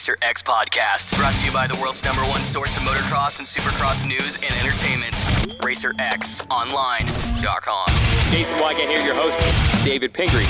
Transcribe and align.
Racer 0.00 0.16
X 0.22 0.42
podcast, 0.42 1.14
brought 1.18 1.36
to 1.36 1.44
you 1.44 1.52
by 1.52 1.66
the 1.66 1.78
world's 1.78 2.02
number 2.02 2.22
one 2.22 2.42
source 2.42 2.74
of 2.78 2.82
motocross 2.84 3.38
and 3.38 3.46
supercross 3.46 4.02
news 4.02 4.36
and 4.36 4.54
entertainment. 4.54 5.12
RacerXOnline.com. 5.60 7.86
Jason 8.30 8.56
Weigandt 8.56 8.88
here, 8.88 9.02
your 9.02 9.14
host, 9.14 9.38
David 9.84 10.14
Pingree. 10.14 10.46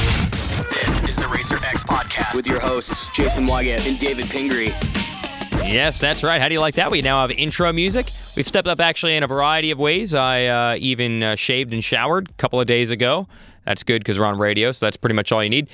This 0.70 1.02
is 1.08 1.16
the 1.16 1.26
Racer 1.26 1.56
X 1.64 1.82
podcast 1.82 2.36
with 2.36 2.46
your 2.46 2.60
hosts, 2.60 3.08
Jason 3.08 3.48
Weigandt 3.48 3.88
and 3.88 3.98
David 3.98 4.30
Pingree. 4.30 4.72
Yes, 5.68 5.98
that's 5.98 6.22
right. 6.22 6.40
How 6.40 6.46
do 6.46 6.54
you 6.54 6.60
like 6.60 6.76
that? 6.76 6.92
We 6.92 7.02
now 7.02 7.22
have 7.22 7.32
intro 7.32 7.72
music. 7.72 8.06
We've 8.36 8.46
stepped 8.46 8.68
up 8.68 8.78
actually 8.78 9.16
in 9.16 9.24
a 9.24 9.26
variety 9.26 9.72
of 9.72 9.80
ways. 9.80 10.14
I 10.14 10.46
uh, 10.46 10.76
even 10.78 11.24
uh, 11.24 11.34
shaved 11.34 11.72
and 11.72 11.82
showered 11.82 12.30
a 12.30 12.34
couple 12.34 12.60
of 12.60 12.68
days 12.68 12.92
ago. 12.92 13.26
That's 13.64 13.82
good 13.82 13.98
because 13.98 14.16
we're 14.16 14.26
on 14.26 14.38
radio, 14.38 14.70
so 14.70 14.86
that's 14.86 14.96
pretty 14.96 15.16
much 15.16 15.32
all 15.32 15.42
you 15.42 15.50
need. 15.50 15.66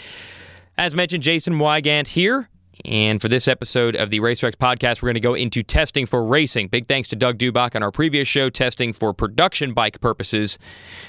As 0.79 0.95
mentioned, 0.95 1.23
Jason 1.23 1.59
Weigandt 1.59 2.07
here. 2.07 2.49
And 2.85 3.21
for 3.21 3.29
this 3.29 3.49
episode 3.49 3.97
of 3.97 4.11
the 4.11 4.21
RacerX 4.21 4.53
podcast, 4.53 5.03
we're 5.03 5.09
going 5.09 5.15
to 5.15 5.21
go 5.21 5.35
into 5.35 5.63
testing 5.63 6.07
for 6.07 6.25
racing. 6.25 6.69
Big 6.69 6.87
thanks 6.87 7.09
to 7.09 7.17
Doug 7.17 7.39
Dubach 7.39 7.75
on 7.75 7.83
our 7.83 7.91
previous 7.91 8.29
show, 8.29 8.51
testing 8.51 8.93
for 8.93 9.13
production 9.13 9.73
bike 9.73 10.01
purposes. 10.01 10.59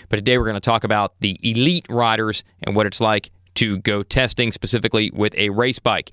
But 0.09 0.17
today 0.17 0.37
we're 0.37 0.45
going 0.45 0.55
to 0.55 0.59
talk 0.61 0.83
about 0.83 1.19
the 1.19 1.39
elite 1.43 1.85
riders 1.89 2.43
and 2.63 2.75
what 2.75 2.87
it's 2.87 3.01
like 3.01 3.31
to 3.55 3.79
go 3.79 4.03
testing 4.03 4.51
specifically 4.51 5.11
with 5.13 5.35
a 5.35 5.49
race 5.49 5.79
bike. 5.79 6.11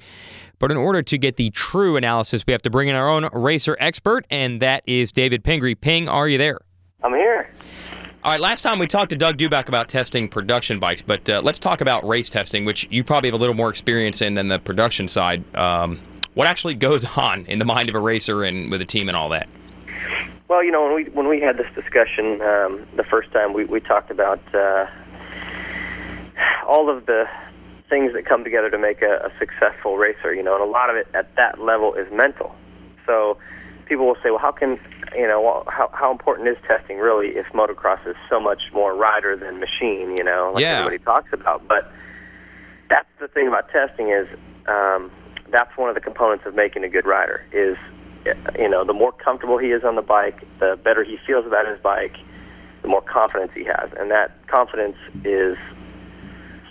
But 0.58 0.70
in 0.70 0.76
order 0.76 1.02
to 1.02 1.18
get 1.18 1.36
the 1.36 1.50
true 1.50 1.96
analysis, 1.96 2.44
we 2.46 2.52
have 2.52 2.62
to 2.62 2.70
bring 2.70 2.88
in 2.88 2.96
our 2.96 3.08
own 3.08 3.28
racer 3.32 3.76
expert, 3.80 4.26
and 4.30 4.60
that 4.60 4.82
is 4.86 5.12
David 5.12 5.44
Pingree. 5.44 5.74
Ping, 5.74 6.08
are 6.08 6.28
you 6.28 6.38
there? 6.38 6.60
I'm 7.02 7.12
here. 7.12 7.50
All 8.24 8.30
right, 8.30 8.40
last 8.40 8.62
time 8.62 8.78
we 8.78 8.86
talked 8.86 9.10
to 9.10 9.16
Doug 9.16 9.36
Dubach 9.36 9.68
about 9.68 9.90
testing 9.90 10.28
production 10.28 10.78
bikes, 10.78 11.02
but 11.02 11.28
uh, 11.28 11.42
let's 11.44 11.58
talk 11.58 11.82
about 11.82 12.08
race 12.08 12.30
testing, 12.30 12.64
which 12.64 12.88
you 12.90 13.04
probably 13.04 13.28
have 13.28 13.34
a 13.34 13.36
little 13.36 13.54
more 13.54 13.68
experience 13.68 14.22
in 14.22 14.32
than 14.32 14.48
the 14.48 14.58
production 14.58 15.08
side. 15.08 15.44
Um, 15.54 16.00
what 16.32 16.46
actually 16.46 16.72
goes 16.88 17.04
on 17.18 17.44
in 17.44 17.58
the 17.58 17.66
mind 17.66 17.90
of 17.90 17.94
a 17.94 17.98
racer 17.98 18.42
and 18.42 18.70
with 18.70 18.80
a 18.80 18.86
team 18.86 19.08
and 19.08 19.16
all 19.16 19.28
that? 19.28 19.46
Well, 20.48 20.64
you 20.64 20.72
know, 20.72 20.82
when 20.84 20.94
we 20.94 21.04
when 21.10 21.28
we 21.28 21.38
had 21.38 21.58
this 21.58 21.66
discussion 21.74 22.40
um, 22.40 22.86
the 22.96 23.04
first 23.04 23.30
time, 23.30 23.52
we 23.52 23.66
we 23.66 23.80
talked 23.80 24.10
about 24.10 24.40
uh, 24.54 24.86
all 26.66 26.88
of 26.88 27.04
the 27.04 27.28
things 27.90 28.14
that 28.14 28.24
come 28.24 28.42
together 28.42 28.70
to 28.70 28.78
make 28.78 29.02
a, 29.02 29.30
a 29.30 29.32
successful 29.38 29.98
racer. 29.98 30.32
You 30.32 30.42
know, 30.42 30.54
and 30.54 30.62
a 30.62 30.72
lot 30.72 30.88
of 30.88 30.96
it 30.96 31.08
at 31.12 31.36
that 31.36 31.60
level 31.60 31.92
is 31.92 32.10
mental. 32.10 32.54
So 33.04 33.36
people 33.86 34.06
will 34.06 34.16
say, 34.22 34.30
well, 34.30 34.38
how 34.38 34.52
can 34.52 34.78
you 35.14 35.26
know 35.26 35.64
how 35.68 35.90
how 35.92 36.10
important 36.10 36.48
is 36.48 36.56
testing 36.66 36.98
really 36.98 37.28
if 37.36 37.46
motocross 37.52 38.06
is 38.06 38.16
so 38.28 38.40
much 38.40 38.62
more 38.72 38.94
rider 38.94 39.36
than 39.36 39.60
machine? 39.60 40.16
You 40.16 40.24
know, 40.24 40.52
like 40.54 40.62
Yeah. 40.62 40.78
everybody 40.80 40.98
talks 41.04 41.32
about. 41.32 41.66
But 41.68 41.90
that's 42.88 43.08
the 43.20 43.28
thing 43.28 43.48
about 43.48 43.70
testing 43.70 44.10
is 44.10 44.28
um, 44.66 45.10
that's 45.50 45.76
one 45.76 45.88
of 45.88 45.94
the 45.94 46.00
components 46.00 46.44
of 46.46 46.54
making 46.54 46.84
a 46.84 46.88
good 46.88 47.06
rider 47.06 47.42
is 47.52 47.76
you 48.58 48.68
know 48.68 48.84
the 48.84 48.92
more 48.94 49.12
comfortable 49.12 49.58
he 49.58 49.68
is 49.68 49.84
on 49.84 49.96
the 49.96 50.02
bike, 50.02 50.40
the 50.58 50.78
better 50.82 51.04
he 51.04 51.18
feels 51.26 51.46
about 51.46 51.66
his 51.68 51.78
bike, 51.80 52.16
the 52.82 52.88
more 52.88 53.02
confidence 53.02 53.52
he 53.54 53.64
has, 53.64 53.90
and 53.98 54.10
that 54.10 54.46
confidence 54.46 54.96
is 55.24 55.56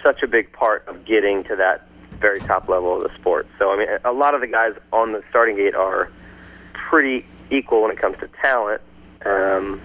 such 0.01 0.21
a 0.23 0.27
big 0.27 0.51
part 0.51 0.85
of 0.87 1.05
getting 1.05 1.43
to 1.45 1.55
that 1.55 1.87
very 2.19 2.39
top 2.39 2.67
level 2.67 2.95
of 2.95 3.03
the 3.03 3.15
sport. 3.19 3.47
So 3.59 3.71
I 3.71 3.77
mean, 3.77 3.87
a 4.03 4.11
lot 4.11 4.33
of 4.33 4.41
the 4.41 4.47
guys 4.47 4.73
on 4.91 5.11
the 5.13 5.23
starting 5.29 5.55
gate 5.55 5.75
are 5.75 6.09
pretty 6.93 7.25
equal 7.49 7.81
when 7.81 7.89
it 7.89 7.97
comes 7.97 8.15
to 8.19 8.29
talent. 8.39 8.79
Um, 9.25 9.81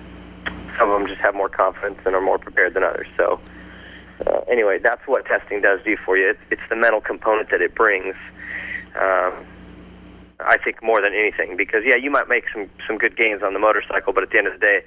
some 0.78 0.90
of 0.90 1.00
them 1.00 1.08
just 1.08 1.22
have 1.22 1.34
more 1.34 1.48
confidence 1.48 1.98
and 2.04 2.14
are 2.14 2.20
more 2.20 2.36
prepared 2.36 2.74
than 2.74 2.82
others. 2.82 3.06
So 3.16 3.40
uh, 4.26 4.40
anyway, 4.46 4.78
that's 4.78 5.00
what 5.06 5.24
testing 5.24 5.62
does 5.62 5.80
do 5.84 5.96
for 6.04 6.18
you. 6.18 6.28
It's, 6.28 6.40
it's 6.50 6.68
the 6.68 6.76
mental 6.76 7.00
component 7.00 7.48
that 7.48 7.62
it 7.62 7.74
brings. 7.74 8.14
Um, 8.94 9.32
I 10.38 10.58
think 10.62 10.82
more 10.82 11.00
than 11.00 11.14
anything, 11.14 11.56
because 11.56 11.82
yeah, 11.86 11.96
you 11.96 12.10
might 12.10 12.28
make 12.28 12.44
some 12.52 12.68
some 12.86 12.98
good 12.98 13.16
gains 13.16 13.42
on 13.42 13.54
the 13.54 13.58
motorcycle, 13.58 14.12
but 14.12 14.22
at 14.22 14.28
the 14.30 14.36
end 14.36 14.46
of 14.46 14.60
the 14.60 14.66
day, 14.66 14.84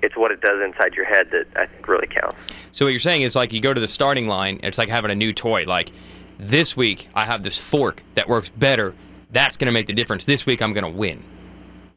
it's 0.00 0.16
what 0.16 0.30
it 0.30 0.40
does 0.40 0.62
inside 0.62 0.94
your 0.94 1.06
head 1.06 1.28
that 1.32 1.46
I 1.56 1.66
think 1.66 1.88
really 1.88 2.06
counts. 2.06 2.36
So 2.70 2.84
what 2.84 2.90
you're 2.90 3.00
saying 3.00 3.22
is 3.22 3.34
like 3.34 3.52
you 3.52 3.60
go 3.60 3.74
to 3.74 3.80
the 3.80 3.88
starting 3.88 4.28
line, 4.28 4.60
it's 4.62 4.78
like 4.78 4.88
having 4.88 5.10
a 5.10 5.16
new 5.16 5.32
toy. 5.32 5.64
Like 5.64 5.90
this 6.38 6.76
week 6.76 7.08
I 7.16 7.24
have 7.24 7.42
this 7.42 7.58
fork 7.58 8.04
that 8.14 8.28
works 8.28 8.48
better. 8.48 8.94
That's 9.32 9.56
going 9.56 9.66
to 9.66 9.72
make 9.72 9.88
the 9.88 9.92
difference. 9.92 10.24
This 10.24 10.46
week 10.46 10.62
I'm 10.62 10.72
going 10.72 10.84
to 10.84 10.98
win. 10.98 11.24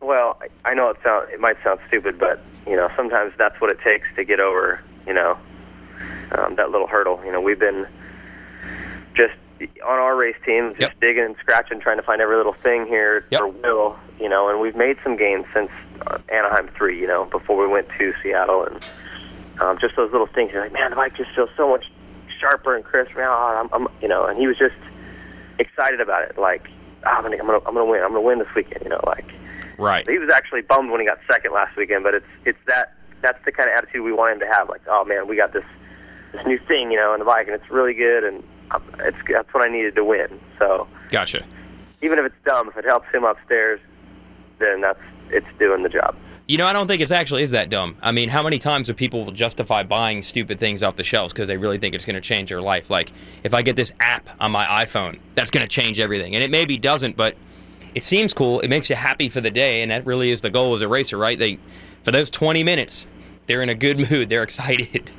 Well, 0.02 0.40
I- 0.66 0.74
know 0.74 0.90
it 0.90 0.98
sound 1.04 1.30
it 1.32 1.40
might 1.40 1.58
sound 1.64 1.80
stupid, 1.88 2.18
but 2.18 2.42
you 2.66 2.76
know 2.76 2.90
sometimes 2.96 3.34
that's 3.38 3.60
what 3.62 3.70
it 3.70 3.80
takes 3.82 4.08
to 4.16 4.24
get 4.24 4.40
over 4.40 4.80
you 5.06 5.14
know 5.14 5.38
um, 6.32 6.56
that 6.56 6.72
little 6.72 6.88
hurdle. 6.88 7.22
You 7.26 7.32
know 7.32 7.40
we've 7.42 7.60
been 7.60 7.86
just 9.14 9.34
on 9.62 10.00
our 10.00 10.16
race 10.16 10.36
team, 10.44 10.70
just 10.72 10.82
Yep. 10.82 11.00
digging 11.02 11.24
and 11.24 11.36
scratching, 11.40 11.80
trying 11.80 11.98
to 11.98 12.04
find 12.04 12.20
every 12.20 12.36
little 12.36 12.54
thing 12.54 12.88
here 12.88 13.26
Yep. 13.30 13.40
for 13.42 13.48
Will. 13.50 14.00
You 14.20 14.28
know, 14.30 14.50
and 14.50 14.60
we've 14.60 14.76
made 14.76 14.98
some 15.04 15.18
gains 15.18 15.46
since 15.54 15.70
uh, 16.08 16.18
Anaheim 16.30 16.68
three. 16.76 17.00
You 17.00 17.06
know, 17.08 17.26
before 17.26 17.58
we 17.62 17.68
went 17.72 17.88
to 18.00 18.14
Seattle, 18.24 18.66
and 18.66 18.90
um, 19.60 19.78
just 19.80 19.96
those 19.96 20.12
little 20.12 20.28
things. 20.28 20.52
You're 20.52 20.64
like, 20.64 20.74
man, 20.74 20.90
the 20.90 20.96
bike 20.96 21.16
just 21.16 21.30
feels 21.36 21.50
so 21.56 21.70
much 21.70 21.86
sharper 22.40 22.76
and 22.76 22.84
crisper. 22.84 23.22
Oh, 23.24 23.68
I'm, 23.72 23.82
I'm, 23.84 23.88
you 24.02 24.08
know, 24.08 24.26
and 24.26 24.40
he 24.40 24.48
was 24.48 24.58
just 24.58 24.76
excited 25.60 26.02
about 26.02 26.24
it. 26.24 26.40
Like, 26.40 26.68
oh, 27.06 27.10
I'm 27.10 27.22
gonna, 27.24 27.38
I'm 27.38 27.46
gonna, 27.46 27.58
I'm 27.68 27.74
gonna 27.76 27.86
win. 27.86 28.02
I'm 28.02 28.10
gonna 28.10 28.22
win 28.22 28.40
this 28.40 28.54
weekend. 28.56 28.84
You 28.84 28.90
know, 28.90 29.02
like. 29.06 29.26
Right. 29.78 30.08
He 30.10 30.18
was 30.18 30.30
actually 30.34 30.62
bummed 30.62 30.92
when 30.92 31.02
he 31.02 31.08
got 31.08 31.20
second 31.30 31.54
last 31.54 31.76
weekend, 31.78 32.04
but 32.04 32.14
it's 32.14 32.26
it's 32.46 32.60
that 32.68 32.94
that's 33.22 33.44
the 33.46 33.52
kind 33.52 33.70
of 33.70 33.76
attitude 33.76 34.04
we 34.04 34.14
want 34.14 34.34
him 34.34 34.40
to 34.40 34.48
have. 34.56 34.70
Like, 34.70 34.82
oh 34.88 35.04
man, 35.06 35.28
we 35.28 35.36
got 35.36 35.54
this 35.54 35.66
this 36.32 36.46
new 36.46 36.60
thing, 36.60 36.92
you 36.92 36.98
know, 36.98 37.14
in 37.14 37.20
the 37.20 37.26
bike, 37.26 37.48
and 37.48 37.56
it's 37.56 37.70
really 37.70 37.94
good, 37.94 38.24
and 38.24 38.44
it's 39.00 39.18
that's 39.30 39.54
what 39.54 39.66
I 39.66 39.72
needed 39.72 39.96
to 39.96 40.04
win. 40.04 40.40
So 40.60 40.88
Gotcha. 41.10 41.44
even 42.02 42.20
if 42.20 42.26
it's 42.26 42.36
dumb, 42.46 42.70
if 42.70 42.78
it 42.78 42.86
helps 42.86 43.08
him 43.14 43.24
upstairs, 43.24 43.80
then 44.60 44.82
that's 44.82 45.00
it's 45.30 45.48
doing 45.60 45.84
the 45.84 45.90
job. 45.90 46.16
You 46.48 46.58
know, 46.58 46.68
I 46.68 46.74
don't 46.74 46.88
think 46.88 47.02
it's 47.02 47.12
actually 47.12 47.44
is 47.44 47.52
that 47.52 47.70
dumb. 47.70 47.96
I 48.02 48.12
mean, 48.12 48.28
how 48.28 48.44
many 48.44 48.60
times 48.60 48.88
do 48.88 48.94
people 48.94 49.32
justify 49.32 49.84
buying 49.84 50.22
stupid 50.22 50.60
things 50.60 50.84
off 50.84 50.98
the 50.98 51.04
shelves 51.04 51.32
because 51.32 51.48
they 51.48 51.56
really 51.56 51.78
think 51.78 51.96
it's 51.96 52.04
going 52.04 52.16
to 52.16 52.22
change 52.22 52.50
their 52.50 52.62
life? 52.62 52.90
Like, 52.90 53.14
if 53.44 53.54
I 53.54 53.62
get 53.62 53.78
this 53.78 53.94
app 54.02 54.30
on 54.40 54.52
my 54.52 54.66
iPhone, 54.66 55.20
that's 55.34 55.50
going 55.50 55.66
to 55.66 55.74
change 55.74 56.00
everything. 56.00 56.36
And 56.36 56.44
it 56.44 56.50
maybe 56.50 56.78
doesn't, 56.78 57.16
but 57.16 57.38
it 57.96 58.04
seems 58.04 58.34
cool. 58.34 58.60
It 58.62 58.70
makes 58.70 58.90
you 58.90 58.96
happy 58.96 59.30
for 59.30 59.42
the 59.42 59.52
day, 59.52 59.82
and 59.82 59.92
that 59.92 60.06
really 60.06 60.32
is 60.32 60.42
the 60.42 60.50
goal 60.50 60.74
as 60.74 60.82
a 60.82 60.88
racer, 60.88 61.18
right? 61.18 61.38
They, 61.38 61.60
for 62.04 62.12
those 62.12 62.30
20 62.30 62.64
minutes, 62.64 63.08
they're 63.48 63.62
in 63.62 63.70
a 63.70 63.76
good 63.76 64.10
mood. 64.10 64.30
They're 64.30 64.44
excited. 64.44 65.12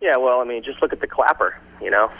Yeah, 0.00 0.16
well, 0.16 0.40
I 0.40 0.44
mean, 0.44 0.62
just 0.62 0.80
look 0.80 0.92
at 0.92 1.00
the 1.00 1.06
clapper. 1.06 1.60
You 1.82 1.90
know, 1.90 2.10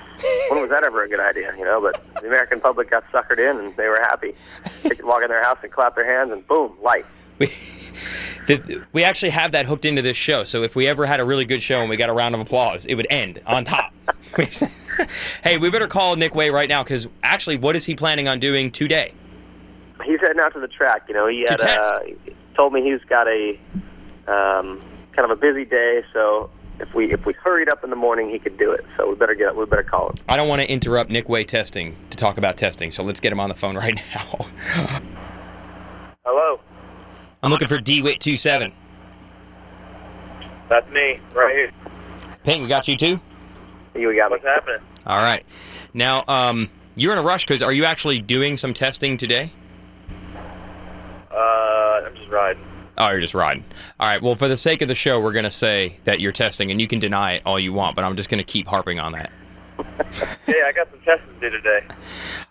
when 0.50 0.60
was 0.60 0.70
that 0.70 0.84
ever 0.84 1.04
a 1.04 1.08
good 1.08 1.20
idea? 1.20 1.54
You 1.56 1.64
know, 1.64 1.80
but 1.80 2.04
the 2.20 2.28
American 2.28 2.60
public 2.60 2.90
got 2.90 3.04
suckered 3.10 3.38
in, 3.38 3.64
and 3.64 3.76
they 3.76 3.88
were 3.88 4.00
happy. 4.00 4.34
They 4.82 4.90
could 4.90 5.04
walk 5.04 5.22
in 5.22 5.28
their 5.28 5.42
house 5.42 5.58
and 5.62 5.72
clap 5.72 5.94
their 5.94 6.06
hands, 6.06 6.32
and 6.32 6.46
boom, 6.46 6.76
light. 6.82 7.06
We, 7.38 7.46
the, 8.46 8.84
we 8.92 9.04
actually 9.04 9.30
have 9.30 9.52
that 9.52 9.66
hooked 9.66 9.84
into 9.84 10.02
this 10.02 10.16
show. 10.16 10.44
So 10.44 10.64
if 10.64 10.74
we 10.74 10.86
ever 10.88 11.06
had 11.06 11.20
a 11.20 11.24
really 11.24 11.44
good 11.44 11.62
show 11.62 11.80
and 11.80 11.88
we 11.88 11.96
got 11.96 12.08
a 12.08 12.12
round 12.12 12.34
of 12.34 12.40
applause, 12.40 12.84
it 12.86 12.94
would 12.94 13.06
end 13.10 13.40
on 13.46 13.64
top. 13.64 13.92
hey, 15.44 15.58
we 15.58 15.70
better 15.70 15.86
call 15.86 16.16
Nick 16.16 16.34
Wey 16.34 16.50
right 16.50 16.68
now 16.68 16.82
because 16.82 17.06
actually, 17.22 17.56
what 17.56 17.76
is 17.76 17.84
he 17.84 17.94
planning 17.94 18.26
on 18.26 18.40
doing 18.40 18.70
today? 18.70 19.12
He's 20.04 20.20
heading 20.20 20.40
out 20.40 20.52
to 20.54 20.60
the 20.60 20.68
track. 20.68 21.04
You 21.08 21.14
know, 21.14 21.26
he 21.26 21.44
had 21.48 21.60
uh, 21.60 22.00
told 22.54 22.72
me 22.72 22.82
he's 22.82 23.02
got 23.08 23.26
a 23.28 23.58
um, 24.26 24.80
kind 25.12 25.30
of 25.30 25.30
a 25.30 25.36
busy 25.36 25.64
day, 25.64 26.02
so 26.12 26.50
if 26.80 26.94
we 26.94 27.12
if 27.12 27.26
we 27.26 27.32
hurried 27.34 27.68
up 27.68 27.84
in 27.84 27.90
the 27.90 27.96
morning, 27.96 28.30
he 28.30 28.38
could 28.38 28.56
do 28.58 28.70
it. 28.70 28.84
So 28.96 29.08
we 29.08 29.16
better 29.16 29.34
get 29.34 29.56
we 29.56 29.64
better 29.66 29.82
call 29.82 30.10
him. 30.10 30.16
I 30.28 30.36
don't 30.36 30.48
want 30.48 30.62
to 30.62 30.70
interrupt 30.70 31.10
Nick 31.10 31.28
Wey 31.28 31.44
testing 31.44 31.96
to 32.10 32.16
talk 32.16 32.38
about 32.38 32.56
testing, 32.56 32.90
so 32.90 33.02
let's 33.02 33.20
get 33.20 33.32
him 33.32 33.40
on 33.40 33.48
the 33.48 33.54
phone 33.54 33.76
right 33.76 33.94
now. 34.14 34.46
Hello, 36.24 36.60
I'm 37.42 37.50
looking 37.50 37.68
for 37.68 37.78
DWIT27. 37.78 38.72
That's 40.68 40.90
me, 40.90 41.18
right 41.34 41.54
here. 41.54 41.72
Ping, 42.44 42.62
we 42.62 42.68
got 42.68 42.86
you 42.88 42.96
too? 42.96 43.20
you 43.94 44.14
got 44.14 44.30
me. 44.30 44.36
What's 44.36 44.44
happening? 44.44 44.80
All 45.06 45.16
right. 45.16 45.44
Now, 45.94 46.24
um, 46.28 46.70
you're 46.94 47.12
in 47.12 47.18
a 47.18 47.22
rush 47.22 47.44
because 47.44 47.62
are 47.62 47.72
you 47.72 47.84
actually 47.84 48.20
doing 48.20 48.56
some 48.56 48.74
testing 48.74 49.16
today? 49.16 49.52
I'm 52.04 52.14
just 52.16 52.28
riding. 52.30 52.62
Oh, 52.96 53.10
you're 53.10 53.20
just 53.20 53.34
riding. 53.34 53.64
All 54.00 54.08
right. 54.08 54.20
Well, 54.20 54.34
for 54.34 54.48
the 54.48 54.56
sake 54.56 54.82
of 54.82 54.88
the 54.88 54.94
show, 54.94 55.20
we're 55.20 55.32
going 55.32 55.44
to 55.44 55.50
say 55.50 55.98
that 56.04 56.20
you're 56.20 56.32
testing, 56.32 56.70
and 56.70 56.80
you 56.80 56.88
can 56.88 56.98
deny 56.98 57.34
it 57.34 57.42
all 57.46 57.58
you 57.58 57.72
want, 57.72 57.94
but 57.94 58.04
I'm 58.04 58.16
just 58.16 58.28
going 58.28 58.44
to 58.44 58.44
keep 58.52 58.66
harping 58.66 58.98
on 58.98 59.12
that. 59.12 59.30
Yeah, 60.48 60.64
I 60.66 60.72
got 60.72 60.90
some 60.90 61.00
testing 61.00 61.28
to 61.34 61.50
do 61.50 61.50
today. 61.50 61.86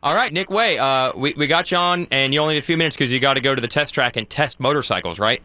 All 0.03 0.15
right, 0.15 0.31
Nick 0.31 0.49
Wey, 0.49 0.77
uh, 0.77 1.11
we, 1.17 1.33
we 1.35 1.47
got 1.47 1.71
you 1.71 1.77
on, 1.77 2.07
and 2.11 2.33
you 2.33 2.39
only 2.39 2.55
have 2.55 2.63
a 2.63 2.65
few 2.65 2.77
minutes 2.77 2.95
because 2.95 3.11
you 3.11 3.19
got 3.19 3.33
to 3.33 3.41
go 3.41 3.53
to 3.55 3.59
the 3.59 3.67
test 3.67 3.93
track 3.93 4.15
and 4.15 4.29
test 4.29 4.59
motorcycles, 4.59 5.19
right? 5.19 5.41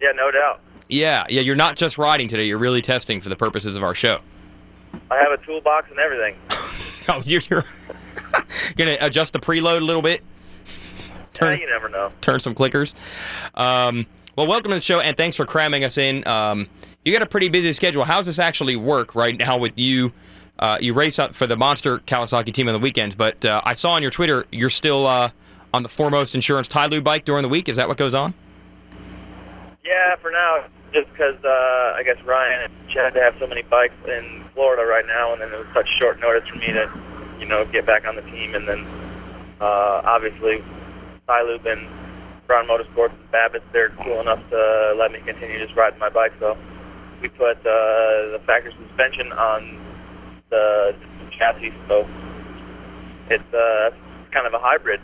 Yeah, 0.00 0.10
no 0.14 0.30
doubt. 0.30 0.60
Yeah, 0.88 1.24
yeah. 1.30 1.40
You're 1.40 1.56
not 1.56 1.76
just 1.76 1.96
riding 1.96 2.28
today; 2.28 2.44
you're 2.44 2.58
really 2.58 2.82
testing 2.82 3.20
for 3.20 3.28
the 3.28 3.36
purposes 3.36 3.76
of 3.76 3.82
our 3.82 3.94
show. 3.94 4.20
I 5.10 5.16
have 5.16 5.30
a 5.32 5.38
toolbox 5.46 5.90
and 5.90 5.98
everything. 5.98 6.36
Oh, 7.08 7.20
you're, 7.24 7.40
you're 7.50 7.64
gonna 8.76 8.96
adjust 9.00 9.32
the 9.32 9.40
preload 9.40 9.78
a 9.78 9.84
little 9.84 10.02
bit, 10.02 10.22
Yeah, 11.42 11.50
turn 11.50 11.60
you 11.60 11.66
never 11.66 11.88
know. 11.88 12.10
turn 12.20 12.40
some 12.40 12.54
clickers. 12.54 12.94
Um, 13.54 14.06
well, 14.36 14.46
welcome 14.46 14.70
to 14.70 14.76
the 14.76 14.82
show, 14.82 15.00
and 15.00 15.16
thanks 15.16 15.36
for 15.36 15.44
cramming 15.44 15.84
us 15.84 15.98
in. 15.98 16.26
Um, 16.26 16.68
you 17.04 17.12
got 17.12 17.22
a 17.22 17.26
pretty 17.26 17.48
busy 17.48 17.72
schedule. 17.72 18.04
How's 18.04 18.26
this 18.26 18.38
actually 18.38 18.76
work 18.76 19.14
right 19.14 19.36
now 19.36 19.58
with 19.58 19.78
you 19.78 20.12
uh, 20.62 20.78
you 20.80 20.94
race 20.94 21.18
out 21.18 21.34
for 21.34 21.46
the 21.46 21.56
Monster 21.56 21.98
Kawasaki 21.98 22.52
team 22.52 22.68
on 22.68 22.72
the 22.72 22.78
weekends, 22.78 23.16
but 23.16 23.44
uh, 23.44 23.60
I 23.64 23.74
saw 23.74 23.92
on 23.92 24.02
your 24.02 24.12
Twitter 24.12 24.44
you're 24.52 24.70
still 24.70 25.08
uh, 25.08 25.30
on 25.74 25.82
the 25.82 25.88
Foremost 25.88 26.36
Insurance 26.36 26.68
TiLube 26.68 27.02
bike 27.02 27.24
during 27.24 27.42
the 27.42 27.48
week. 27.48 27.68
Is 27.68 27.76
that 27.78 27.88
what 27.88 27.96
goes 27.96 28.14
on? 28.14 28.32
Yeah, 29.84 30.14
for 30.16 30.30
now, 30.30 30.64
just 30.92 31.10
because 31.10 31.34
uh, 31.44 31.94
I 31.96 32.02
guess 32.04 32.22
Ryan 32.22 32.70
and 32.70 32.88
Chad 32.88 33.16
have 33.16 33.34
so 33.40 33.48
many 33.48 33.62
bikes 33.62 33.94
in 34.06 34.44
Florida 34.54 34.84
right 34.84 35.06
now, 35.06 35.32
and 35.32 35.42
then 35.42 35.52
it 35.52 35.58
was 35.58 35.66
such 35.74 35.88
short 35.98 36.20
notice 36.20 36.48
for 36.48 36.56
me 36.56 36.66
to, 36.66 36.88
you 37.40 37.46
know, 37.46 37.64
get 37.64 37.84
back 37.84 38.06
on 38.06 38.14
the 38.14 38.22
team, 38.22 38.54
and 38.54 38.68
then 38.68 38.86
uh, 39.60 40.02
obviously 40.04 40.62
TiLube 41.28 41.66
and 41.66 41.88
Brown 42.46 42.66
Motorsports 42.66 43.12
and 43.12 43.30
Babbitt, 43.30 43.62
they're 43.72 43.90
cool 43.90 44.20
enough 44.20 44.40
to 44.50 44.94
let 44.98 45.12
me 45.12 45.20
continue 45.20 45.58
just 45.58 45.74
riding 45.76 45.98
my 45.98 46.08
bike. 46.08 46.32
So 46.38 46.56
we 47.20 47.28
put 47.28 47.58
uh, 47.58 47.62
the 47.64 48.40
factory 48.46 48.74
suspension 48.86 49.32
on 49.32 49.78
the 50.50 50.94
chassis, 51.30 51.72
so 51.88 52.06
it's 53.30 53.54
uh, 53.54 53.90
kind 54.30 54.46
of 54.46 54.54
a 54.54 54.58
hybrid. 54.58 55.00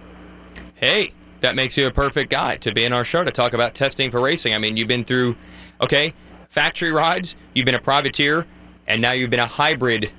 Hey, 0.75 1.13
that 1.41 1.55
makes 1.55 1.77
you 1.77 1.87
a 1.87 1.91
perfect 1.91 2.31
guy 2.31 2.57
to 2.59 2.73
be 2.73 2.85
in 2.85 2.93
our 2.93 3.05
show 3.05 3.25
to 3.25 3.31
talk 3.31 3.55
about 3.55 3.75
testing 3.75 4.11
for 4.11 4.21
racing. 4.21 4.55
I 4.55 4.59
mean, 4.59 4.77
you've 4.77 4.89
been 4.89 5.05
through, 5.05 5.37
okay, 5.81 6.15
factory 6.49 6.91
rides, 6.91 7.37
you've 7.55 7.67
been 7.67 7.75
a 7.75 7.81
privateer, 7.81 8.47
and 8.87 9.01
now 9.01 9.13
you've 9.13 9.31
been 9.31 9.41
a 9.41 9.47
hybrid. 9.47 10.11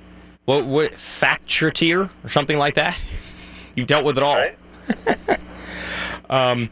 What, 0.46 0.66
what 0.66 0.94
or 0.94 2.30
something 2.30 2.58
like 2.58 2.76
that? 2.76 3.00
You've 3.76 3.86
dealt 3.88 4.04
with 4.04 4.18
it 4.18 4.24
all. 4.24 4.36
Right? 4.36 4.58
Um, 6.30 6.70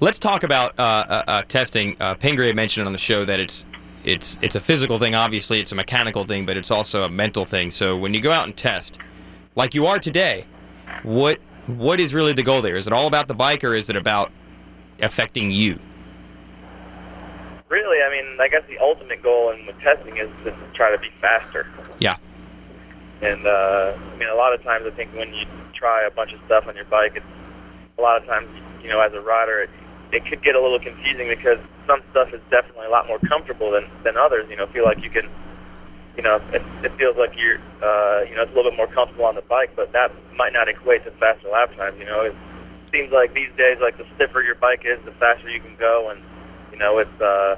let's 0.00 0.18
talk 0.18 0.42
about 0.42 0.78
uh, 0.78 0.82
uh, 0.82 1.22
uh, 1.26 1.42
testing. 1.42 1.96
Uh, 2.00 2.14
Pingree 2.14 2.52
mentioned 2.52 2.86
on 2.86 2.92
the 2.92 2.98
show 2.98 3.24
that 3.24 3.40
it's 3.40 3.66
it's 4.04 4.38
it's 4.42 4.54
a 4.54 4.60
physical 4.60 4.98
thing. 4.98 5.14
Obviously, 5.14 5.60
it's 5.60 5.72
a 5.72 5.74
mechanical 5.74 6.24
thing, 6.24 6.44
but 6.44 6.56
it's 6.56 6.70
also 6.70 7.04
a 7.04 7.08
mental 7.08 7.44
thing. 7.44 7.70
So 7.70 7.96
when 7.96 8.12
you 8.12 8.20
go 8.20 8.30
out 8.30 8.44
and 8.44 8.56
test, 8.56 8.98
like 9.54 9.74
you 9.74 9.86
are 9.86 9.98
today, 9.98 10.46
what 11.02 11.38
what 11.66 11.98
is 12.00 12.12
really 12.12 12.34
the 12.34 12.42
goal 12.42 12.60
there? 12.60 12.76
Is 12.76 12.86
it 12.86 12.92
all 12.92 13.06
about 13.06 13.28
the 13.28 13.34
bike, 13.34 13.64
or 13.64 13.74
is 13.74 13.88
it 13.88 13.96
about 13.96 14.30
affecting 15.00 15.50
you? 15.50 15.78
Really, 17.70 18.02
I 18.02 18.10
mean, 18.10 18.38
I 18.40 18.48
guess 18.48 18.62
the 18.68 18.78
ultimate 18.78 19.22
goal 19.22 19.50
in 19.50 19.66
with 19.66 19.80
testing 19.80 20.18
is 20.18 20.28
to 20.44 20.54
try 20.74 20.90
to 20.90 20.98
be 20.98 21.08
faster. 21.20 21.66
Yeah. 21.98 22.16
And 23.22 23.46
uh, 23.46 23.96
I 24.12 24.16
mean, 24.16 24.28
a 24.28 24.34
lot 24.34 24.52
of 24.52 24.62
times 24.62 24.86
I 24.86 24.90
think 24.90 25.14
when 25.14 25.32
you 25.32 25.46
try 25.72 26.04
a 26.04 26.10
bunch 26.10 26.32
of 26.32 26.40
stuff 26.44 26.68
on 26.68 26.76
your 26.76 26.84
bike, 26.84 27.12
it's 27.16 27.26
a 27.98 28.02
lot 28.02 28.20
of 28.20 28.26
times, 28.26 28.48
you 28.84 28.90
know, 28.90 29.00
as 29.00 29.12
a 29.16 29.20
rider, 29.20 29.64
it, 29.64 29.70
it 30.12 30.22
could 30.28 30.44
get 30.44 30.54
a 30.54 30.60
little 30.60 30.78
confusing 30.78 31.26
because 31.26 31.58
some 31.88 32.04
stuff 32.12 32.28
is 32.36 32.40
definitely 32.52 32.86
a 32.86 32.92
lot 32.92 33.08
more 33.08 33.18
comfortable 33.18 33.72
than 33.72 33.88
than 34.04 34.20
others. 34.20 34.46
You 34.52 34.56
know, 34.56 34.66
feel 34.68 34.84
like 34.84 35.02
you 35.02 35.08
can, 35.08 35.24
you 36.16 36.22
know, 36.22 36.36
it, 36.52 36.62
it 36.84 36.92
feels 37.00 37.16
like 37.16 37.32
you're, 37.40 37.58
uh, 37.80 38.28
you 38.28 38.36
know, 38.36 38.44
it's 38.44 38.52
a 38.52 38.54
little 38.54 38.70
bit 38.70 38.76
more 38.76 38.92
comfortable 38.92 39.24
on 39.24 39.34
the 39.34 39.46
bike, 39.48 39.72
but 39.74 39.90
that 39.96 40.12
might 40.36 40.52
not 40.52 40.68
equate 40.68 41.02
to 41.08 41.10
faster 41.16 41.48
lap 41.48 41.74
times. 41.80 41.96
You 41.98 42.06
know, 42.06 42.20
it 42.28 42.36
seems 42.92 43.10
like 43.10 43.32
these 43.34 43.50
days, 43.56 43.80
like 43.80 43.96
the 43.96 44.04
stiffer 44.14 44.44
your 44.44 44.54
bike 44.54 44.84
is, 44.84 45.00
the 45.08 45.16
faster 45.16 45.48
you 45.48 45.60
can 45.60 45.74
go, 45.80 46.12
and 46.12 46.20
you 46.70 46.78
know, 46.78 46.98
it's 46.98 47.20
uh, 47.20 47.56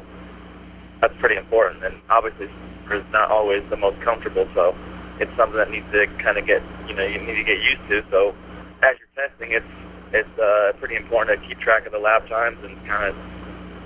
that's 1.02 1.14
pretty 1.19 1.37
important. 1.37 1.84
And 1.84 1.99
obviously, 2.08 2.46
it's 2.90 3.12
not 3.12 3.31
always 3.31 3.67
the 3.69 3.76
most 3.76 3.99
comfortable, 4.00 4.46
so 4.55 4.75
it's 5.19 5.34
something 5.37 5.58
that 5.58 5.70
needs 5.70 5.90
to 5.90 6.06
kind 6.23 6.38
of 6.38 6.46
get, 6.46 6.62
you 6.87 6.94
know, 6.94 7.05
you 7.05 7.19
need 7.19 7.37
to 7.37 7.44
get 7.44 7.61
used 7.61 7.82
to. 7.88 8.05
So 8.11 8.34
as 8.82 8.96
you're 9.00 9.28
testing, 9.28 9.52
it's 9.52 9.67
it's 10.12 10.38
uh, 10.38 10.73
pretty 10.79 10.97
important 10.97 11.41
to 11.41 11.49
keep 11.49 11.58
track 11.58 11.87
of 11.87 11.93
the 11.93 11.99
lap 11.99 12.29
times 12.29 12.58
and 12.64 12.85
kind 12.87 13.11
of 13.11 13.17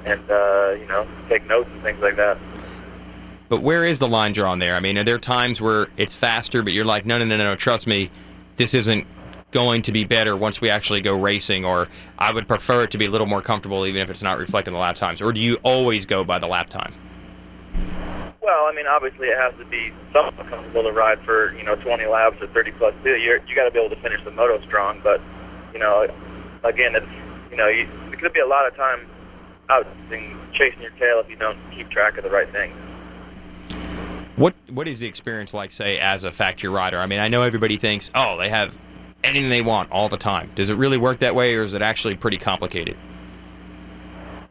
and 0.04 0.30
uh, 0.30 0.76
you 0.78 0.86
know 0.86 1.06
take 1.28 1.46
notes 1.46 1.68
and 1.72 1.82
things 1.82 2.00
like 2.00 2.16
that. 2.16 2.38
But 3.48 3.62
where 3.62 3.84
is 3.84 3.98
the 3.98 4.08
line 4.08 4.32
drawn 4.32 4.60
there? 4.60 4.76
I 4.76 4.80
mean, 4.80 4.96
are 4.96 5.04
there 5.04 5.18
times 5.18 5.60
where 5.60 5.88
it's 5.96 6.14
faster, 6.14 6.62
but 6.62 6.72
you're 6.72 6.84
like, 6.84 7.04
no, 7.04 7.18
no, 7.18 7.24
no, 7.24 7.36
no, 7.36 7.56
trust 7.56 7.86
me, 7.86 8.08
this 8.56 8.74
isn't 8.74 9.04
going 9.50 9.82
to 9.82 9.90
be 9.90 10.04
better 10.04 10.36
once 10.36 10.60
we 10.60 10.70
actually 10.70 11.00
go 11.00 11.16
racing, 11.16 11.64
or 11.64 11.88
I 12.16 12.30
would 12.30 12.46
prefer 12.46 12.84
it 12.84 12.92
to 12.92 12.98
be 12.98 13.06
a 13.06 13.10
little 13.10 13.26
more 13.26 13.42
comfortable, 13.42 13.86
even 13.86 14.00
if 14.02 14.08
it's 14.08 14.22
not 14.22 14.38
reflecting 14.38 14.72
the 14.72 14.78
lap 14.78 14.94
times, 14.94 15.20
or 15.20 15.32
do 15.32 15.40
you 15.40 15.56
always 15.64 16.06
go 16.06 16.22
by 16.22 16.38
the 16.38 16.46
lap 16.46 16.68
time? 16.68 16.94
Well, 18.40 18.66
I 18.66 18.72
mean, 18.74 18.86
obviously 18.86 19.28
it 19.28 19.36
has 19.36 19.52
to 19.58 19.64
be 19.64 19.92
somewhat 20.12 20.36
comfortable 20.46 20.84
to 20.84 20.92
ride 20.92 21.20
for 21.20 21.52
you 21.54 21.64
know 21.64 21.74
20 21.74 22.06
laps 22.06 22.40
or 22.40 22.46
30 22.46 22.70
plus. 22.72 22.94
You're, 23.04 23.16
you 23.16 23.54
got 23.56 23.64
to 23.64 23.70
be 23.72 23.80
able 23.80 23.94
to 23.94 24.00
finish 24.00 24.22
the 24.22 24.30
moto 24.30 24.60
strong, 24.64 25.00
but 25.02 25.20
you 25.72 25.78
know, 25.78 26.08
again, 26.64 26.94
it's 26.96 27.06
you 27.50 27.56
know, 27.56 27.68
you, 27.68 27.88
it 28.12 28.18
could 28.18 28.32
be 28.32 28.40
a 28.40 28.46
lot 28.46 28.66
of 28.66 28.76
time 28.76 29.06
out 29.68 29.86
and 30.10 30.36
chasing 30.52 30.80
your 30.82 30.90
tail 30.92 31.20
if 31.20 31.28
you 31.28 31.36
don't 31.36 31.58
keep 31.72 31.88
track 31.90 32.16
of 32.16 32.24
the 32.24 32.30
right 32.30 32.48
things. 32.50 32.74
What 34.36 34.54
what 34.70 34.88
is 34.88 35.00
the 35.00 35.08
experience 35.08 35.52
like, 35.52 35.70
say, 35.70 35.98
as 35.98 36.24
a 36.24 36.32
factory 36.32 36.70
rider? 36.70 36.98
I 36.98 37.06
mean, 37.06 37.18
I 37.18 37.28
know 37.28 37.42
everybody 37.42 37.76
thinks, 37.76 38.10
oh, 38.14 38.36
they 38.38 38.48
have 38.48 38.76
anything 39.22 39.50
they 39.50 39.60
want 39.60 39.90
all 39.90 40.08
the 40.08 40.16
time. 40.16 40.50
Does 40.54 40.70
it 40.70 40.76
really 40.76 40.96
work 40.96 41.18
that 41.18 41.34
way, 41.34 41.54
or 41.54 41.62
is 41.62 41.74
it 41.74 41.82
actually 41.82 42.16
pretty 42.16 42.38
complicated? 42.38 42.96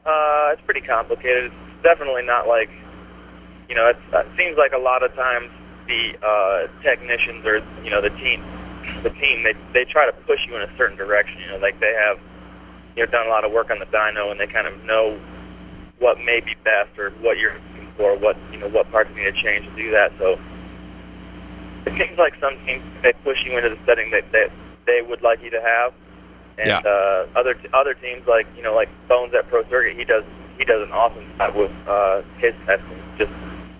Uh, 0.06 0.50
it's 0.54 0.62
pretty 0.62 0.82
complicated. 0.82 1.46
It's 1.46 1.84
definitely 1.84 2.24
not 2.24 2.48
like, 2.48 2.70
you 3.68 3.76
know, 3.76 3.88
it's, 3.88 4.00
it 4.14 4.28
seems 4.38 4.58
like 4.58 4.74
a 4.74 4.78
lot 4.78 5.04
of 5.04 5.14
times 5.16 5.50
the 5.88 6.16
uh, 6.24 6.68
technicians 6.84 7.46
or 7.46 7.64
you 7.84 7.90
know 7.90 8.02
the 8.02 8.12
team, 8.12 8.44
the 9.04 9.10
team 9.10 9.44
they 9.44 9.54
they 9.74 9.86
try 9.86 10.06
to 10.06 10.12
push 10.26 10.40
you 10.48 10.56
in 10.56 10.62
a 10.62 10.78
certain 10.78 10.98
direction. 10.98 11.40
You 11.42 11.48
know, 11.54 11.58
like 11.58 11.80
they 11.80 11.94
have 12.08 12.20
you 12.96 13.06
know 13.06 13.12
done 13.12 13.28
a 13.28 13.30
lot 13.30 13.46
of 13.46 13.52
work 13.52 13.70
on 13.72 13.80
the 13.80 13.86
dyno 13.86 14.32
and 14.32 14.40
they 14.40 14.48
kind 14.48 14.68
of 14.68 14.74
know 14.86 15.18
what 16.00 16.18
may 16.26 16.40
be 16.40 16.56
best 16.64 16.98
or 16.98 17.12
what 17.22 17.38
you're 17.38 17.54
looking 17.54 17.88
for, 17.98 18.16
what 18.18 18.38
you 18.52 18.60
know 18.60 18.68
what 18.70 18.90
parts 18.92 19.10
need 19.16 19.24
to 19.26 19.32
change 19.34 19.66
to 19.66 19.76
do 19.76 19.92
that. 19.92 20.12
So 20.18 20.40
it 21.86 21.94
seems 21.98 22.18
like 22.18 22.34
some 22.40 22.56
teams 22.66 22.84
they 23.04 23.14
push 23.24 23.46
you 23.46 23.58
into 23.58 23.70
the 23.70 23.78
setting 23.86 24.12
that 24.12 24.32
that 24.32 24.52
they 24.86 25.02
would 25.02 25.22
like 25.22 25.44
you 25.44 25.50
to 25.52 25.62
have, 25.62 25.94
and 26.58 26.68
Yeah. 26.68 26.80
uh, 26.80 27.26
other 27.36 27.56
other 27.74 27.94
teams 27.94 28.26
like 28.28 28.48
you 28.58 28.64
know 28.64 28.74
like 28.76 28.90
Bones 29.08 29.34
at 29.34 29.48
Pro 29.50 29.64
Circuit, 29.70 29.96
he 29.98 30.04
does 30.04 30.24
he 30.58 30.66
does 30.66 30.82
an 30.84 30.92
awesome 30.92 31.24
job 31.38 31.56
with 31.56 31.72
uh, 31.88 32.22
his 32.38 32.54
testing, 32.66 32.98
just 33.18 33.32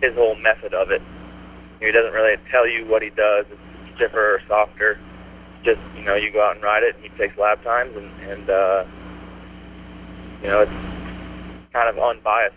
his 0.02 0.16
whole 0.16 0.36
method 0.36 0.74
of 0.74 0.92
it. 0.92 1.02
He 1.80 1.92
doesn't 1.92 2.14
really 2.14 2.38
tell 2.52 2.68
you 2.68 2.86
what 2.86 3.02
he 3.02 3.10
does. 3.10 3.46
It's 3.52 3.60
stiffer 4.00 4.36
or 4.36 4.42
softer. 4.48 4.98
Just 5.64 5.82
you 5.94 6.04
know, 6.06 6.16
you 6.16 6.32
go 6.32 6.42
out 6.42 6.56
and 6.56 6.64
ride 6.64 6.84
it, 6.84 6.96
and 6.96 7.04
he 7.04 7.10
takes 7.20 7.38
lap 7.38 7.62
times, 7.64 7.92
and 7.96 8.10
and 8.32 8.50
uh, 8.50 8.86
you 10.42 10.48
know, 10.48 10.62
it's 10.62 10.72
kind 11.74 11.90
of 11.90 12.02
unbiased 12.02 12.56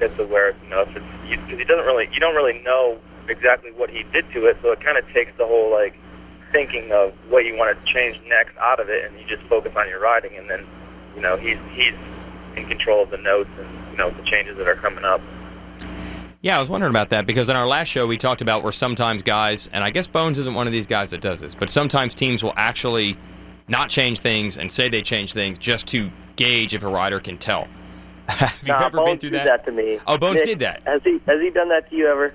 as 0.00 0.10
to 0.16 0.24
where 0.24 0.54
you 0.62 0.70
know 0.70 0.86
it's 0.86 0.92
because 0.94 1.58
he 1.58 1.64
doesn't 1.64 1.84
really 1.84 2.08
you 2.12 2.20
don't 2.20 2.34
really 2.34 2.62
know 2.62 2.98
exactly 3.28 3.72
what 3.72 3.90
he 3.90 4.04
did 4.12 4.24
to 4.32 4.46
it, 4.46 4.56
so 4.62 4.70
it 4.70 4.80
kind 4.80 4.96
of 4.96 5.04
takes 5.12 5.32
the 5.36 5.46
whole 5.46 5.70
like 5.72 5.98
thinking 6.52 6.92
of 6.92 7.12
what 7.28 7.44
you 7.44 7.56
want 7.56 7.76
to 7.76 7.92
change 7.92 8.16
next 8.28 8.56
out 8.58 8.78
of 8.78 8.88
it, 8.88 9.04
and 9.04 9.18
you 9.18 9.26
just 9.26 9.42
focus 9.48 9.72
on 9.76 9.88
your 9.88 10.00
riding, 10.00 10.36
and 10.38 10.48
then 10.48 10.64
you 11.16 11.20
know 11.20 11.36
he's 11.36 11.58
he's 11.74 11.94
in 12.56 12.66
control 12.66 13.02
of 13.02 13.10
the 13.10 13.18
notes 13.18 13.50
and 13.58 13.68
you 13.90 13.96
know 13.96 14.10
the 14.10 14.22
changes 14.22 14.56
that 14.56 14.68
are 14.68 14.76
coming 14.76 15.04
up. 15.04 15.20
Yeah, 16.44 16.58
I 16.58 16.60
was 16.60 16.68
wondering 16.68 16.90
about 16.90 17.08
that 17.08 17.24
because 17.24 17.48
in 17.48 17.56
our 17.56 17.66
last 17.66 17.88
show 17.88 18.06
we 18.06 18.18
talked 18.18 18.42
about 18.42 18.62
where 18.62 18.70
sometimes 18.70 19.22
guys, 19.22 19.70
and 19.72 19.82
I 19.82 19.88
guess 19.88 20.06
Bones 20.06 20.38
isn't 20.38 20.52
one 20.52 20.66
of 20.66 20.74
these 20.74 20.86
guys 20.86 21.08
that 21.08 21.22
does 21.22 21.40
this, 21.40 21.54
but 21.54 21.70
sometimes 21.70 22.12
teams 22.12 22.42
will 22.42 22.52
actually 22.58 23.16
not 23.66 23.88
change 23.88 24.18
things 24.18 24.58
and 24.58 24.70
say 24.70 24.90
they 24.90 25.00
change 25.00 25.32
things 25.32 25.56
just 25.56 25.86
to 25.88 26.10
gauge 26.36 26.74
if 26.74 26.82
a 26.82 26.86
rider 26.86 27.18
can 27.18 27.38
tell. 27.38 27.66
Have 28.28 28.58
you 28.60 28.74
nah, 28.74 28.84
ever 28.84 28.98
Bones 28.98 29.08
been 29.08 29.18
through 29.20 29.30
did 29.38 29.46
that? 29.46 29.64
to 29.64 29.72
me. 29.72 29.98
Oh, 30.06 30.18
Bones 30.18 30.34
Nick, 30.34 30.44
did 30.44 30.58
that. 30.58 30.82
Has 30.84 31.00
he 31.02 31.18
has 31.24 31.40
he 31.40 31.48
done 31.48 31.70
that 31.70 31.88
to 31.88 31.96
you 31.96 32.08
ever? 32.08 32.34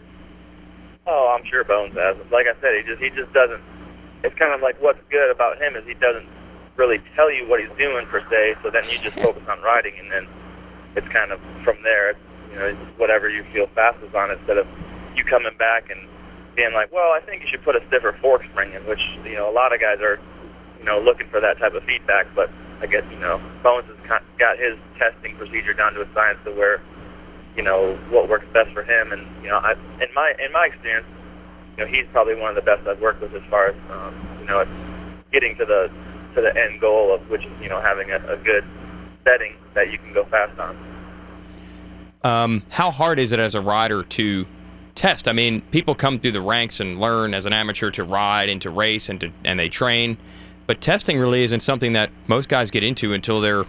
Oh, 1.06 1.38
I'm 1.38 1.46
sure 1.46 1.64
Bones 1.64 1.94
has. 1.94 2.18
Like 2.32 2.48
I 2.48 2.60
said, 2.62 2.78
he 2.78 2.90
just 2.90 3.00
he 3.00 3.12
just 3.12 3.32
doesn't. 3.32 3.62
It's 4.24 4.34
kind 4.40 4.56
of 4.56 4.62
like 4.62 4.82
what's 4.82 5.02
good 5.12 5.30
about 5.30 5.62
him 5.62 5.76
is 5.76 5.86
he 5.86 5.94
doesn't 5.94 6.28
really 6.78 7.00
tell 7.16 7.32
you 7.32 7.48
what 7.48 7.60
he's 7.60 7.78
doing 7.78 8.08
per 8.08 8.28
se. 8.28 8.56
So 8.64 8.72
then 8.72 8.86
you 8.90 8.98
just 8.98 9.20
focus 9.20 9.44
on 9.48 9.62
riding, 9.62 9.94
and 10.00 10.12
then 10.12 10.28
it's 10.96 11.08
kind 11.10 11.32
of 11.32 11.40
from 11.64 11.84
there. 11.84 12.16
You 12.52 12.56
know, 12.56 12.74
whatever 12.98 13.30
you 13.30 13.44
feel 13.54 13.68
fastest 13.68 14.14
on 14.16 14.32
instead 14.32 14.58
of 14.58 14.68
you 15.16 15.24
coming 15.24 15.56
back 15.58 15.90
and 15.90 16.00
being 16.56 16.74
like, 16.74 16.92
well, 16.92 17.12
I 17.14 17.22
think 17.22 17.44
you 17.44 17.48
should 17.48 17.64
put 17.64 17.76
a 17.76 17.86
stiffer 17.88 18.12
fork 18.22 18.44
spring 18.52 18.74
in, 18.74 18.82
which 18.88 19.02
you 19.24 19.36
know 19.36 19.50
a 19.50 19.54
lot 19.54 19.74
of 19.74 19.80
guys 19.80 20.00
are, 20.02 20.20
you 20.78 20.86
know, 20.86 21.00
looking 21.00 21.28
for 21.28 21.40
that 21.40 21.60
type 21.60 21.74
of 21.74 21.84
feedback. 21.84 22.28
But 22.36 22.50
I 22.82 22.88
guess 22.88 23.04
you 23.12 23.20
know 23.20 23.40
Bones 23.64 23.86
has 23.88 24.22
got 24.38 24.58
his 24.58 24.78
testing 24.98 25.36
procedure 25.36 25.74
down 25.74 25.94
to 25.94 26.02
a 26.02 26.14
science 26.14 26.40
to 26.46 26.52
where, 26.52 26.82
you 27.56 27.64
know, 27.64 27.96
what 28.10 28.28
works 28.30 28.46
best 28.54 28.72
for 28.72 28.84
him. 28.84 29.12
And 29.12 29.26
you 29.44 29.50
know, 29.50 29.58
I, 29.58 29.74
in 30.02 30.14
my 30.14 30.34
in 30.44 30.52
my 30.52 30.66
experience, 30.66 31.08
you 31.78 31.86
know, 31.86 31.92
he's 31.92 32.06
probably 32.12 32.36
one 32.36 32.50
of 32.50 32.56
the 32.56 32.62
best 32.62 32.88
I've 32.88 33.02
worked 33.02 33.22
with 33.22 33.34
as 33.36 33.44
far 33.50 33.68
as 33.68 33.76
um, 33.92 34.14
you 34.42 34.48
know, 34.48 34.66
getting 35.32 35.56
to 35.58 35.66
the 35.66 35.90
to 36.36 36.42
the 36.42 36.56
end 36.56 36.82
goal 36.82 37.14
of 37.14 37.30
which 37.30 37.46
is 37.46 37.52
you 37.62 37.70
know 37.70 37.82
having 37.82 38.12
a, 38.12 38.18
a 38.28 38.38
good 38.38 38.66
setting 39.24 39.56
that 39.74 39.92
you 39.92 39.98
can 39.98 40.14
go 40.14 40.26
fast 40.26 40.58
on. 40.60 40.76
Um, 42.24 42.64
how 42.70 42.92
hard 42.92 43.20
is 43.20 43.32
it 43.32 43.40
as 43.40 43.56
a 43.56 43.62
rider 43.62 44.04
to 44.04 44.46
test? 44.96 45.28
I 45.28 45.34
mean, 45.34 45.62
people 45.72 45.96
come 45.96 46.20
through 46.20 46.34
the 46.34 46.42
ranks 46.42 46.80
and 46.80 47.00
learn 47.00 47.34
as 47.34 47.46
an 47.46 47.54
amateur 47.54 47.92
to 47.92 48.04
ride 48.04 48.50
and 48.50 48.62
to 48.62 48.70
race 48.70 49.10
and 49.10 49.22
to 49.22 49.32
and 49.46 49.60
they 49.60 49.70
train, 49.70 50.18
but 50.68 50.82
testing 50.82 51.18
really 51.18 51.44
isn't 51.44 51.62
something 51.62 51.94
that 51.94 52.12
most 52.28 52.50
guys 52.50 52.72
get 52.72 52.84
into 52.84 53.14
until 53.14 53.40
they're 53.40 53.64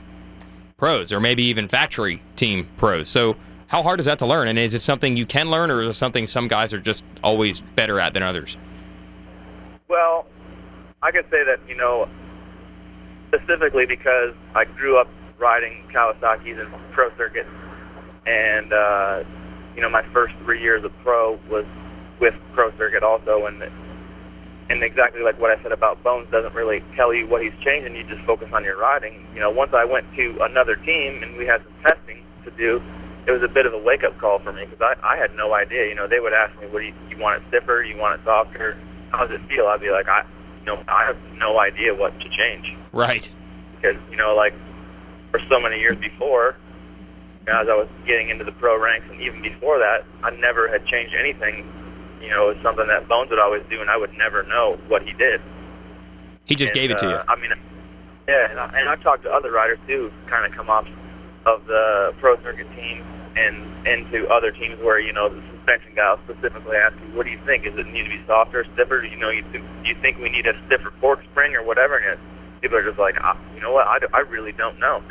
pros 0.76 1.12
or 1.12 1.21
maybe 1.21 1.45
even 1.45 1.69
factory 1.69 2.21
team 2.37 2.69
pros. 2.76 3.09
So 3.09 3.37
how 3.69 3.85
hard 3.85 4.00
is 4.00 4.07
that 4.07 4.19
to 4.19 4.26
learn? 4.26 4.49
And 4.49 4.59
is 4.59 4.75
it 4.75 4.83
something 4.83 5.16
you 5.16 5.26
can 5.26 5.49
learn, 5.49 5.71
or 5.71 5.83
is 5.83 5.90
it 5.90 5.95
something 5.95 6.26
some 6.26 6.49
guys 6.49 6.73
are 6.73 6.80
just 6.80 7.04
always 7.23 7.61
better 7.61 8.00
at 8.00 8.14
than 8.14 8.25
others? 8.25 8.57
Well, 9.87 10.26
I 11.02 11.12
could 11.12 11.26
say 11.30 11.45
that 11.45 11.61
you 11.69 11.76
know 11.76 12.09
specifically 13.28 13.87
because 13.87 14.35
I 14.57 14.64
grew 14.64 14.99
up 14.99 15.09
riding 15.38 15.85
Kawasaki's 15.92 16.59
and 16.59 16.69
pro 16.90 17.14
circuit, 17.16 17.47
and 18.30 18.72
uh, 18.72 19.25
you 19.75 19.82
know 19.82 19.88
my 19.88 20.02
first 20.02 20.34
three 20.44 20.60
years 20.60 20.84
of 20.84 20.96
pro 21.02 21.38
was 21.49 21.66
with 22.20 22.34
pro 22.52 22.70
circuit 22.76 23.02
also, 23.02 23.46
and 23.46 23.62
and 24.68 24.82
exactly 24.82 25.22
like 25.22 25.38
what 25.40 25.50
I 25.50 25.60
said 25.62 25.72
about 25.72 26.02
Bones 26.02 26.30
doesn't 26.30 26.54
really 26.54 26.82
tell 26.94 27.12
you 27.12 27.26
what 27.26 27.42
he's 27.42 27.56
changing. 27.60 27.96
You 27.96 28.04
just 28.04 28.22
focus 28.22 28.52
on 28.52 28.62
your 28.64 28.78
riding. 28.78 29.26
You 29.34 29.40
know, 29.40 29.50
once 29.50 29.75
I 29.75 29.84
went 29.84 30.06
to 30.14 30.38
another 30.42 30.76
team 30.76 31.22
and 31.22 31.37
we 31.37 31.46
had 31.46 31.62
some 31.64 31.72
testing 31.82 32.22
to 32.44 32.50
do, 32.52 32.82
it 33.26 33.32
was 33.32 33.42
a 33.42 33.49
bit 33.49 33.66
of 33.66 33.75
a 33.75 33.78
wake 33.78 34.04
up 34.04 34.16
call 34.18 34.38
for 34.38 34.52
me 34.52 34.64
because 34.64 34.80
I, 34.80 35.14
I 35.14 35.16
had 35.16 35.34
no 35.34 35.54
idea. 35.54 35.88
You 35.88 35.94
know, 35.94 36.06
they 36.06 36.20
would 36.20 36.32
ask 36.32 36.58
me, 36.60 36.68
"What 36.68 36.80
do 36.80 36.87
you, 36.87 36.94
you 37.10 37.18
want 37.18 37.42
it 37.42 37.49
stiffer? 37.49 37.82
You 37.82 37.96
want 37.96 38.20
it 38.20 38.25
softer? 38.25 38.76
How 39.10 39.26
does 39.26 39.40
it 39.40 39.44
feel?" 39.49 39.66
I'd 39.66 39.80
be 39.80 39.90
like, 39.90 40.08
"I, 40.08 40.25
you 40.60 40.66
know, 40.66 40.84
I 40.88 41.06
have 41.06 41.16
no 41.37 41.58
idea 41.58 41.94
what 41.94 42.18
to 42.20 42.28
change." 42.28 42.76
Right. 42.92 43.28
Because 43.76 43.96
you 44.10 44.16
know, 44.16 44.34
like 44.37 44.54
for 45.30 45.40
so 45.49 45.58
many 45.58 45.80
years 45.80 45.96
before, 45.96 46.56
as 47.49 47.68
I 47.68 47.75
was 47.75 47.88
getting 48.06 48.28
into 48.28 48.44
the 48.44 48.52
pro 48.52 48.78
ranks, 48.78 49.06
and 49.11 49.20
even 49.20 49.42
before 49.42 49.78
that, 49.78 50.04
I 50.23 50.30
never 50.30 50.68
had 50.68 50.87
changed 50.87 51.14
anything 51.14 51.66
you 52.20 52.28
know, 52.28 52.50
it's 52.50 52.62
something 52.62 52.87
that 52.88 53.09
Bones 53.09 53.30
would 53.30 53.38
always 53.38 53.62
do, 53.70 53.80
and 53.80 53.90
I 53.90 53.97
would 53.97 54.12
never 54.16 54.42
know 54.42 54.78
what 54.88 55.02
he 55.02 55.12
did. 55.12 55.40
He 56.44 56.54
just 56.54 56.73
and, 56.73 56.80
gave 56.80 56.90
it 56.90 56.99
to 56.99 57.06
uh, 57.06 57.11
you. 57.11 57.18
I 57.28 57.37
mean, 57.37 57.52
yeah, 58.28 58.50
and, 58.50 58.61
I, 58.61 58.78
and 58.78 58.88
I've 58.88 59.02
talked 59.02 59.23
to 59.23 59.32
other 59.32 59.50
riders 59.50 59.78
too, 59.87 60.12
kind 60.26 60.44
of 60.44 60.52
come 60.52 60.68
off 60.68 60.87
of 61.47 61.66
the 61.66 62.14
pro 62.20 62.40
circuit 62.42 62.70
team 62.76 63.02
and 63.37 63.87
into 63.87 64.28
other 64.28 64.50
teams 64.50 64.78
where 64.80 64.99
you 64.99 65.12
know 65.12 65.28
the 65.28 65.40
suspension 65.52 65.94
guy 65.94 66.12
will 66.12 66.35
specifically 66.35 66.76
ask 66.76 66.94
you, 66.97 67.16
"What 67.16 67.25
do 67.25 67.32
you 67.32 67.38
think? 67.47 67.64
Does 67.64 67.78
it 67.78 67.87
need 67.87 68.04
to 68.04 68.11
be 68.11 68.20
softer, 68.26 68.66
stiffer? 68.75 69.00
Do 69.00 69.09
you 69.09 69.16
know, 69.16 69.30
you 69.30 69.42
th- 69.52 69.64
do 69.82 69.88
you 69.88 69.94
think 69.94 70.18
we 70.18 70.28
need 70.28 70.47
a 70.47 70.54
stiffer 70.66 70.92
fork 71.00 71.23
spring 71.25 71.54
or 71.54 71.62
whatever?" 71.62 71.97
And 71.97 72.12
it, 72.12 72.18
people 72.61 72.76
are 72.76 72.85
just 72.85 72.99
like, 72.99 73.16
ah, 73.20 73.38
"You 73.54 73.62
know 73.62 73.73
what? 73.73 73.87
I, 73.87 73.99
do, 73.99 74.09
I 74.12 74.20
really 74.20 74.52
don't 74.52 74.78
know." 74.78 75.02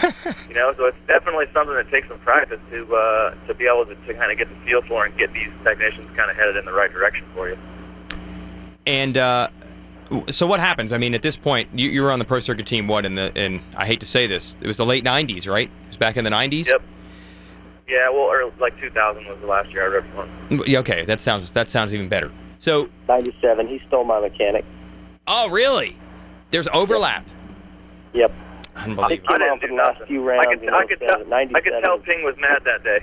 'Cause 0.00 0.12
it's 0.12 0.22
just- 0.24 0.48
you 0.48 0.54
know, 0.54 0.72
so 0.76 0.86
it's 0.86 0.96
definitely 1.06 1.46
something 1.52 1.74
that 1.74 1.90
takes 1.90 2.08
some 2.08 2.18
practice 2.18 2.60
to 2.70 2.94
uh, 2.96 3.34
to 3.46 3.54
be 3.54 3.66
able 3.66 3.86
to, 3.86 3.94
to 3.94 4.14
kind 4.14 4.30
of 4.32 4.38
get 4.38 4.48
the 4.48 4.54
feel 4.66 4.82
for 4.82 5.04
and 5.04 5.16
get 5.16 5.32
these 5.32 5.50
technicians 5.62 6.08
kind 6.16 6.30
of 6.30 6.36
headed 6.36 6.56
in 6.56 6.64
the 6.64 6.72
right 6.72 6.92
direction 6.92 7.24
for 7.34 7.48
you. 7.48 7.58
And 8.86 9.16
uh, 9.16 9.48
so 10.30 10.46
what 10.46 10.60
happens? 10.60 10.92
I 10.92 10.98
mean, 10.98 11.14
at 11.14 11.22
this 11.22 11.36
point, 11.36 11.68
you, 11.74 11.88
you 11.88 12.02
were 12.02 12.12
on 12.12 12.18
the 12.18 12.24
pro 12.24 12.40
circuit 12.40 12.66
team. 12.66 12.86
What 12.88 13.06
in 13.06 13.14
the? 13.14 13.32
And 13.36 13.60
I 13.76 13.86
hate 13.86 14.00
to 14.00 14.06
say 14.06 14.26
this, 14.26 14.56
it 14.60 14.66
was 14.66 14.76
the 14.76 14.86
late 14.86 15.04
'90s, 15.04 15.50
right? 15.50 15.68
It 15.68 15.88
was 15.88 15.96
back 15.96 16.16
in 16.16 16.24
the 16.24 16.30
'90s. 16.30 16.66
Yep. 16.66 16.82
Yeah, 17.86 18.08
well, 18.10 18.20
or 18.20 18.50
like 18.60 18.78
2000 18.80 19.26
was 19.26 19.38
the 19.40 19.46
last 19.46 19.70
year 19.70 19.84
I 19.84 19.88
rode 19.88 20.04
one. 20.14 20.30
Mm, 20.48 20.66
Yeah, 20.66 20.78
Okay, 20.78 21.04
that 21.04 21.20
sounds 21.20 21.52
that 21.52 21.68
sounds 21.68 21.94
even 21.94 22.08
better. 22.08 22.30
So, 22.58 22.88
97. 23.08 23.68
He 23.68 23.78
stole 23.86 24.04
my 24.04 24.20
mechanic. 24.20 24.64
oh 25.26 25.48
really? 25.50 25.96
There's 26.50 26.68
overlap. 26.72 27.26
Yep. 28.14 28.32
Unbelievable. 28.76 29.08
Came 29.28 29.42
I 29.42 29.56
didn't 29.56 29.60
do 29.60 29.68
the 29.68 29.74
nothing. 29.74 30.06
few 30.06 30.22
rounds 30.22 30.46
I 30.48 30.54
could, 30.54 30.62
in 30.64 30.74
I 30.74 30.86
could 30.86 31.00
tell. 31.00 31.34
I 31.34 31.60
could 31.60 31.84
tell 31.84 31.98
Ping 31.98 32.24
was 32.24 32.36
mad 32.38 32.62
that 32.64 32.82
day. 32.84 33.00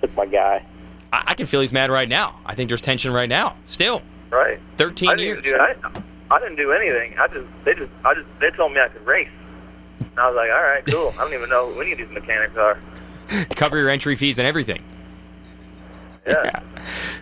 Took 0.00 0.14
my 0.16 0.26
guy. 0.26 0.64
I, 1.12 1.22
I 1.28 1.34
can 1.34 1.46
feel 1.46 1.60
he's 1.60 1.72
mad 1.72 1.90
right 1.90 2.08
now. 2.08 2.38
I 2.46 2.54
think 2.54 2.68
there's 2.68 2.80
tension 2.80 3.12
right 3.12 3.28
now. 3.28 3.56
Still, 3.64 4.02
Right. 4.30 4.58
13 4.76 5.08
I 5.08 5.14
didn't 5.14 5.26
years. 5.26 5.44
do. 5.44 5.56
I, 5.56 5.74
I 6.34 6.38
didn't 6.40 6.56
do 6.56 6.72
anything. 6.72 7.16
I 7.18 7.28
just 7.28 7.46
they 7.64 7.74
just 7.74 7.90
I 8.04 8.14
just 8.14 8.26
they 8.40 8.50
told 8.50 8.72
me 8.72 8.80
I 8.80 8.88
could 8.88 9.06
race. 9.06 9.28
And 10.00 10.10
I 10.18 10.26
was 10.28 10.36
like, 10.36 10.50
all 10.50 10.62
right, 10.62 10.84
cool. 10.86 11.12
I 11.18 11.24
don't 11.24 11.34
even 11.34 11.48
know 11.48 11.70
who 11.72 11.80
any 11.80 11.92
of 11.92 11.98
these 11.98 12.10
mechanics 12.10 12.56
are. 12.56 12.78
Cover 13.56 13.76
your 13.78 13.88
entry 13.90 14.16
fees 14.16 14.38
and 14.38 14.46
everything. 14.46 14.82
Yeah. 16.26 16.60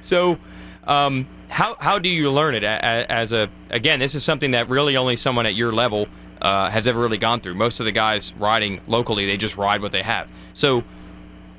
So, 0.01 0.39
um, 0.85 1.27
how 1.49 1.77
how 1.79 1.99
do 1.99 2.09
you 2.09 2.31
learn 2.31 2.55
it 2.55 2.63
a- 2.65 2.79
a- 2.83 3.13
as 3.13 3.35
a 3.35 3.51
again? 3.69 3.99
This 3.99 4.15
is 4.15 4.25
something 4.25 4.53
that 4.53 4.71
really 4.71 4.97
only 4.97 5.15
someone 5.17 5.45
at 5.45 5.55
your 5.55 5.73
level 5.73 6.09
uh, 6.45 6.71
has 6.71 6.87
ever 6.87 7.01
really 7.01 7.19
gone 7.19 7.41
through. 7.41 7.55
Most 7.55 7.81
of 7.81 7.87
the 7.87 7.93
guys 7.93 8.33
riding 8.35 8.81
locally, 8.87 9.27
they 9.27 9.37
just 9.37 9.57
ride 9.57 9.81
what 9.81 9.93
they 9.93 10.03
have. 10.03 10.29
So, 10.53 10.85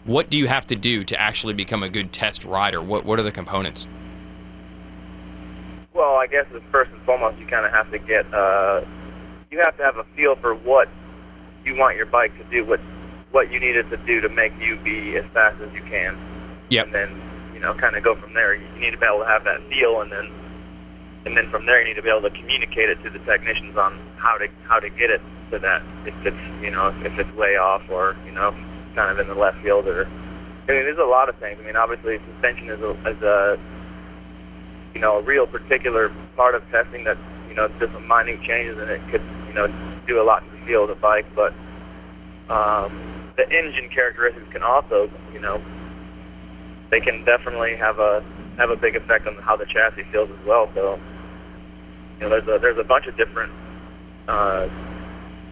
what 0.06 0.30
do 0.30 0.38
you 0.38 0.48
have 0.48 0.68
to 0.68 0.76
do 0.76 1.04
to 1.04 1.20
actually 1.20 1.56
become 1.56 1.82
a 1.82 1.90
good 1.90 2.14
test 2.14 2.46
rider? 2.46 2.82
What 2.82 3.04
what 3.04 3.20
are 3.20 3.24
the 3.24 3.32
components? 3.32 3.88
Well, 5.94 6.16
I 6.16 6.28
guess 6.28 6.46
first 6.72 6.92
and 6.92 7.02
foremost, 7.02 7.40
you 7.40 7.48
kind 7.48 7.66
of 7.66 7.72
have 7.72 7.90
to 7.92 7.98
get, 7.98 8.32
uh, 8.34 8.84
you 9.50 9.60
have 9.60 9.78
to 9.78 9.84
have 9.84 9.98
a 9.98 10.04
feel 10.16 10.36
for 10.36 10.54
what 10.54 10.90
you 11.64 11.74
want 11.76 11.96
your 11.96 12.06
bike 12.06 12.38
to 12.38 12.44
do, 12.46 12.64
what 12.64 12.80
what 13.32 13.52
you 13.52 13.60
need 13.60 13.76
it 13.76 13.90
to 13.90 13.98
do 13.98 14.22
to 14.22 14.30
make 14.30 14.54
you 14.60 14.76
be 14.78 15.18
as 15.18 15.26
fast 15.34 15.60
as 15.62 15.74
you 15.74 15.82
can. 15.82 16.16
Yep. 16.70 16.86
And 16.86 16.94
then, 16.94 17.22
you 17.54 17.60
know, 17.60 17.74
kind 17.74 17.96
of 17.96 18.04
go 18.04 18.16
from 18.16 18.34
there. 18.34 18.54
You 18.54 18.68
need 18.78 18.92
to 18.92 18.98
be 18.98 19.06
able 19.06 19.20
to 19.20 19.26
have 19.26 19.46
that 19.46 19.62
feel, 19.68 20.02
and 20.02 20.12
then, 20.12 20.32
and 21.26 21.36
then 21.36 21.50
from 21.50 21.66
there, 21.66 21.82
you 21.82 21.88
need 21.88 21.96
to 21.96 22.02
be 22.02 22.10
able 22.10 22.22
to 22.22 22.30
communicate 22.30 22.90
it 22.90 23.02
to 23.04 23.10
the 23.10 23.20
technicians 23.20 23.78
on 23.78 24.00
how 24.18 24.38
to 24.38 24.48
how 24.64 24.80
to 24.80 24.90
get 24.90 25.10
it 25.10 25.22
to 25.52 25.60
that. 25.60 25.82
If 26.06 26.26
it's, 26.26 26.64
you 26.64 26.72
know, 26.72 26.94
if 27.04 27.18
it's 27.18 27.32
way 27.36 27.58
off 27.58 27.90
or 27.90 28.16
you 28.26 28.32
know, 28.32 28.56
kind 28.96 29.12
of 29.12 29.20
in 29.20 29.28
the 29.28 29.36
left 29.36 29.62
field, 29.62 29.88
or 29.88 30.06
I 30.68 30.72
mean, 30.72 30.84
there's 30.84 30.98
a 30.98 31.04
lot 31.04 31.30
of 31.30 31.36
things. 31.38 31.60
I 31.62 31.66
mean, 31.66 31.76
obviously, 31.76 32.20
suspension 32.34 32.70
is 32.70 32.82
a, 32.82 32.92
is 33.10 33.22
a 33.22 33.60
you 34.96 35.02
know, 35.02 35.18
a 35.18 35.22
real 35.22 35.46
particular 35.46 36.10
part 36.36 36.56
of 36.56 36.68
testing 36.72 37.04
that, 37.04 37.18
you 37.50 37.56
know, 37.56 37.68
just 37.80 37.92
some 37.92 38.08
minute 38.08 38.42
changes 38.42 38.80
and 38.80 38.90
it 38.90 39.02
could, 39.10 39.22
you 39.48 39.54
know, 39.54 39.72
do 40.08 40.22
a 40.22 40.24
lot 40.24 40.44
to 40.44 40.58
the 40.58 40.66
feel 40.66 40.84
of 40.84 40.90
the 40.90 40.96
bike. 40.96 41.26
But 41.36 41.54
um, 42.50 43.32
the 43.36 43.48
engine 43.52 43.90
characteristics 43.90 44.48
can 44.52 44.64
also, 44.64 45.10
you 45.34 45.40
know, 45.40 45.62
they 46.90 47.02
can 47.02 47.26
definitely 47.26 47.76
have 47.76 48.00
a 48.00 48.24
have 48.58 48.70
a 48.70 48.76
big 48.78 48.96
effect 48.96 49.28
on 49.28 49.36
how 49.36 49.58
the 49.58 49.66
chassis 49.66 50.04
feels 50.04 50.30
as 50.30 50.46
well. 50.46 50.70
So, 50.74 50.98
you 52.20 52.22
know, 52.22 52.30
there's 52.30 52.48
a 52.48 52.60
there's 52.60 52.78
a 52.78 52.84
bunch 52.84 53.08
of 53.08 53.18
different, 53.18 53.52
uh, 54.28 54.68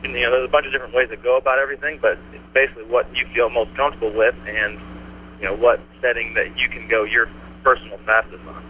you 0.03 0.09
know, 0.09 0.31
there's 0.31 0.45
a 0.45 0.51
bunch 0.51 0.65
of 0.65 0.71
different 0.71 0.93
ways 0.93 1.09
to 1.09 1.17
go 1.17 1.37
about 1.37 1.59
everything. 1.59 1.99
But 2.01 2.17
it's 2.33 2.43
basically 2.53 2.85
what 2.85 3.13
you 3.15 3.25
feel 3.27 3.49
most 3.49 3.73
comfortable 3.75 4.11
with, 4.11 4.35
and 4.47 4.79
you 5.39 5.45
know, 5.45 5.55
what 5.55 5.79
setting 6.01 6.33
that 6.35 6.57
you 6.57 6.69
can 6.69 6.87
go 6.87 7.03
your 7.03 7.29
personal 7.63 7.97
fastest 7.99 8.43
on. 8.47 8.63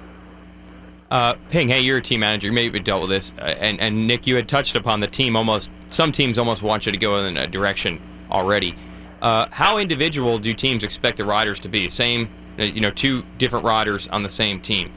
Uh, 1.11 1.35
Ping, 1.51 1.69
hey, 1.69 1.79
you're 1.81 1.97
a 1.97 2.01
team 2.01 2.21
manager. 2.21 2.47
You 2.47 2.53
maybe 2.53 2.79
dealt 2.79 3.01
with 3.01 3.11
this, 3.11 3.31
uh, 3.37 3.41
and 3.43 3.79
and 3.79 4.07
Nick, 4.07 4.25
you 4.25 4.35
had 4.35 4.49
touched 4.49 4.75
upon 4.75 4.99
the 4.99 5.07
team. 5.07 5.35
Almost 5.35 5.69
some 5.89 6.11
teams 6.11 6.39
almost 6.39 6.63
want 6.63 6.87
you 6.87 6.91
to 6.91 6.97
go 6.97 7.23
in 7.23 7.37
a 7.37 7.45
direction 7.45 8.01
already. 8.31 8.75
Uh, 9.21 9.45
how 9.51 9.77
individual 9.77 10.39
do 10.39 10.53
teams 10.53 10.83
expect 10.83 11.17
the 11.17 11.23
riders 11.23 11.59
to 11.61 11.69
be? 11.69 11.87
Same, 11.87 12.29
uh, 12.57 12.63
you 12.63 12.81
know, 12.81 12.89
two 12.89 13.23
different 13.37 13.63
riders 13.63 14.07
on 14.07 14.23
the 14.23 14.29
same 14.29 14.59
team. 14.59 14.91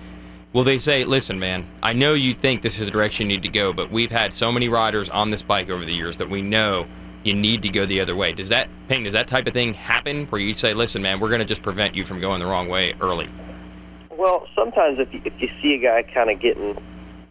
Will 0.52 0.64
they 0.64 0.78
say, 0.78 1.04
"Listen, 1.04 1.38
man, 1.38 1.66
I 1.82 1.92
know 1.92 2.14
you 2.14 2.34
think 2.34 2.62
this 2.62 2.78
is 2.78 2.86
the 2.86 2.92
direction 2.92 3.28
you 3.28 3.36
need 3.36 3.42
to 3.42 3.48
go, 3.48 3.72
but 3.72 3.90
we've 3.90 4.10
had 4.10 4.32
so 4.32 4.50
many 4.50 4.68
riders 4.68 5.08
on 5.10 5.30
this 5.30 5.42
bike 5.42 5.68
over 5.68 5.84
the 5.84 5.92
years 5.92 6.16
that 6.16 6.30
we 6.30 6.40
know 6.40 6.86
you 7.24 7.34
need 7.34 7.62
to 7.62 7.68
go 7.68 7.84
the 7.84 8.00
other 8.00 8.16
way." 8.16 8.32
Does 8.32 8.48
that 8.48 8.68
Ping? 8.88 9.04
Does 9.04 9.12
that 9.12 9.28
type 9.28 9.46
of 9.46 9.52
thing 9.52 9.74
happen 9.74 10.26
where 10.26 10.40
you 10.40 10.54
say, 10.54 10.72
"Listen, 10.72 11.02
man, 11.02 11.20
we're 11.20 11.28
going 11.28 11.40
to 11.40 11.46
just 11.46 11.62
prevent 11.62 11.94
you 11.94 12.04
from 12.04 12.20
going 12.20 12.40
the 12.40 12.46
wrong 12.46 12.68
way 12.68 12.94
early"? 13.00 13.28
Well, 14.10 14.48
sometimes 14.54 14.98
if 14.98 15.12
you, 15.12 15.20
if 15.24 15.42
you 15.42 15.50
see 15.60 15.74
a 15.74 15.78
guy 15.78 16.02
kind 16.02 16.30
of 16.30 16.40
getting 16.40 16.82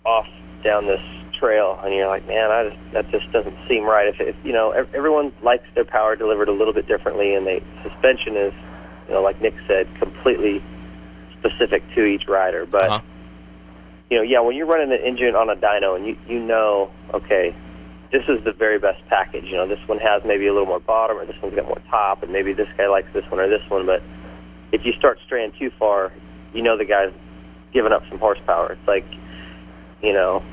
off 0.05 0.27
down 0.63 0.85
this 0.85 1.01
trail, 1.33 1.79
and 1.83 1.93
you're 1.93 2.07
like, 2.07 2.27
man, 2.27 2.51
I 2.51 2.69
just, 2.69 2.91
that 2.91 3.11
just 3.11 3.31
doesn't 3.31 3.57
seem 3.67 3.83
right. 3.83 4.07
If, 4.07 4.21
if 4.21 4.35
you 4.43 4.53
know, 4.53 4.71
everyone 4.71 5.33
likes 5.41 5.65
their 5.73 5.85
power 5.85 6.15
delivered 6.15 6.47
a 6.47 6.51
little 6.51 6.73
bit 6.73 6.87
differently, 6.87 7.33
and 7.33 7.45
they 7.47 7.63
suspension 7.83 8.35
is, 8.37 8.53
you 9.07 9.15
know, 9.15 9.21
like 9.21 9.41
Nick 9.41 9.55
said, 9.67 9.87
completely 9.95 10.61
specific 11.49 11.83
to 11.95 12.03
each 12.03 12.27
rider. 12.27 12.65
But 12.65 12.83
Uh-huh. 12.89 12.99
you 14.09 14.17
know, 14.17 14.23
yeah, 14.23 14.39
when 14.39 14.55
you're 14.55 14.65
running 14.65 14.91
an 14.91 14.99
engine 15.05 15.35
on 15.35 15.49
a 15.49 15.55
dyno, 15.55 15.95
and 15.95 16.05
you 16.05 16.17
you 16.27 16.39
know, 16.39 16.89
okay, 17.13 17.53
this 18.11 18.23
is 18.27 18.43
the 18.43 18.51
very 18.51 18.79
best 18.79 19.05
package. 19.07 19.45
You 19.45 19.57
know, 19.57 19.67
this 19.67 19.79
one 19.87 19.99
has 19.99 20.23
maybe 20.23 20.47
a 20.47 20.53
little 20.53 20.67
more 20.67 20.79
bottom, 20.79 21.17
or 21.17 21.25
this 21.25 21.39
one's 21.41 21.55
got 21.55 21.65
more 21.65 21.81
top, 21.89 22.23
and 22.23 22.31
maybe 22.31 22.53
this 22.53 22.69
guy 22.77 22.87
likes 22.87 23.11
this 23.13 23.25
one 23.31 23.39
or 23.39 23.47
this 23.47 23.67
one. 23.69 23.85
But 23.85 24.01
if 24.71 24.85
you 24.85 24.93
start 24.93 25.19
straying 25.25 25.53
too 25.53 25.69
far, 25.71 26.11
you 26.53 26.61
know 26.61 26.77
the 26.77 26.85
guy's 26.85 27.11
giving 27.73 27.91
up 27.91 28.03
some 28.09 28.19
horsepower. 28.19 28.71
It's 28.73 28.87
like, 28.87 29.05
you 30.01 30.13
know, 30.13 30.43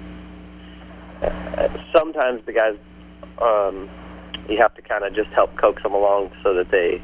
sometimes 1.92 2.44
the 2.46 2.52
guys, 2.52 2.76
um, 3.40 3.88
you 4.48 4.56
have 4.58 4.74
to 4.74 4.82
kind 4.82 5.04
of 5.04 5.14
just 5.14 5.30
help 5.30 5.54
coax 5.56 5.82
them 5.82 5.92
along 5.94 6.32
so 6.42 6.54
that 6.54 6.70
they 6.70 7.00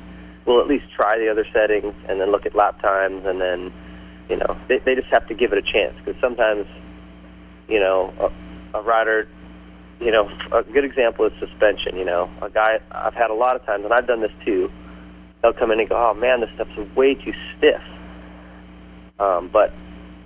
will 0.48 0.60
at 0.60 0.66
least 0.66 0.90
try 0.90 1.18
the 1.18 1.28
other 1.28 1.46
settings 1.52 1.94
and 2.08 2.20
then 2.20 2.32
look 2.32 2.46
at 2.46 2.54
lap 2.54 2.80
times 2.80 3.26
and 3.26 3.40
then, 3.40 3.70
you 4.28 4.36
know, 4.36 4.56
they, 4.66 4.78
they 4.78 4.94
just 4.94 5.08
have 5.08 5.28
to 5.28 5.34
give 5.34 5.52
it 5.52 5.58
a 5.58 5.62
chance 5.62 5.94
because 5.98 6.18
sometimes, 6.20 6.66
you 7.68 7.78
know, 7.78 8.12
a, 8.18 8.78
a 8.78 8.82
rider, 8.82 9.28
you 10.00 10.10
know, 10.10 10.30
a 10.50 10.62
good 10.62 10.84
example 10.84 11.26
is 11.26 11.32
suspension. 11.38 11.96
You 11.96 12.04
know, 12.06 12.30
a 12.40 12.48
guy 12.48 12.80
I've 12.90 13.14
had 13.14 13.30
a 13.30 13.34
lot 13.34 13.56
of 13.56 13.64
times, 13.66 13.84
and 13.84 13.92
I've 13.92 14.06
done 14.06 14.20
this 14.20 14.32
too. 14.44 14.72
They'll 15.42 15.52
come 15.52 15.70
in 15.70 15.80
and 15.80 15.88
go, 15.88 15.96
"Oh 15.96 16.14
man, 16.14 16.40
this 16.40 16.50
stuff's 16.54 16.76
way 16.96 17.14
too 17.14 17.34
stiff," 17.56 17.82
um, 19.18 19.48
but 19.48 19.72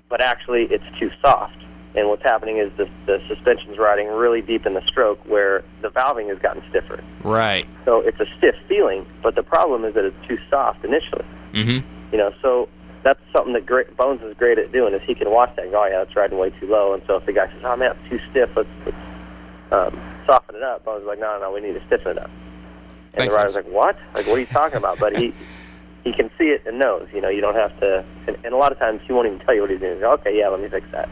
but 0.09 0.21
actually 0.21 0.65
it's 0.65 0.85
too 0.99 1.11
soft. 1.21 1.62
And 1.95 2.09
what's 2.09 2.23
happening 2.23 2.57
is 2.57 2.73
the, 2.77 2.89
the 3.05 3.23
suspension's 3.29 3.79
riding 3.79 4.09
really 4.09 4.41
deep 4.41 4.65
in 4.65 4.75
the 4.75 4.83
stroke 4.87 5.21
where 5.27 5.63
the 5.83 5.91
valving 5.91 6.29
has 6.29 6.39
gotten 6.39 6.63
stiffer. 6.71 7.05
Right. 7.23 7.67
So 7.85 8.01
it's 8.01 8.19
a 8.19 8.27
stiff 8.39 8.57
feeling, 8.67 9.07
but 9.23 9.35
the 9.35 9.43
problem 9.43 9.85
is 9.85 9.95
that 9.95 10.05
it's 10.05 10.27
too 10.27 10.39
soft 10.49 10.85
initially. 10.85 11.25
Mm-hmm. 11.53 11.87
You 12.13 12.19
know, 12.19 12.33
so 12.41 12.69
that's 13.03 13.21
something 13.35 13.53
that 13.53 13.67
great, 13.67 13.95
Bones 13.97 14.23
is 14.23 14.35
great 14.37 14.59
at 14.59 14.73
doing 14.73 14.95
is 14.95 15.03
he 15.03 15.15
can 15.15 15.31
watch 15.31 15.55
that 15.57 15.65
and 15.65 15.73
go, 15.73 15.83
oh 15.83 15.87
yeah, 15.87 16.03
it's 16.03 16.17
riding 16.17 16.39
way 16.39 16.51
too 16.51 16.67
low. 16.67 16.95
And 16.95 17.03
so 17.07 17.17
if 17.17 17.27
the 17.27 17.33
guy 17.33 17.49
says, 17.53 17.61
oh 17.63 17.77
man, 17.77 17.95
it's 17.95 18.09
too 18.09 18.21
stiff, 18.31 18.51
let's, 18.57 18.69
let's 18.87 18.97
um, 19.71 20.01
soften 20.27 20.57
it 20.57 20.63
up. 20.63 20.85
Bones 20.85 21.03
is 21.03 21.07
like, 21.07 21.19
no, 21.19 21.35
no, 21.35 21.41
no, 21.43 21.53
we 21.53 21.61
need 21.61 21.75
to 21.75 21.85
stiffen 21.87 22.13
it 22.13 22.19
up. 22.19 22.31
And 23.15 23.25
Makes 23.25 23.35
the 23.35 23.37
rider's 23.37 23.53
sense. 23.53 23.67
like, 23.67 23.75
what? 23.75 23.99
Like, 24.15 24.27
what 24.27 24.37
are 24.37 24.41
you 24.41 24.47
talking 24.47 24.79
about? 24.79 24.99
But 24.99 25.15
he 25.15 25.35
he 26.05 26.13
can 26.13 26.31
see 26.39 26.47
it 26.47 26.63
and 26.67 26.79
knows. 26.79 27.07
You 27.13 27.21
know, 27.21 27.29
you 27.29 27.43
don't 27.43 27.55
have 27.55 27.79
to. 27.81 28.05
And, 28.27 28.37
and 28.45 28.55
a 28.55 28.57
lot 28.57 28.73
of 28.73 28.79
times 28.79 29.03
he 29.07 29.13
won't 29.13 29.27
even 29.27 29.39
tell 29.41 29.55
you 29.55 29.61
what 29.61 29.71
he's 29.71 29.81
doing. 29.81 29.99
He'll 29.99 30.01
go, 30.01 30.13
okay, 30.13 30.37
yeah, 30.37 30.49
let 30.49 30.61
me 30.61 30.69
fix 30.69 30.87
that. 30.93 31.09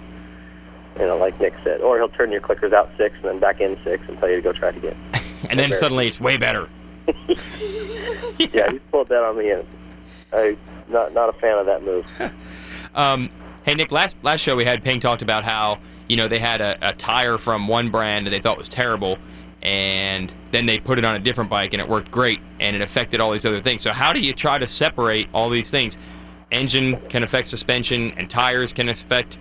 You 0.98 1.06
know, 1.06 1.16
like 1.16 1.38
Nick 1.40 1.54
said, 1.64 1.80
or 1.80 1.96
he'll 1.98 2.08
turn 2.08 2.30
your 2.32 2.40
clickers 2.40 2.72
out 2.72 2.90
six 2.98 3.14
and 3.16 3.24
then 3.24 3.38
back 3.38 3.60
in 3.60 3.78
six 3.84 4.06
and 4.08 4.18
tell 4.18 4.28
you 4.28 4.36
to 4.36 4.42
go 4.42 4.52
try 4.52 4.68
it 4.70 4.76
again. 4.76 4.96
And 5.48 5.58
then 5.58 5.70
Okay. 5.70 5.78
suddenly 5.78 6.06
it's 6.06 6.20
way 6.20 6.36
better. 6.36 6.68
yeah, 8.38 8.70
he's 8.70 8.80
pulled 8.90 9.08
that 9.08 9.22
on 9.22 9.38
me, 9.38 9.50
and 9.50 9.66
I'm 10.32 10.56
not 10.88 11.12
not 11.14 11.28
a 11.28 11.32
fan 11.34 11.58
of 11.58 11.66
that 11.66 11.82
move. 11.82 12.06
Um, 12.92 13.30
hey 13.64 13.74
Nick, 13.74 13.92
last 13.92 14.16
last 14.22 14.40
show 14.40 14.56
we 14.56 14.64
had 14.64 14.82
Ping 14.82 14.98
talked 14.98 15.22
about 15.22 15.44
how 15.44 15.78
you 16.08 16.16
know 16.16 16.26
they 16.26 16.40
had 16.40 16.60
a, 16.60 16.76
a 16.88 16.92
tire 16.92 17.38
from 17.38 17.68
one 17.68 17.88
brand 17.88 18.26
that 18.26 18.30
they 18.30 18.40
thought 18.40 18.58
was 18.58 18.68
terrible, 18.68 19.16
and 19.62 20.34
then 20.50 20.66
they 20.66 20.78
put 20.80 20.98
it 20.98 21.04
on 21.04 21.14
a 21.14 21.20
different 21.20 21.48
bike 21.50 21.72
and 21.72 21.80
it 21.80 21.88
worked 21.88 22.10
great, 22.10 22.40
and 22.58 22.74
it 22.74 22.82
affected 22.82 23.20
all 23.20 23.30
these 23.30 23.46
other 23.46 23.62
things. 23.62 23.80
So 23.80 23.92
how 23.92 24.12
do 24.12 24.18
you 24.20 24.32
try 24.32 24.58
to 24.58 24.66
separate 24.66 25.28
all 25.32 25.50
these 25.50 25.70
things? 25.70 25.96
Engine 26.50 26.96
can 27.08 27.22
affect 27.22 27.46
suspension, 27.46 28.12
and 28.16 28.28
tires 28.28 28.72
can 28.72 28.88
affect 28.88 29.38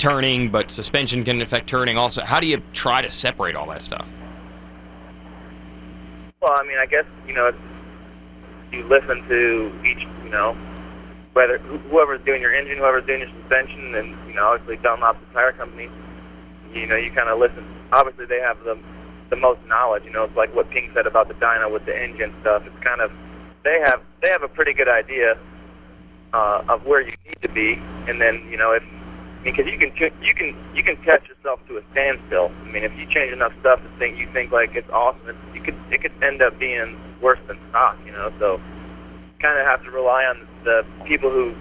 turning, 0.00 0.48
but 0.48 0.70
suspension 0.70 1.22
can 1.22 1.40
affect 1.42 1.68
turning 1.68 1.96
also. 1.96 2.22
How 2.22 2.40
do 2.40 2.46
you 2.46 2.60
try 2.72 3.02
to 3.02 3.10
separate 3.10 3.54
all 3.54 3.68
that 3.68 3.82
stuff? 3.82 4.08
Well, 6.40 6.52
I 6.56 6.66
mean, 6.66 6.78
I 6.78 6.86
guess 6.86 7.04
you 7.28 7.34
know, 7.34 7.52
you 8.72 8.82
listen 8.84 9.22
to 9.28 9.72
each, 9.84 10.06
you 10.24 10.30
know, 10.30 10.56
whether 11.34 11.58
whoever's 11.58 12.22
doing 12.22 12.40
your 12.40 12.54
engine, 12.54 12.78
whoever's 12.78 13.06
doing 13.06 13.20
your 13.20 13.28
suspension, 13.28 13.94
and 13.94 14.16
you 14.26 14.34
know, 14.34 14.46
obviously 14.46 14.76
Dunlop, 14.78 15.20
the 15.20 15.34
tire 15.34 15.52
company. 15.52 15.88
You 16.74 16.86
know, 16.86 16.96
you 16.96 17.10
kind 17.10 17.28
of 17.28 17.38
listen. 17.38 17.64
Obviously, 17.92 18.24
they 18.24 18.40
have 18.40 18.62
the 18.64 18.78
the 19.28 19.36
most 19.36 19.60
knowledge. 19.66 20.04
You 20.04 20.12
know, 20.12 20.24
it's 20.24 20.36
like 20.36 20.54
what 20.54 20.70
Ping 20.70 20.90
said 20.94 21.06
about 21.06 21.28
the 21.28 21.34
dyno 21.34 21.70
with 21.70 21.84
the 21.84 21.96
engine 21.96 22.34
stuff. 22.40 22.66
It's 22.66 22.78
kind 22.80 23.00
of 23.00 23.12
they 23.64 23.80
have 23.84 24.00
they 24.22 24.28
have 24.30 24.42
a 24.42 24.48
pretty 24.48 24.72
good 24.72 24.88
idea 24.88 25.36
uh, 26.32 26.64
of 26.68 26.86
where 26.86 27.00
you 27.00 27.12
need 27.26 27.42
to 27.42 27.48
be, 27.48 27.78
and 28.08 28.20
then 28.20 28.46
you 28.50 28.56
know 28.56 28.72
if 28.72 28.82
because 29.42 29.66
you 29.66 29.78
can 29.78 29.92
you 30.22 30.34
can 30.34 30.54
you 30.74 30.82
can 30.82 30.96
test 30.98 31.26
yourself 31.28 31.66
to 31.68 31.78
a 31.78 31.82
standstill. 31.92 32.52
I 32.66 32.70
mean, 32.70 32.84
if 32.84 32.96
you 32.98 33.06
change 33.06 33.32
enough 33.32 33.52
stuff 33.60 33.82
to 33.82 33.88
think 33.98 34.18
you 34.18 34.26
think 34.26 34.52
like 34.52 34.74
it's 34.76 34.90
awesome, 34.90 35.28
it, 35.28 35.36
you 35.54 35.60
could 35.60 35.76
it 35.90 36.02
could 36.02 36.12
end 36.22 36.42
up 36.42 36.58
being 36.58 36.98
worse 37.20 37.38
than 37.46 37.58
stock. 37.70 37.96
You 38.04 38.12
know, 38.12 38.32
so 38.38 38.60
kind 39.40 39.58
of 39.58 39.66
have 39.66 39.82
to 39.84 39.90
rely 39.90 40.24
on 40.24 40.46
the 40.64 40.84
people 41.04 41.30
who 41.30 41.54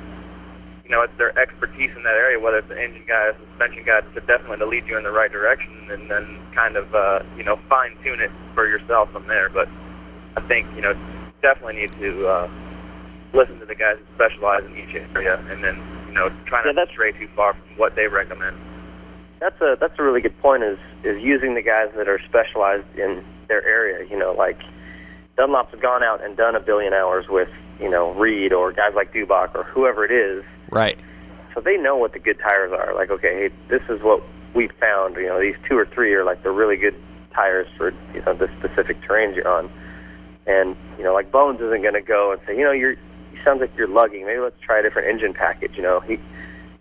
you 0.84 0.90
know 0.90 1.02
it's 1.02 1.18
their 1.18 1.38
expertise 1.40 1.92
in 1.96 2.04
that 2.04 2.16
area, 2.16 2.40
whether 2.40 2.58
it's 2.58 2.68
the 2.68 2.82
engine 2.82 3.04
guy 3.08 3.28
or 3.28 3.36
suspension 3.50 3.84
guy, 3.86 4.02
to 4.02 4.20
definitely 4.22 4.58
to 4.58 4.66
lead 4.66 4.86
you 4.88 4.98
in 4.98 5.04
the 5.04 5.12
right 5.12 5.32
direction, 5.32 5.72
and 5.90 6.10
then 6.12 6.38
kind 6.54 6.76
of 6.76 6.94
uh, 6.94 7.24
you 7.38 7.44
know 7.44 7.56
fine 7.70 7.96
tune 8.04 8.20
it 8.20 8.32
for 8.54 8.68
yourself 8.68 9.12
from 9.12 9.26
there. 9.28 9.50
But 9.50 9.70
I 10.36 10.42
think 10.42 10.68
you 10.76 10.82
know 10.82 10.94
definitely 11.42 11.88
need 11.88 11.92
to 12.00 12.28
uh, 12.28 12.50
listen 13.32 13.58
to 13.60 13.66
the 13.66 13.76
guys 13.76 13.98
who 13.98 14.16
specialize 14.16 14.66
in 14.66 14.76
each 14.76 14.96
area, 15.16 15.42
and 15.50 15.64
then 15.64 15.80
you 16.10 16.16
know 16.16 16.30
try 16.46 16.60
Yeah, 16.60 16.72
to 16.72 16.74
that's- 16.74 16.90
stray 16.94 17.12
too 17.14 17.28
far 17.36 17.54
from 17.54 17.78
what 17.78 17.96
they 17.96 18.08
recommend. 18.08 18.58
That's 19.40 19.60
a 19.62 19.78
that's 19.80 19.98
a 19.98 20.04
really 20.04 20.22
good 20.22 20.38
point. 20.42 20.64
Is 20.64 20.78
is 21.04 21.22
using 21.24 21.54
the 21.56 21.62
guys 21.62 21.90
that 21.96 22.10
are 22.10 22.20
specialized 22.28 22.86
in 22.98 23.24
their 23.48 23.66
area. 23.66 24.06
You 24.10 24.18
know, 24.18 24.34
like 24.34 24.60
Dunlop's 25.38 25.76
gone 25.80 26.04
out 26.04 26.22
and 26.24 26.36
done 26.36 26.56
a 26.56 26.60
billion 26.60 26.94
hours 26.94 27.30
with 27.30 27.50
you 27.80 27.90
know 27.90 28.12
Reed 28.12 28.52
or 28.52 28.74
guys 28.74 28.94
like 28.96 29.14
Dubach 29.14 29.56
or 29.56 29.64
whoever 29.64 30.04
it 30.04 30.12
is. 30.12 30.44
Right. 30.72 31.00
So 31.54 31.62
they 31.62 31.78
know 31.78 31.96
what 31.96 32.12
the 32.14 32.20
good 32.20 32.38
tires 32.40 32.72
are. 32.74 32.94
Like, 32.94 33.10
okay, 33.12 33.34
hey, 33.50 33.56
this 33.70 33.82
is 33.90 34.02
what 34.02 34.22
we 34.54 34.68
found. 34.68 35.16
You 35.16 35.28
know, 35.28 35.40
these 35.40 35.56
two 35.68 35.78
or 35.78 35.86
three 35.86 36.14
are 36.14 36.24
like 36.26 36.44
the 36.44 36.52
really 36.52 36.76
good 36.76 36.96
tires 37.34 37.68
for 37.78 37.94
you 38.14 38.22
know 38.26 38.34
the 38.34 38.50
specific 38.60 39.00
terrains 39.02 39.36
you're 39.38 39.48
on. 39.48 39.70
And 40.48 40.76
you 40.98 41.04
know, 41.06 41.14
like 41.14 41.32
Bones 41.32 41.62
isn't 41.62 41.82
going 41.82 41.94
to 41.94 42.02
go 42.02 42.34
and 42.34 42.42
say, 42.46 42.58
you 42.58 42.64
know, 42.66 42.72
you're 42.74 42.92
you 42.92 42.98
sounds 43.44 43.62
like 43.62 43.76
you're 43.78 43.88
lugging. 43.88 44.26
Maybe 44.26 44.40
let's 44.40 44.60
try 44.62 44.80
a 44.80 44.82
different 44.84 45.08
engine 45.10 45.34
package. 45.34 45.76
You 45.76 45.84
know, 45.84 46.00
he 46.00 46.20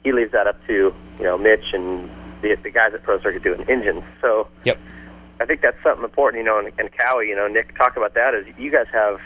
he 0.05 0.13
leaves 0.13 0.33
that 0.33 0.47
up 0.47 0.65
to 0.67 0.95
you 1.19 1.25
know 1.25 1.39
Mitch 1.39 1.73
and 1.73 2.11
the 2.43 2.55
the 2.57 2.71
guys 2.71 2.95
at 2.95 3.03
Pro 3.03 3.21
Circuit 3.21 3.43
doing 3.43 3.65
engines. 3.69 4.05
So 4.21 4.49
Yep. 4.65 4.79
I 5.41 5.45
think 5.45 5.61
that's 5.61 5.81
something 5.83 6.05
important. 6.05 6.41
You 6.41 6.47
know, 6.47 6.59
and, 6.59 6.73
and 6.79 6.91
Kawi, 6.93 7.29
you 7.29 7.37
know, 7.37 7.47
Nick 7.47 7.77
talk 7.77 7.97
about 7.97 8.15
that 8.15 8.35
is 8.35 8.47
you 8.59 8.71
guys 8.71 8.87
have 8.93 9.21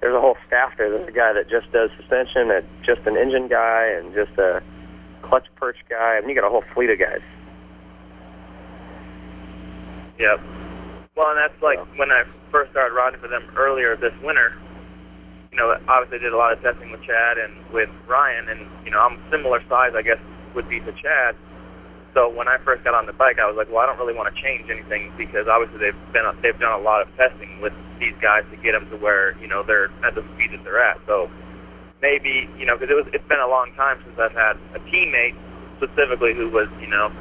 there's 0.00 0.14
a 0.14 0.20
whole 0.20 0.36
staff 0.46 0.76
there. 0.78 0.90
There's 0.90 1.08
a 1.08 1.12
guy 1.12 1.32
that 1.32 1.48
just 1.48 1.70
does 1.72 1.90
suspension, 1.96 2.50
and 2.50 2.66
just 2.82 3.02
an 3.06 3.16
engine 3.16 3.48
guy, 3.48 3.86
and 3.86 4.14
just 4.14 4.36
a 4.38 4.62
clutch 5.22 5.46
perch 5.56 5.76
guy. 5.88 6.16
I 6.16 6.20
mean, 6.20 6.30
you 6.30 6.34
got 6.34 6.46
a 6.46 6.50
whole 6.50 6.64
fleet 6.74 6.90
of 6.90 6.98
guys. 6.98 7.20
Yep. 10.18 10.40
Well, 11.14 11.30
and 11.30 11.38
that's 11.38 11.62
like 11.62 11.78
when 11.98 12.10
I 12.10 12.24
first 12.50 12.70
started 12.70 12.94
riding 12.94 13.20
for 13.20 13.28
them 13.28 13.50
earlier 13.56 13.96
this 13.96 14.14
winter. 14.22 14.56
You 15.52 15.58
know, 15.58 15.76
obviously 15.88 16.20
did 16.20 16.32
a 16.32 16.36
lot 16.36 16.52
of 16.52 16.62
testing 16.62 16.92
with 16.92 17.02
Chad 17.02 17.38
and 17.38 17.52
with 17.72 17.90
Ryan, 18.06 18.48
and 18.48 18.60
you 18.84 18.90
know, 18.90 19.00
I'm 19.00 19.18
similar 19.30 19.60
size, 19.68 19.92
I 19.96 20.02
guess, 20.02 20.18
would 20.54 20.68
be 20.68 20.78
to 20.80 20.92
Chad. 20.92 21.34
So 22.14 22.28
when 22.28 22.48
I 22.48 22.58
first 22.58 22.82
got 22.84 22.94
on 22.94 23.06
the 23.06 23.12
bike, 23.12 23.38
I 23.38 23.46
was 23.46 23.56
like, 23.56 23.68
well, 23.68 23.78
I 23.78 23.86
don't 23.86 23.98
really 23.98 24.14
want 24.14 24.34
to 24.34 24.42
change 24.42 24.68
anything 24.68 25.12
because 25.16 25.46
obviously 25.46 25.78
they've 25.78 26.12
been 26.12 26.24
they've 26.42 26.58
done 26.58 26.78
a 26.78 26.82
lot 26.82 27.02
of 27.02 27.16
testing 27.16 27.60
with 27.60 27.72
these 27.98 28.14
guys 28.20 28.44
to 28.50 28.56
get 28.56 28.72
them 28.72 28.88
to 28.90 28.96
where 28.96 29.36
you 29.38 29.46
know 29.46 29.62
they're 29.62 29.90
at 30.04 30.14
the 30.14 30.24
speed 30.34 30.52
that 30.52 30.62
they're 30.64 30.82
at. 30.82 30.98
So 31.06 31.30
maybe 32.02 32.48
you 32.58 32.66
know, 32.66 32.76
because 32.76 32.90
it 32.90 32.94
was 32.94 33.06
it's 33.12 33.28
been 33.28 33.40
a 33.40 33.48
long 33.48 33.72
time 33.74 34.00
since 34.04 34.18
I've 34.18 34.32
had 34.32 34.56
a 34.74 34.80
teammate 34.80 35.34
specifically 35.76 36.34
who 36.34 36.48
was 36.48 36.68
you 36.80 36.88
know, 36.88 37.12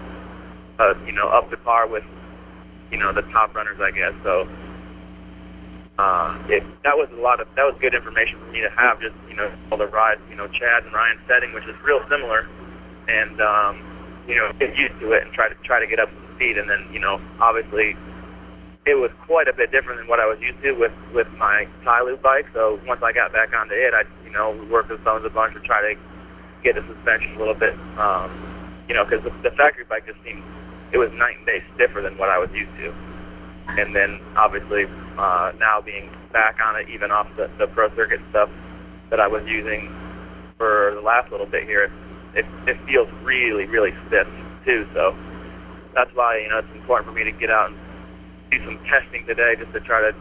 uh, 0.80 0.94
you 1.06 1.14
know, 1.14 1.28
up 1.30 1.50
to 1.50 1.58
par 1.58 1.88
with 1.88 2.04
you 2.92 2.98
know 2.98 3.12
the 3.12 3.22
top 3.24 3.56
runners, 3.56 3.80
I 3.80 3.92
guess. 3.92 4.14
So 4.24 4.48
uh, 6.00 6.34
it, 6.48 6.64
that 6.84 6.96
was 6.96 7.10
a 7.12 7.20
lot 7.20 7.42
of 7.42 7.48
that 7.56 7.66
was 7.66 7.76
good 7.82 7.94
information 7.94 8.40
for 8.40 8.50
me 8.54 8.62
to 8.62 8.70
have. 8.70 9.02
Just 9.02 9.16
you 9.28 9.36
know, 9.36 9.52
all 9.70 9.78
the 9.78 9.88
ride, 9.88 10.18
you 10.30 10.36
know, 10.36 10.48
Chad 10.48 10.86
and 10.86 10.94
Ryan's 10.94 11.20
setting, 11.28 11.52
which 11.54 11.66
is 11.66 11.76
real 11.84 12.00
similar, 12.08 12.48
and 13.10 13.42
um, 13.42 13.84
you 14.26 14.36
know, 14.36 14.50
get 14.60 14.78
used 14.78 14.98
to 15.02 15.12
it 15.12 15.24
and 15.24 15.34
try 15.34 15.50
to 15.50 15.56
try 15.56 15.78
to 15.78 15.88
get 15.88 16.00
up 16.00 16.10
to 16.10 16.36
speed. 16.36 16.58
And 16.58 16.70
then 16.70 16.88
you 16.94 17.00
know, 17.00 17.20
obviously, 17.42 17.98
it 18.86 18.96
was 18.96 19.12
quite 19.28 19.50
a 19.50 19.54
bit 19.54 19.72
different 19.72 20.00
than 20.00 20.08
what 20.08 20.22
I 20.22 20.26
was 20.26 20.40
used 20.40 20.62
to 20.62 20.72
with 20.72 20.94
with 21.14 21.28
my 21.38 21.68
TiLube 21.84 22.22
bike. 22.22 22.48
So 22.54 22.80
once 22.88 23.04
I 23.04 23.12
got 23.12 23.34
back 23.34 23.54
onto 23.54 23.74
it, 23.74 23.94
I 23.94 24.04
you 24.24 24.32
know 24.32 24.52
worked 24.72 24.90
with 24.92 25.04
Bones 25.04 25.26
a 25.26 25.30
bunch 25.30 25.54
to 25.56 25.60
try 25.60 25.82
to 25.82 26.00
get 26.64 26.76
the 26.76 26.82
suspension 26.94 27.36
a 27.36 27.40
little 27.40 27.56
bit. 27.56 27.76
Um, 27.98 28.32
you 28.88 28.96
know, 28.96 29.04
because 29.04 29.22
the, 29.26 29.32
the 29.44 29.52
factory 29.52 29.84
bike 29.84 30.08
just 30.08 30.24
seemed 30.24 30.44
it 30.94 30.98
was 30.98 31.12
night 31.12 31.36
and 31.36 31.46
day 31.46 31.62
stiffer 31.76 32.00
than 32.00 32.18
what 32.18 32.30
I 32.30 32.40
was 32.40 32.50
used 32.54 32.72
to. 32.78 32.94
And 33.78 33.96
then 33.96 34.20
obviously 34.36 34.88
uh, 35.18 35.52
now 35.60 35.82
being 35.82 36.10
back 36.32 36.60
on 36.64 36.80
it, 36.80 36.90
even 36.90 37.12
off 37.12 37.28
the, 37.36 37.50
the 37.58 37.68
pro 37.68 37.94
circuit 37.96 38.22
stuff 38.30 38.50
that 39.10 39.20
I 39.20 39.28
was 39.28 39.46
using 39.46 39.94
for 40.58 40.92
the 40.96 41.02
last 41.02 41.32
little 41.32 41.46
bit 41.46 41.64
here, 41.64 41.92
it, 42.36 42.46
it 42.68 42.78
feels 42.82 43.10
really, 43.24 43.66
really 43.66 43.94
stiff 44.08 44.28
too. 44.66 44.88
So 44.94 45.16
that's 45.94 46.14
why 46.16 46.40
you 46.40 46.50
know 46.50 46.60
it's 46.60 46.72
important 46.74 47.08
for 47.08 47.16
me 47.18 47.24
to 47.24 47.32
get 47.32 47.50
out 47.50 47.72
and 47.72 47.80
do 48.52 48.64
some 48.66 48.78
testing 48.86 49.26
today, 49.26 49.56
just 49.56 49.72
to 49.74 49.80
try 49.80 50.02
to 50.02 50.16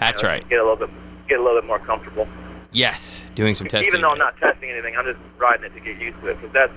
That's 0.00 0.22
you 0.22 0.28
know, 0.28 0.32
right. 0.34 0.48
get 0.48 0.58
a 0.60 0.62
little 0.62 0.76
bit 0.76 0.90
get 1.28 1.40
a 1.40 1.42
little 1.42 1.60
bit 1.60 1.66
more 1.66 1.78
comfortable. 1.78 2.28
Yes. 2.72 3.26
Doing 3.34 3.54
some 3.54 3.68
testing. 3.68 3.86
Even 3.86 4.00
though 4.00 4.10
I'm 4.10 4.18
not 4.18 4.36
testing 4.38 4.70
anything, 4.70 4.96
I'm 4.96 5.04
just 5.04 5.20
riding 5.38 5.64
it 5.64 5.74
to 5.74 5.80
get 5.80 6.00
used 6.00 6.20
to 6.20 6.28
it 6.28 6.40
because 6.40 6.52
that's 6.52 6.72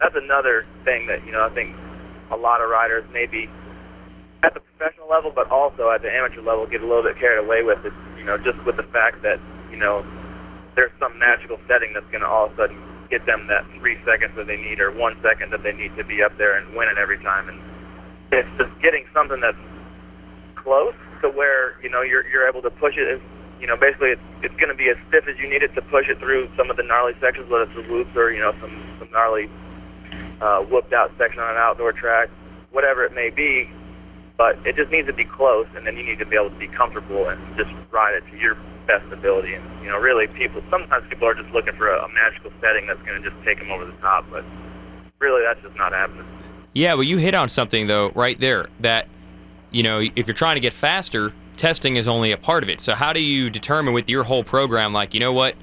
that's 0.00 0.14
another 0.14 0.66
thing 0.84 1.06
that 1.06 1.24
you 1.24 1.32
know 1.32 1.44
I 1.44 1.48
think 1.50 1.74
a 2.30 2.36
lot 2.36 2.60
of 2.60 2.68
riders 2.68 3.04
maybe 3.12 3.48
at 4.42 4.54
the 4.54 4.60
professional 4.60 5.08
level, 5.08 5.32
but 5.34 5.50
also 5.50 5.90
at 5.90 6.02
the 6.02 6.12
amateur 6.12 6.40
level, 6.40 6.66
get 6.66 6.82
a 6.82 6.86
little 6.86 7.02
bit 7.02 7.18
carried 7.18 7.44
away 7.44 7.62
with 7.62 7.84
it. 7.84 7.92
You 8.16 8.24
know, 8.24 8.38
just 8.38 8.62
with 8.64 8.76
the 8.76 8.84
fact 8.84 9.22
that 9.22 9.40
you 9.70 9.76
know 9.76 10.04
there's 10.74 10.92
some 10.98 11.18
magical 11.18 11.58
setting 11.66 11.92
that's 11.92 12.06
going 12.06 12.20
to 12.20 12.28
all 12.28 12.46
of 12.46 12.52
a 12.52 12.56
sudden 12.56 12.80
get 13.10 13.24
them 13.26 13.46
that 13.48 13.64
three 13.78 13.98
seconds 14.04 14.34
that 14.36 14.46
they 14.46 14.56
need 14.56 14.80
or 14.80 14.90
one 14.90 15.16
second 15.22 15.50
that 15.50 15.62
they 15.62 15.72
need 15.72 15.96
to 15.96 16.04
be 16.04 16.22
up 16.22 16.36
there 16.36 16.56
and 16.56 16.74
win 16.76 16.88
it 16.88 16.98
every 16.98 17.18
time. 17.18 17.48
And 17.48 17.60
it's 18.30 18.48
just 18.58 18.80
getting 18.80 19.04
something 19.12 19.40
that's 19.40 19.56
close 20.54 20.94
to 21.22 21.30
where 21.30 21.80
you 21.82 21.88
know 21.88 22.02
you're 22.02 22.26
you're 22.28 22.48
able 22.48 22.62
to 22.62 22.70
push 22.70 22.96
it. 22.96 23.20
You 23.60 23.66
know, 23.66 23.76
basically 23.76 24.10
it's 24.10 24.22
it's 24.42 24.54
going 24.54 24.68
to 24.68 24.74
be 24.74 24.88
as 24.88 24.96
stiff 25.08 25.26
as 25.26 25.38
you 25.38 25.48
need 25.48 25.62
it 25.62 25.74
to 25.74 25.82
push 25.82 26.08
it 26.08 26.18
through 26.18 26.50
some 26.56 26.70
of 26.70 26.76
the 26.76 26.82
gnarly 26.82 27.14
sections, 27.20 27.50
whether 27.50 27.64
it's 27.64 27.74
the 27.74 27.82
loops 27.82 28.14
or 28.16 28.30
you 28.30 28.40
know 28.40 28.54
some 28.60 28.82
some 28.98 29.10
gnarly 29.10 29.50
uh, 30.40 30.60
whooped 30.62 30.92
out 30.92 31.10
section 31.18 31.40
on 31.40 31.50
an 31.50 31.56
outdoor 31.56 31.92
track, 31.92 32.28
whatever 32.70 33.04
it 33.04 33.14
may 33.14 33.30
be. 33.30 33.70
But 34.38 34.56
it 34.64 34.76
just 34.76 34.90
needs 34.90 35.08
to 35.08 35.12
be 35.12 35.24
close, 35.24 35.66
and 35.76 35.86
then 35.86 35.98
you 35.98 36.04
need 36.04 36.20
to 36.20 36.24
be 36.24 36.36
able 36.36 36.48
to 36.48 36.56
be 36.56 36.68
comfortable 36.68 37.28
and 37.28 37.56
just 37.58 37.70
ride 37.90 38.14
it 38.14 38.24
to 38.30 38.38
your 38.38 38.56
best 38.86 39.12
ability. 39.12 39.54
And 39.54 39.82
you 39.82 39.88
know, 39.88 39.98
really, 39.98 40.26
people 40.26 40.62
sometimes 40.70 41.06
people 41.08 41.28
are 41.28 41.34
just 41.34 41.50
looking 41.50 41.74
for 41.74 41.88
a, 41.88 42.04
a 42.04 42.08
magical 42.08 42.50
setting 42.60 42.86
that's 42.86 43.02
going 43.02 43.22
to 43.22 43.30
just 43.30 43.44
take 43.44 43.58
them 43.58 43.70
over 43.70 43.84
the 43.84 43.92
top, 43.98 44.24
but 44.30 44.44
really, 45.18 45.42
that's 45.42 45.60
just 45.60 45.76
not 45.76 45.92
happening. 45.92 46.24
Yeah, 46.72 46.94
well, 46.94 47.02
you 47.02 47.18
hit 47.18 47.34
on 47.34 47.48
something 47.48 47.86
though 47.88 48.10
right 48.14 48.38
there 48.40 48.68
that 48.80 49.08
you 49.70 49.82
know 49.82 50.00
if 50.00 50.26
you're 50.26 50.34
trying 50.34 50.56
to 50.56 50.60
get 50.60 50.72
faster, 50.72 51.32
testing 51.56 51.96
is 51.96 52.08
only 52.08 52.32
a 52.32 52.38
part 52.38 52.62
of 52.62 52.68
it. 52.68 52.80
So 52.80 52.94
how 52.94 53.12
do 53.12 53.20
you 53.20 53.50
determine 53.50 53.92
with 53.92 54.08
your 54.08 54.24
whole 54.24 54.44
program, 54.44 54.92
like 54.92 55.14
you 55.14 55.20
know 55.20 55.32
what, 55.32 55.56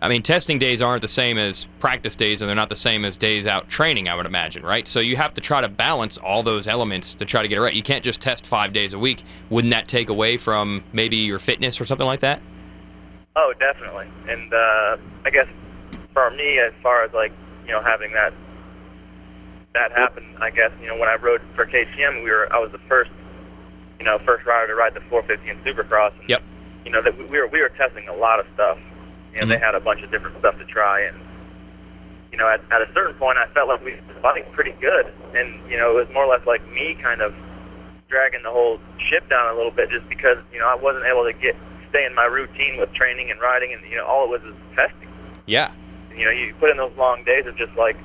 I 0.00 0.08
mean, 0.08 0.22
testing 0.22 0.60
days 0.60 0.80
aren't 0.80 1.02
the 1.02 1.08
same 1.08 1.38
as 1.38 1.66
practice 1.80 2.14
days, 2.14 2.40
and 2.40 2.48
they're 2.48 2.54
not 2.54 2.68
the 2.68 2.76
same 2.76 3.04
as 3.04 3.16
days 3.16 3.48
out 3.48 3.68
training, 3.68 4.08
I 4.08 4.14
would 4.14 4.26
imagine, 4.26 4.62
right? 4.62 4.86
So 4.86 5.00
you 5.00 5.16
have 5.16 5.34
to 5.34 5.40
try 5.40 5.60
to 5.60 5.68
balance 5.68 6.18
all 6.18 6.44
those 6.44 6.68
elements 6.68 7.14
to 7.14 7.24
try 7.24 7.42
to 7.42 7.48
get 7.48 7.58
it 7.58 7.62
right. 7.62 7.74
You 7.74 7.82
can't 7.82 8.04
just 8.04 8.20
test 8.20 8.46
five 8.46 8.72
days 8.72 8.92
a 8.92 8.98
week. 8.98 9.24
Wouldn't 9.50 9.72
that 9.72 9.88
take 9.88 10.08
away 10.08 10.36
from 10.36 10.84
maybe 10.92 11.16
your 11.16 11.40
fitness 11.40 11.80
or 11.80 11.84
something 11.84 12.06
like 12.06 12.20
that? 12.20 12.40
Oh, 13.34 13.52
definitely. 13.58 14.06
And 14.28 14.52
uh, 14.52 14.96
I 15.24 15.30
guess 15.30 15.48
for 16.12 16.30
me, 16.30 16.58
as 16.60 16.72
far 16.82 17.02
as 17.02 17.12
like 17.12 17.32
you 17.66 17.72
know 17.72 17.82
having 17.82 18.12
that 18.12 18.32
that 19.74 19.92
happen, 19.92 20.24
I 20.40 20.50
guess 20.50 20.70
you 20.80 20.86
know 20.86 20.96
when 20.96 21.08
I 21.08 21.16
rode 21.16 21.40
for 21.56 21.66
KTM, 21.66 22.22
we 22.22 22.30
were 22.30 22.52
I 22.52 22.58
was 22.58 22.70
the 22.70 22.78
first 22.78 23.10
you 23.98 24.04
know 24.04 24.18
first 24.20 24.46
rider 24.46 24.68
to 24.68 24.74
ride 24.76 24.94
the 24.94 25.00
450 25.00 25.50
in 25.50 25.58
Supercross. 25.64 26.12
And, 26.20 26.28
Yep. 26.28 26.42
You 26.84 26.92
know 26.92 27.02
that 27.02 27.18
we 27.18 27.24
we 27.24 27.38
were 27.38 27.48
we 27.48 27.60
were 27.60 27.68
testing 27.70 28.08
a 28.08 28.14
lot 28.14 28.38
of 28.38 28.46
stuff. 28.54 28.78
You 29.34 29.40
know 29.40 29.46
they 29.46 29.56
Mhm. 29.56 29.60
had 29.60 29.74
a 29.74 29.80
bunch 29.80 30.02
of 30.02 30.10
different 30.10 30.38
stuff 30.38 30.58
to 30.58 30.64
try, 30.64 31.00
and 31.02 31.16
you 32.32 32.38
know 32.38 32.48
at 32.48 32.60
at 32.70 32.82
a 32.82 32.92
certain 32.92 33.14
point 33.14 33.38
I 33.38 33.46
felt 33.48 33.68
like 33.68 33.84
we 33.84 33.92
were 33.92 34.20
fighting 34.22 34.44
pretty 34.52 34.72
good, 34.80 35.06
and 35.34 35.58
you 35.70 35.76
know 35.76 35.90
it 35.92 35.94
was 36.06 36.14
more 36.14 36.24
or 36.24 36.28
less 36.28 36.46
like 36.46 36.66
me 36.72 36.94
kind 37.00 37.20
of 37.20 37.34
dragging 38.08 38.42
the 38.42 38.50
whole 38.50 38.80
ship 38.98 39.28
down 39.28 39.52
a 39.52 39.56
little 39.56 39.70
bit 39.70 39.90
just 39.90 40.08
because 40.08 40.38
you 40.52 40.58
know 40.58 40.66
I 40.68 40.74
wasn't 40.74 41.04
able 41.06 41.24
to 41.24 41.32
get 41.32 41.56
stay 41.90 42.04
in 42.04 42.14
my 42.14 42.24
routine 42.24 42.78
with 42.78 42.92
training 42.94 43.30
and 43.30 43.40
riding, 43.40 43.72
and 43.72 43.82
you 43.88 43.96
know 43.96 44.06
all 44.06 44.24
it 44.24 44.30
was 44.30 44.42
is 44.42 44.54
testing. 44.74 45.08
Yeah. 45.46 45.70
You 46.14 46.24
know, 46.24 46.30
you 46.32 46.52
put 46.58 46.68
in 46.70 46.76
those 46.78 46.92
long 46.98 47.22
days 47.24 47.46
of 47.46 47.56
just 47.56 47.74
like 47.76 47.96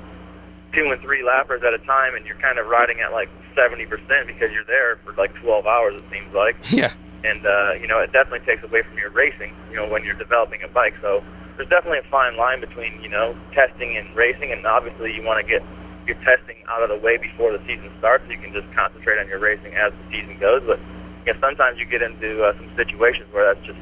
two 0.72 0.90
and 0.90 1.00
three 1.00 1.22
lappers 1.24 1.62
at 1.64 1.74
a 1.74 1.78
time, 1.78 2.14
and 2.14 2.24
you're 2.24 2.36
kind 2.36 2.58
of 2.58 2.66
riding 2.68 3.00
at 3.00 3.12
like 3.12 3.28
70% 3.56 3.88
because 4.26 4.52
you're 4.52 4.64
there 4.64 4.96
for 5.04 5.12
like 5.14 5.34
12 5.34 5.66
hours, 5.66 5.94
it 6.00 6.04
seems 6.12 6.32
like. 6.34 6.56
Yeah. 6.70 6.92
And, 7.24 7.46
uh, 7.46 7.72
you 7.80 7.86
know, 7.86 8.00
it 8.00 8.12
definitely 8.12 8.44
takes 8.46 8.62
away 8.62 8.82
from 8.82 8.98
your 8.98 9.10
racing, 9.10 9.54
you 9.70 9.76
know, 9.76 9.88
when 9.88 10.04
you're 10.04 10.14
developing 10.14 10.62
a 10.62 10.68
bike. 10.68 10.94
So 11.00 11.24
there's 11.56 11.68
definitely 11.68 12.00
a 12.00 12.10
fine 12.10 12.36
line 12.36 12.60
between, 12.60 13.00
you 13.02 13.08
know, 13.08 13.34
testing 13.52 13.96
and 13.96 14.14
racing, 14.14 14.52
and 14.52 14.66
obviously 14.66 15.14
you 15.14 15.22
want 15.22 15.44
to 15.44 15.50
get 15.50 15.62
your 16.06 16.16
testing 16.16 16.56
out 16.68 16.82
of 16.82 16.90
the 16.90 16.96
way 16.96 17.16
before 17.16 17.56
the 17.56 17.64
season 17.66 17.90
starts 17.98 18.24
so 18.26 18.30
you 18.32 18.38
can 18.38 18.52
just 18.52 18.70
concentrate 18.72 19.18
on 19.18 19.26
your 19.28 19.38
racing 19.38 19.74
as 19.74 19.92
the 19.92 20.18
season 20.18 20.38
goes. 20.38 20.62
But, 20.66 20.78
you 21.24 21.32
know, 21.32 21.40
sometimes 21.40 21.78
you 21.78 21.86
get 21.86 22.02
into 22.02 22.44
uh, 22.44 22.54
some 22.56 22.68
situations 22.76 23.32
where 23.32 23.54
that's 23.54 23.66
just, 23.66 23.78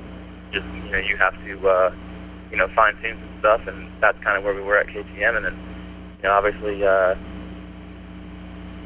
just, 0.53 0.67
you 0.85 0.93
know, 0.93 0.99
you 0.99 1.17
have 1.17 1.35
to, 1.45 1.69
uh, 1.69 1.95
you 2.53 2.59
know, 2.59 2.69
fine 2.69 2.95
tune 3.03 3.19
some 3.19 3.39
stuff, 3.41 3.67
and 3.67 3.91
that's 3.99 4.19
kind 4.23 4.37
of 4.39 4.45
where 4.45 4.55
we 4.55 4.61
were 4.61 4.79
at 4.79 4.87
KTM. 4.87 5.37
And 5.37 5.47
then, 5.47 5.59
you 6.23 6.29
know, 6.29 6.35
obviously, 6.35 6.85
uh, 6.85 7.17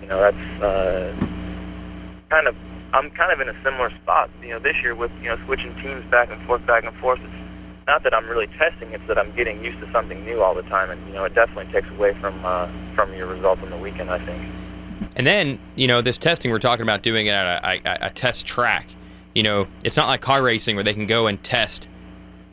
you 0.01 0.09
know, 0.09 0.21
that's 0.21 0.63
uh, 0.63 1.13
kind 2.31 2.47
of, 2.47 2.57
I'm 2.93 3.11
kind 3.11 3.33
of 3.33 3.41
in 3.41 3.49
a 3.49 3.63
similar 3.63 3.91
spot, 3.91 4.31
you 4.43 4.51
know, 4.51 4.59
this 4.59 4.77
year 4.83 4.95
with, 4.95 5.11
you 5.23 5.29
know, 5.29 5.39
switching 5.45 5.75
teams 5.77 6.05
back 6.11 6.31
and 6.31 6.41
forth, 6.43 6.65
back 6.67 6.85
and 6.85 6.95
forth. 6.97 7.21
It's 7.23 7.87
not 7.87 8.03
that 8.05 8.15
I'm 8.15 8.29
really 8.29 8.47
testing, 8.47 8.93
it's 8.93 9.07
that 9.07 9.19
I'm 9.19 9.33
getting 9.33 9.63
used 9.65 9.79
to 9.81 9.91
something 9.93 10.25
new 10.25 10.43
all 10.43 10.55
the 10.55 10.63
time, 10.63 10.91
and, 10.91 11.07
you 11.07 11.13
know, 11.13 11.25
it 11.25 11.35
definitely 11.35 11.73
takes 11.73 11.91
away 11.91 12.15
from, 12.15 12.45
uh, 12.45 12.69
from 12.95 13.15
your 13.15 13.27
results 13.27 13.63
on 13.63 13.71
the 13.71 13.77
weekend, 13.77 14.11
I 14.11 14.19
think. 14.19 14.43
And 15.17 15.27
then, 15.27 15.59
you 15.75 15.87
know, 15.87 16.01
this 16.01 16.19
testing 16.19 16.51
we're 16.51 16.59
talking 16.59 16.83
about 16.83 17.03
doing 17.03 17.27
it 17.27 17.31
at 17.31 17.65
a, 17.65 17.89
a, 17.89 18.07
a 18.09 18.11
test 18.11 18.47
track. 18.47 18.87
You 19.35 19.43
know, 19.43 19.67
it's 19.85 19.97
not 19.97 20.09
like 20.09 20.21
car 20.21 20.43
racing 20.43 20.77
where 20.77 20.85
they 20.85 20.95
can 20.95 21.07
go 21.07 21.27
and 21.27 21.43
test. 21.43 21.89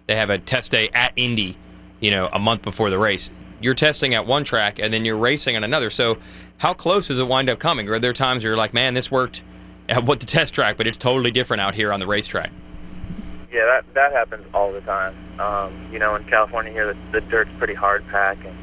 They 0.08 0.16
have 0.16 0.30
a 0.30 0.38
test 0.38 0.72
day 0.72 0.90
at 0.94 1.14
Indy, 1.16 1.58
you 2.00 2.12
know, 2.12 2.30
a 2.34 2.40
month 2.40 2.62
before 2.62 2.90
the 2.90 2.98
race. 2.98 3.32
You're 3.62 3.74
testing 3.74 4.14
at 4.14 4.26
one 4.26 4.44
track 4.44 4.80
and 4.80 4.94
then 4.94 5.06
you're 5.06 5.18
racing 5.18 5.56
on 5.56 5.64
another. 5.64 5.90
So, 5.90 6.18
how 6.58 6.74
close 6.74 7.08
does 7.08 7.20
it 7.20 7.28
wind 7.28 7.50
up 7.50 7.60
coming? 7.60 7.88
Are 7.90 8.00
there 8.00 8.14
times 8.14 8.44
where 8.44 8.52
you're 8.52 8.58
like, 8.58 8.74
man, 8.74 8.94
this 8.94 9.10
worked 9.10 9.42
at 9.94 10.04
what 10.04 10.20
the 10.20 10.26
test 10.26 10.54
track, 10.54 10.78
but 10.78 10.88
it's 10.88 10.98
totally 10.98 11.32
different 11.32 11.62
out 11.62 11.76
here 11.76 11.94
on 11.94 12.00
the 12.00 12.08
racetrack? 12.08 12.52
Yeah, 13.52 13.66
that 13.66 13.94
that 13.94 14.12
happens 14.12 14.46
all 14.54 14.72
the 14.72 14.82
time. 14.82 15.16
Um, 15.40 15.74
you 15.92 16.00
know, 16.00 16.16
in 16.16 16.24
California 16.24 16.72
here, 16.72 16.88
the, 16.88 16.98
the 17.12 17.22
dirt's 17.22 17.52
pretty 17.60 17.76
hard 17.76 18.06
pack, 18.08 18.44
and 18.44 18.58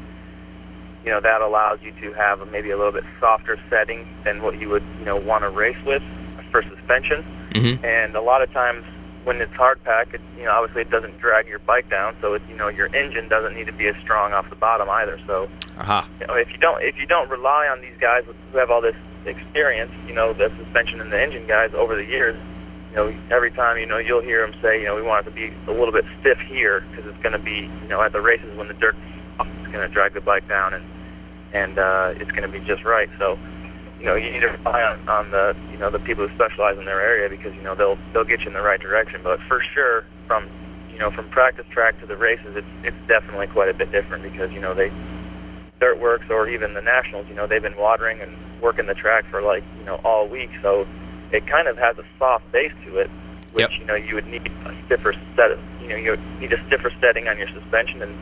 you 1.05 1.11
know 1.11 1.21
that 1.21 1.41
allows 1.41 1.81
you 1.81 1.93
to 2.01 2.11
have 2.13 2.41
a, 2.41 2.45
maybe 2.45 2.71
a 2.71 2.77
little 2.77 2.91
bit 2.91 3.05
softer 3.19 3.57
setting 3.69 4.05
than 4.25 4.41
what 4.41 4.59
you 4.59 4.67
would 4.67 4.83
you 4.99 5.05
know 5.05 5.15
want 5.15 5.43
to 5.43 5.49
race 5.49 5.81
with 5.85 6.03
for 6.51 6.61
suspension. 6.63 7.23
Mm-hmm. 7.51 7.85
And 7.85 8.15
a 8.15 8.21
lot 8.21 8.41
of 8.41 8.51
times 8.51 8.85
when 9.23 9.41
it's 9.41 9.53
hard 9.53 9.83
pack, 9.83 10.13
it, 10.13 10.21
you 10.37 10.45
know, 10.45 10.51
obviously 10.51 10.81
it 10.81 10.89
doesn't 10.89 11.19
drag 11.19 11.47
your 11.47 11.59
bike 11.59 11.89
down, 11.89 12.15
so 12.21 12.33
it, 12.33 12.41
you 12.49 12.55
know 12.55 12.67
your 12.67 12.93
engine 12.95 13.27
doesn't 13.27 13.55
need 13.55 13.67
to 13.67 13.71
be 13.71 13.87
as 13.87 13.95
strong 13.97 14.33
off 14.33 14.49
the 14.49 14.55
bottom 14.55 14.89
either. 14.89 15.19
So 15.27 15.49
Aha. 15.77 16.07
you 16.19 16.27
know, 16.27 16.33
if 16.33 16.51
you 16.51 16.57
don't 16.57 16.81
if 16.83 16.97
you 16.97 17.05
don't 17.05 17.29
rely 17.29 17.67
on 17.67 17.81
these 17.81 17.97
guys 17.99 18.23
who 18.51 18.57
have 18.57 18.71
all 18.71 18.81
this 18.81 18.95
experience, 19.25 19.91
you 20.07 20.13
know, 20.13 20.33
the 20.33 20.51
suspension 20.57 21.01
and 21.01 21.11
the 21.11 21.21
engine 21.21 21.45
guys 21.45 21.73
over 21.73 21.95
the 21.95 22.05
years, 22.05 22.35
you 22.91 22.95
know, 22.95 23.13
every 23.29 23.51
time 23.51 23.77
you 23.77 23.85
know 23.85 23.97
you'll 23.97 24.21
hear 24.21 24.45
them 24.45 24.59
say, 24.61 24.79
you 24.79 24.85
know, 24.85 24.95
we 24.95 25.01
want 25.01 25.25
it 25.25 25.29
to 25.29 25.35
be 25.35 25.53
a 25.67 25.71
little 25.71 25.91
bit 25.91 26.05
stiff 26.19 26.39
here 26.39 26.83
because 26.89 27.05
it's 27.05 27.21
going 27.21 27.33
to 27.33 27.39
be, 27.39 27.69
you 27.83 27.87
know, 27.87 28.01
at 28.01 28.11
the 28.11 28.21
races 28.21 28.55
when 28.57 28.67
the 28.67 28.73
dirt's 28.73 28.97
off, 29.39 29.47
it's 29.59 29.71
going 29.71 29.87
to 29.87 29.93
drag 29.93 30.13
the 30.13 30.21
bike 30.21 30.47
down 30.47 30.73
and 30.73 30.85
and 31.53 31.77
uh, 31.77 32.13
it's 32.15 32.31
going 32.31 32.49
to 32.49 32.59
be 32.59 32.63
just 32.65 32.83
right. 32.85 33.09
So, 33.19 33.37
you 34.01 34.07
know, 34.07 34.15
you 34.15 34.31
need 34.31 34.39
to 34.39 34.47
rely 34.47 34.81
on, 34.81 35.07
on 35.07 35.29
the 35.29 35.55
you 35.71 35.77
know 35.77 35.91
the 35.91 35.99
people 35.99 36.27
who 36.27 36.33
specialize 36.33 36.75
in 36.79 36.85
their 36.85 36.99
area 36.99 37.29
because 37.29 37.53
you 37.55 37.61
know 37.61 37.75
they'll 37.75 37.99
they'll 38.13 38.23
get 38.23 38.41
you 38.41 38.47
in 38.47 38.53
the 38.53 38.61
right 38.61 38.79
direction. 38.79 39.21
But 39.23 39.39
for 39.41 39.61
sure, 39.61 40.05
from 40.25 40.49
you 40.91 40.97
know 40.97 41.11
from 41.11 41.29
practice 41.29 41.67
track 41.69 41.99
to 41.99 42.07
the 42.07 42.17
races, 42.17 42.55
it's 42.55 42.67
it's 42.83 42.97
definitely 43.07 43.45
quite 43.45 43.69
a 43.69 43.75
bit 43.75 43.91
different 43.91 44.23
because 44.23 44.51
you 44.51 44.59
know 44.59 44.73
they 44.73 44.91
Dirt 45.79 46.01
Wurx 46.01 46.31
or 46.31 46.47
even 46.49 46.73
the 46.73 46.81
nationals, 46.81 47.27
you 47.27 47.33
know, 47.33 47.47
they've 47.47 47.61
been 47.61 47.77
watering 47.77 48.21
and 48.21 48.31
working 48.61 48.85
the 48.85 48.93
track 48.93 49.25
for 49.25 49.41
like, 49.41 49.63
you 49.79 49.83
know, 49.83 49.99
all 50.03 50.27
week. 50.27 50.51
So 50.61 50.85
it 51.31 51.47
kind 51.47 51.67
of 51.67 51.75
has 51.79 51.97
a 51.97 52.03
soft 52.19 52.51
base 52.51 52.71
to 52.85 52.99
it, 52.99 53.09
which, 53.51 53.67
Yep. 53.67 53.79
you 53.79 53.85
know, 53.85 53.95
you 53.95 54.13
would 54.13 54.27
need 54.27 54.51
a 54.63 54.75
stiffer 54.85 55.15
set 55.35 55.49
of, 55.49 55.59
you 55.81 55.87
know, 55.87 55.95
you 55.95 56.19
need 56.39 56.53
a 56.53 56.63
stiffer 56.67 56.91
setting 57.01 57.27
on 57.27 57.39
your 57.39 57.47
suspension 57.47 57.99
and, 58.03 58.15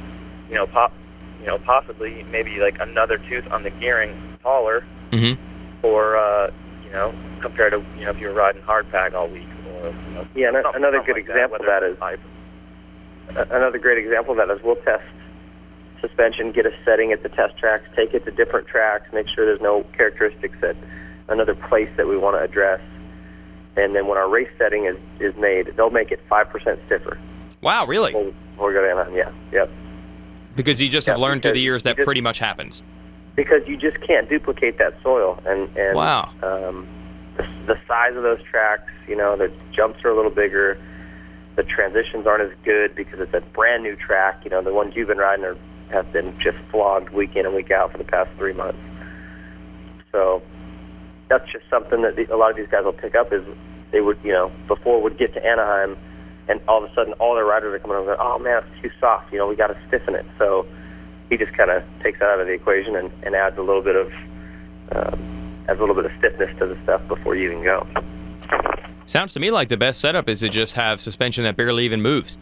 you 0.48 0.56
know, 0.56 0.68
pop, 0.68 0.94
you 1.42 1.48
know, 1.48 1.58
possibly 1.58 2.26
maybe 2.32 2.62
like 2.62 2.80
another 2.80 3.18
tooth 3.18 3.52
on 3.52 3.64
the 3.64 3.72
gearing 3.72 4.16
taller 4.42 4.86
Mm-hmm. 5.12 5.42
Or, 5.84 6.18
uh, 6.18 6.52
you 6.86 6.92
know, 6.92 7.14
compared 7.42 7.72
to, 7.74 7.84
you 7.98 8.06
know, 8.06 8.12
if 8.12 8.20
you 8.20 8.28
were 8.28 8.34
riding 8.34 8.62
hard 8.64 8.90
pack 8.92 9.14
all 9.14 9.28
week 9.28 9.48
or, 9.82 9.88
you 9.88 9.94
know, 10.14 10.26
Yeah, 10.36 10.48
and 10.50 10.58
something- 10.64 10.76
another 10.76 10.98
something 10.98 11.14
good 11.14 11.20
like 11.22 11.30
example 11.30 11.56
of 11.56 11.62
whether 11.62 11.80
that 11.80 11.84
it's 11.84 11.94
is- 11.94 12.00
pipe. 12.00 12.20
Another 13.52 13.78
great 13.78 13.98
example 14.00 14.32
of 14.40 14.48
that 14.48 14.54
is 14.56 14.62
we'll 14.64 14.76
test 14.78 15.04
suspension, 16.02 16.52
get 16.52 16.66
a 16.66 16.74
setting 16.84 17.12
at 17.12 17.22
the 17.24 17.30
test 17.30 17.58
tracks, 17.58 17.84
take 17.96 18.14
it 18.14 18.26
to 18.26 18.32
different 18.32 18.68
tracks, 18.68 19.12
make 19.14 19.28
sure 19.28 19.46
there's 19.46 19.62
no 19.62 19.84
characteristics 19.96 20.58
at 20.64 20.76
another 21.28 21.54
place 21.54 21.90
that 21.98 22.08
we 22.08 22.18
want 22.18 22.36
to 22.38 22.42
address. 22.42 22.82
And 23.76 23.96
then 23.96 24.08
when 24.08 24.18
our 24.18 24.28
race 24.28 24.50
setting 24.58 24.86
is, 24.86 24.98
is 25.20 25.36
made, 25.36 25.68
they'll 25.78 25.90
make 25.92 26.12
it 26.12 26.22
5% 26.30 26.80
stiffer. 26.88 27.18
Wow, 27.62 27.86
really? 27.86 28.14
We'll, 28.14 28.34
we'll 28.58 28.72
go 28.74 28.82
to 28.82 28.90
Anaheim, 28.90 29.16
yeah, 29.16 29.32
yep. 29.52 29.70
Because 30.56 30.82
you 30.82 30.90
just 30.90 31.06
have 31.08 31.20
learned 31.20 31.44
through 31.44 31.52
the 31.54 31.60
years 31.62 31.84
that 31.84 31.98
just- 31.98 32.06
pretty 32.06 32.22
much 32.22 32.40
happens. 32.40 32.82
Because 33.36 33.68
you 33.68 33.78
just 33.78 34.00
can't 34.02 34.30
duplicate 34.30 34.78
that 34.80 35.02
soil. 35.02 35.42
And, 35.46 35.70
and 35.78 35.96
Wow. 35.96 36.30
um, 36.44 36.88
the, 37.38 37.46
the 37.68 37.80
size 37.88 38.16
of 38.16 38.24
those 38.24 38.42
tracks, 38.44 38.92
you 39.08 39.16
know, 39.16 39.36
the 39.38 39.52
jumps 39.72 40.04
are 40.04 40.10
a 40.10 40.16
little 40.16 40.32
bigger. 40.32 40.78
The 41.56 41.64
transitions 41.64 42.28
aren't 42.28 42.52
as 42.52 42.58
good 42.64 42.96
because 42.96 43.20
it's 43.20 43.34
a 43.34 43.42
brand 43.42 43.84
new 43.84 43.96
track. 43.96 44.44
You 44.44 44.52
know, 44.52 44.62
the 44.62 44.74
ones 44.74 44.96
you've 44.96 45.08
been 45.08 45.18
riding 45.18 45.46
are, 45.46 45.58
have 45.92 46.12
been 46.12 46.38
just 46.40 46.58
flogged 46.70 47.10
week 47.12 47.36
in 47.36 47.46
and 47.46 47.56
week 47.56 47.72
out 47.72 47.92
for 47.92 47.98
the 47.98 48.04
past 48.04 48.30
three 48.38 48.54
months. 48.54 48.80
So 50.12 50.42
that's 51.28 51.50
just 51.52 51.70
something 51.70 52.02
that 52.02 52.16
the, 52.16 52.26
a 52.34 52.38
lot 52.38 52.52
of 52.52 52.58
these 52.58 52.68
guys 52.68 52.84
will 52.84 52.94
pick 52.94 53.16
up 53.16 53.32
is 53.32 53.44
they 53.92 54.02
would, 54.02 54.18
you 54.24 54.32
know, 54.32 54.52
before 54.68 55.02
would 55.02 55.18
get 55.18 55.34
to 55.34 55.46
Anaheim 55.46 55.98
and 56.48 56.60
all 56.68 56.84
of 56.84 56.92
a 56.92 56.94
sudden 56.94 57.14
all 57.14 57.36
their 57.36 57.46
riders 57.46 57.74
are 57.74 57.80
coming 57.80 57.96
over 57.96 58.16
going, 58.16 58.18
oh 58.20 58.40
man, 58.40 58.64
it's 58.64 58.82
too 58.82 58.92
soft. 59.00 59.32
You 59.32 59.38
know, 59.40 59.48
we 59.48 59.56
got 59.56 59.68
to 59.68 59.78
stiffen 59.88 60.16
it. 60.16 60.26
So 60.38 60.66
he 61.30 61.38
just 61.38 61.54
kind 61.54 61.70
of 61.70 61.84
takes 62.02 62.20
that 62.20 62.30
out 62.30 62.40
of 62.40 62.48
the 62.48 62.54
equation 62.54 62.96
and, 62.96 63.12
and 63.24 63.36
adds 63.36 63.58
a 63.58 63.62
little 63.62 63.82
bit 63.82 63.96
of 63.96 64.12
um, 64.92 65.64
adds 65.68 65.78
a 65.80 65.82
little 65.82 65.96
bit 65.96 66.06
of 66.06 66.12
stiffness 66.18 66.58
to 66.60 66.66
the 66.68 66.78
stuff 66.84 67.08
before 67.08 67.36
you 67.36 67.52
even 67.52 67.64
go. 67.64 67.88
Sounds 69.06 69.32
to 69.34 69.40
me 69.40 69.52
like 69.52 69.70
the 69.70 69.78
best 69.78 70.00
setup 70.02 70.28
is 70.30 70.40
to 70.42 70.50
just 70.50 70.76
have 70.76 71.00
suspension 71.00 71.44
that 71.44 71.56
barely 71.56 71.86
even 71.86 72.02
moves. 72.02 72.38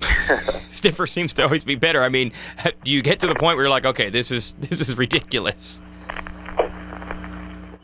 Stiffer 0.70 1.06
seems 1.06 1.32
to 1.34 1.44
always 1.44 1.64
be 1.64 1.74
better. 1.74 2.02
I 2.02 2.08
mean, 2.08 2.32
do 2.84 2.90
you 2.90 3.02
get 3.02 3.20
to 3.20 3.26
the 3.26 3.34
point 3.34 3.56
where 3.56 3.64
you're 3.64 3.70
like, 3.70 3.84
okay, 3.86 4.10
this 4.10 4.30
is 4.30 4.54
this 4.58 4.80
is 4.80 4.96
ridiculous? 4.96 5.80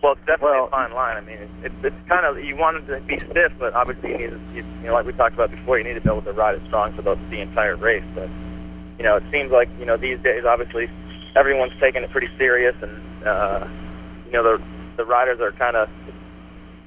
Well, 0.03 0.13
it's 0.13 0.21
definitely 0.27 0.57
Well- 0.57 0.65
a 0.67 0.71
fine 0.71 0.93
line. 0.93 1.17
I 1.17 1.21
mean, 1.21 1.37
it's, 1.39 1.53
it's, 1.65 1.85
it's 1.85 2.09
kind 2.09 2.25
of 2.25 2.43
you 2.43 2.57
want 2.57 2.79
it 2.79 2.87
to 2.87 3.01
be 3.01 3.19
stiff, 3.19 3.53
but 3.59 3.75
obviously 3.75 4.13
you 4.13 4.19
need 4.19 4.31
to, 4.31 4.41
you, 4.55 4.65
you 4.81 4.87
know, 4.87 4.95
like 4.95 5.05
we 5.07 5.13
talked 5.13 5.35
about 5.35 5.51
before, 5.51 5.79
you 5.79 5.85
need 5.85 5.95
to 5.95 6.01
be 6.01 6.09
able 6.09 6.23
to 6.23 6.33
ride 6.33 6.55
it 6.55 6.63
strong 6.67 6.93
for 6.95 7.03
the, 7.03 7.17
the 7.29 7.41
entire 7.41 7.77
race. 7.77 8.05
But 8.15 8.29
you 9.01 9.07
know, 9.07 9.17
it 9.17 9.25
seems 9.33 9.51
like 9.51 9.71
you 9.79 9.87
know 9.87 9.97
these 9.97 10.21
days, 10.21 10.45
obviously, 10.45 10.91
everyone's 11.35 11.73
taking 11.81 12.03
it 12.03 12.11
pretty 12.11 12.29
serious, 12.37 12.77
and 12.83 13.27
uh, 13.27 13.67
you 14.27 14.33
know 14.33 14.43
the 14.43 14.63
the 14.99 15.07
riders 15.07 15.41
are 15.41 15.53
kind 15.53 15.75
of, 15.75 15.89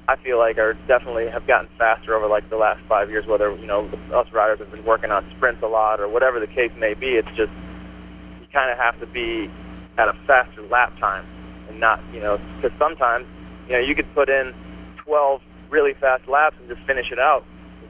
I 0.06 0.14
feel 0.14 0.38
like, 0.38 0.56
are 0.56 0.74
definitely 0.86 1.26
have 1.26 1.44
gotten 1.48 1.66
faster 1.76 2.14
over 2.14 2.28
like 2.28 2.48
the 2.50 2.56
last 2.56 2.80
five 2.82 3.10
years. 3.10 3.26
Whether 3.26 3.52
you 3.56 3.66
know 3.66 3.90
us 4.12 4.32
riders 4.32 4.60
have 4.60 4.70
been 4.70 4.84
working 4.84 5.10
on 5.10 5.28
sprints 5.32 5.60
a 5.64 5.66
lot 5.66 5.98
or 5.98 6.06
whatever 6.06 6.38
the 6.38 6.46
case 6.46 6.70
may 6.76 6.94
be, 6.94 7.16
it's 7.16 7.34
just 7.34 7.50
you 8.40 8.46
kind 8.52 8.70
of 8.70 8.78
have 8.78 9.00
to 9.00 9.06
be 9.06 9.50
at 9.98 10.06
a 10.06 10.12
faster 10.24 10.62
lap 10.62 10.96
time 11.00 11.26
and 11.68 11.80
not, 11.80 12.00
you 12.12 12.20
know, 12.20 12.38
because 12.60 12.78
sometimes, 12.78 13.26
you 13.66 13.72
know, 13.72 13.80
you 13.80 13.96
could 13.96 14.12
put 14.14 14.28
in 14.28 14.54
12 14.98 15.42
really 15.68 15.94
fast 15.94 16.28
laps 16.28 16.54
and 16.60 16.68
just 16.68 16.80
finish 16.86 17.10
it 17.10 17.18
out, 17.18 17.44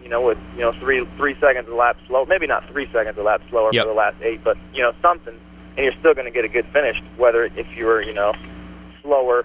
you 0.04 0.10
know, 0.10 0.20
with 0.20 0.38
you 0.54 0.60
know 0.60 0.72
three 0.72 1.04
three 1.16 1.34
seconds 1.40 1.66
a 1.68 1.74
lap 1.74 1.96
slow, 2.06 2.26
maybe 2.26 2.46
not 2.46 2.68
three 2.68 2.86
seconds 2.92 3.18
a 3.18 3.22
lap 3.22 3.40
slower 3.48 3.70
Yep. 3.72 3.84
for 3.84 3.88
the 3.88 3.94
last 3.94 4.16
eight, 4.22 4.44
but 4.44 4.56
you 4.74 4.82
know 4.82 4.92
something, 5.00 5.34
and 5.76 5.84
you're 5.84 5.94
still 5.98 6.12
going 6.14 6.26
to 6.26 6.30
get 6.30 6.44
a 6.44 6.48
good 6.48 6.66
finish, 6.66 7.02
whether 7.16 7.44
if 7.44 7.66
you 7.74 7.86
were 7.86 8.02
you 8.02 8.12
know 8.12 8.34
slower 9.02 9.44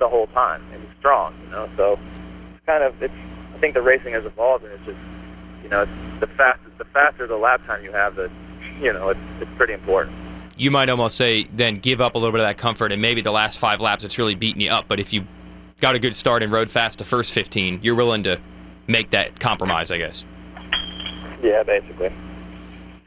the 0.00 0.08
whole 0.08 0.26
time 0.28 0.62
and 0.74 0.84
strong, 0.98 1.32
you 1.44 1.50
know. 1.52 1.68
So 1.76 1.92
it's 1.92 2.66
kind 2.66 2.82
of 2.82 3.00
it's. 3.02 3.14
I 3.54 3.58
think 3.60 3.74
the 3.74 3.82
racing 3.82 4.14
has 4.14 4.24
evolved, 4.24 4.64
and 4.64 4.72
it's 4.72 4.84
just 4.84 4.98
you 5.62 5.68
know 5.68 5.82
it's 5.82 5.92
the 6.20 6.26
fast 6.26 6.60
the 6.78 6.84
faster 6.86 7.26
the 7.26 7.36
lap 7.36 7.64
time 7.66 7.84
you 7.84 7.92
have, 7.92 8.16
the 8.16 8.28
you 8.80 8.92
know 8.92 9.10
it's 9.10 9.20
it's 9.40 9.50
pretty 9.56 9.74
important. 9.74 10.16
You 10.56 10.70
might 10.72 10.90
almost 10.90 11.16
say 11.16 11.44
then 11.52 11.78
give 11.78 12.00
up 12.00 12.16
a 12.16 12.18
little 12.18 12.32
bit 12.32 12.40
of 12.40 12.46
that 12.46 12.58
comfort, 12.58 12.90
and 12.90 13.00
maybe 13.00 13.22
the 13.22 13.30
last 13.30 13.58
five 13.58 13.80
laps 13.80 14.02
it's 14.02 14.18
really 14.18 14.34
beating 14.34 14.60
you 14.60 14.70
up. 14.70 14.86
But 14.88 14.98
if 14.98 15.12
you 15.12 15.24
got 15.80 15.94
a 15.94 15.98
good 15.98 16.16
start 16.16 16.42
and 16.42 16.52
rode 16.52 16.70
fast 16.70 16.98
the 16.98 17.04
first 17.04 17.32
15, 17.32 17.80
you're 17.82 17.94
willing 17.94 18.22
to 18.24 18.38
make 18.90 19.10
that 19.10 19.38
compromise, 19.40 19.90
I 19.90 19.98
guess. 19.98 20.24
Yeah, 21.42 21.62
basically. 21.62 22.12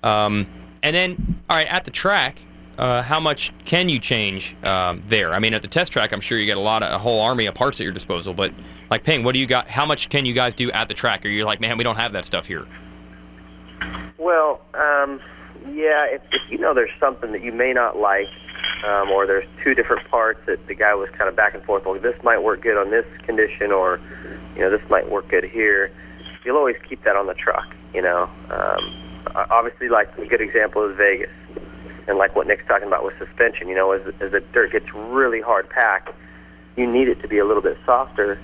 Um, 0.02 0.48
and 0.82 0.96
then, 0.96 1.41
all 1.50 1.56
right, 1.56 1.67
at 1.67 1.86
the 1.86 1.91
track, 1.91 2.39
uh, 2.78 3.04
how 3.04 3.19
much 3.19 3.52
can 3.65 3.88
you 3.89 4.00
change 4.00 4.56
um, 4.63 5.02
there? 5.08 5.34
I 5.34 5.39
mean, 5.39 5.54
at 5.54 5.62
the 5.62 5.67
test 5.67 5.91
track, 5.91 6.12
I'm 6.12 6.22
sure 6.22 6.39
you 6.39 6.46
get 6.46 6.58
a 6.58 6.62
lot 6.62 6.82
of 6.82 6.91
a 6.91 6.98
whole 6.98 7.22
army 7.22 7.46
of 7.46 7.54
parts 7.54 7.80
at 7.80 7.84
your 7.84 7.93
disposal. 7.93 8.34
But 8.34 8.52
like 8.89 9.04
Ping, 9.04 9.24
what 9.24 9.34
do 9.34 9.39
you 9.39 9.46
got? 9.46 9.67
How 9.67 9.86
much 9.86 10.10
can 10.10 10.26
you 10.26 10.34
guys 10.34 10.56
do 10.56 10.72
at 10.72 10.88
the 10.88 10.93
track? 10.93 11.26
Or 11.26 11.30
you're 11.30 11.46
like, 11.46 11.62
man, 11.62 11.78
we 11.78 11.84
don't 11.84 11.98
have 11.98 12.13
that 12.13 12.26
stuff 12.26 12.48
here. 12.48 12.65
Well, 14.17 14.62
um, 14.74 15.22
yeah, 15.72 16.06
if, 16.06 16.22
if 16.32 16.41
you 16.50 16.58
know 16.58 16.74
there's 16.74 16.89
something 17.00 17.32
that 17.34 17.43
you 17.43 17.52
may 17.52 17.74
not 17.74 17.98
like, 17.98 18.28
um, 18.86 19.12
or 19.12 19.28
there's 19.28 19.48
two 19.63 19.76
different 19.76 20.08
parts 20.10 20.39
that 20.48 20.65
the 20.67 20.76
guy 20.76 20.96
was 20.96 21.10
kind 21.12 21.30
of 21.30 21.36
back 21.36 21.54
and 21.54 21.63
forth, 21.63 21.86
well, 21.86 22.00
this 22.00 22.22
might 22.24 22.41
work 22.41 22.62
good 22.62 22.78
on 22.78 22.89
this 22.89 23.06
condition, 23.24 23.72
or 23.72 24.00
you 24.55 24.61
know, 24.61 24.69
this 24.69 24.81
might 24.89 25.09
work 25.09 25.27
good 25.29 25.43
here. 25.43 25.91
You'll 26.45 26.57
always 26.57 26.75
keep 26.87 27.03
that 27.03 27.15
on 27.15 27.27
the 27.27 27.33
truck. 27.33 27.65
You 27.93 28.01
know, 28.01 28.29
um, 28.49 28.93
obviously, 29.35 29.89
like 29.89 30.15
a 30.17 30.25
good 30.25 30.41
example 30.41 30.87
is 30.89 30.97
Vegas, 30.97 31.29
and 32.07 32.17
like 32.17 32.35
what 32.35 32.47
Nick's 32.47 32.65
talking 32.67 32.87
about 32.87 33.05
with 33.05 33.17
suspension. 33.17 33.67
You 33.67 33.75
know, 33.75 33.91
as, 33.91 34.01
as 34.19 34.31
the 34.31 34.39
dirt 34.39 34.71
gets 34.71 34.93
really 34.93 35.41
hard 35.41 35.69
packed, 35.69 36.09
you 36.75 36.85
need 36.91 37.07
it 37.07 37.21
to 37.21 37.27
be 37.27 37.37
a 37.37 37.45
little 37.45 37.61
bit 37.61 37.77
softer 37.85 38.39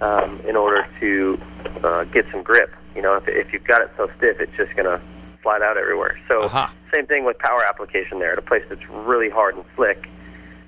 um, 0.00 0.40
in 0.46 0.56
order 0.56 0.86
to 1.00 1.40
uh, 1.82 2.04
get 2.04 2.26
some 2.30 2.42
grip. 2.42 2.72
You 2.94 3.02
know, 3.02 3.16
if, 3.16 3.26
if 3.26 3.52
you've 3.52 3.64
got 3.64 3.82
it 3.82 3.90
so 3.96 4.08
stiff, 4.16 4.38
it's 4.40 4.56
just 4.56 4.74
going 4.76 4.86
to 4.86 5.00
slide 5.42 5.62
out 5.62 5.76
everywhere. 5.76 6.18
So, 6.28 6.44
Aha. 6.44 6.72
same 6.92 7.06
thing 7.06 7.24
with 7.24 7.38
power 7.38 7.64
application 7.66 8.18
there. 8.20 8.32
At 8.32 8.38
a 8.38 8.42
place 8.42 8.62
that's 8.68 8.88
really 8.88 9.28
hard 9.30 9.56
and 9.56 9.64
slick, 9.74 10.08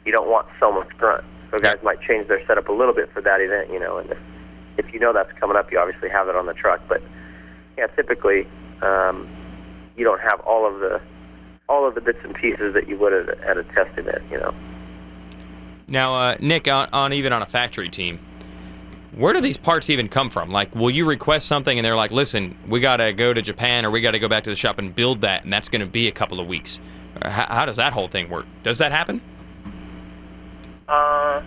you 0.04 0.10
don't 0.12 0.28
want 0.28 0.46
so 0.58 0.72
much 0.72 0.88
grunt. 0.98 1.24
So, 1.50 1.58
guys 1.58 1.76
Yeah. 1.76 1.84
might 1.84 2.00
change 2.00 2.26
their 2.28 2.44
setup 2.46 2.68
a 2.68 2.72
little 2.72 2.94
bit 2.94 3.12
for 3.12 3.20
that 3.20 3.40
event, 3.40 3.70
you 3.70 3.78
know, 3.78 3.98
and 3.98 4.12
if, 4.78 4.92
you 4.92 5.00
know 5.00 5.12
that's 5.12 5.32
coming 5.38 5.56
up, 5.56 5.70
you 5.70 5.78
obviously 5.78 6.08
have 6.08 6.28
it 6.28 6.36
on 6.36 6.46
the 6.46 6.54
truck. 6.54 6.80
But, 6.88 7.02
yeah, 7.76 7.86
typically, 7.88 8.46
um, 8.82 9.28
you 9.96 10.04
don't 10.04 10.20
have 10.20 10.40
all 10.40 10.66
of 10.66 10.80
the 10.80 11.00
all 11.68 11.86
of 11.86 11.96
the 11.96 12.00
bits 12.00 12.20
and 12.22 12.34
pieces 12.34 12.74
that 12.74 12.88
you 12.88 12.96
would 12.96 13.12
at, 13.12 13.40
at 13.40 13.58
a 13.58 13.64
test 13.64 13.98
event, 13.98 14.22
you 14.30 14.38
know. 14.38 14.54
Now, 15.88 16.14
uh, 16.14 16.36
Nick, 16.38 16.68
on, 16.68 16.88
on 16.92 17.12
even 17.12 17.32
on 17.32 17.42
a 17.42 17.46
factory 17.46 17.88
team, 17.88 18.20
where 19.16 19.32
do 19.32 19.40
these 19.40 19.56
parts 19.56 19.90
even 19.90 20.08
come 20.08 20.30
from? 20.30 20.50
Like, 20.50 20.74
will 20.74 20.90
you 20.90 21.06
request 21.06 21.46
something 21.46 21.78
and 21.78 21.84
they're 21.84 21.96
like, 21.96 22.10
listen, 22.10 22.56
we 22.68 22.80
got 22.80 22.98
to 22.98 23.12
go 23.12 23.32
to 23.32 23.40
Japan 23.42 23.84
or 23.84 23.90
we 23.90 24.00
got 24.00 24.12
to 24.12 24.18
go 24.18 24.28
back 24.28 24.44
to 24.44 24.50
the 24.50 24.56
shop 24.56 24.78
and 24.78 24.94
build 24.94 25.22
that, 25.22 25.44
and 25.44 25.52
that's 25.52 25.68
going 25.68 25.80
to 25.80 25.86
be 25.86 26.06
a 26.06 26.12
couple 26.12 26.38
of 26.38 26.46
weeks? 26.46 26.78
How, 27.22 27.46
how 27.46 27.64
does 27.64 27.78
that 27.78 27.92
whole 27.92 28.08
thing 28.08 28.28
work? 28.28 28.46
Does 28.62 28.78
that 28.78 28.92
happen? 28.92 29.20
Uh, 30.86 31.42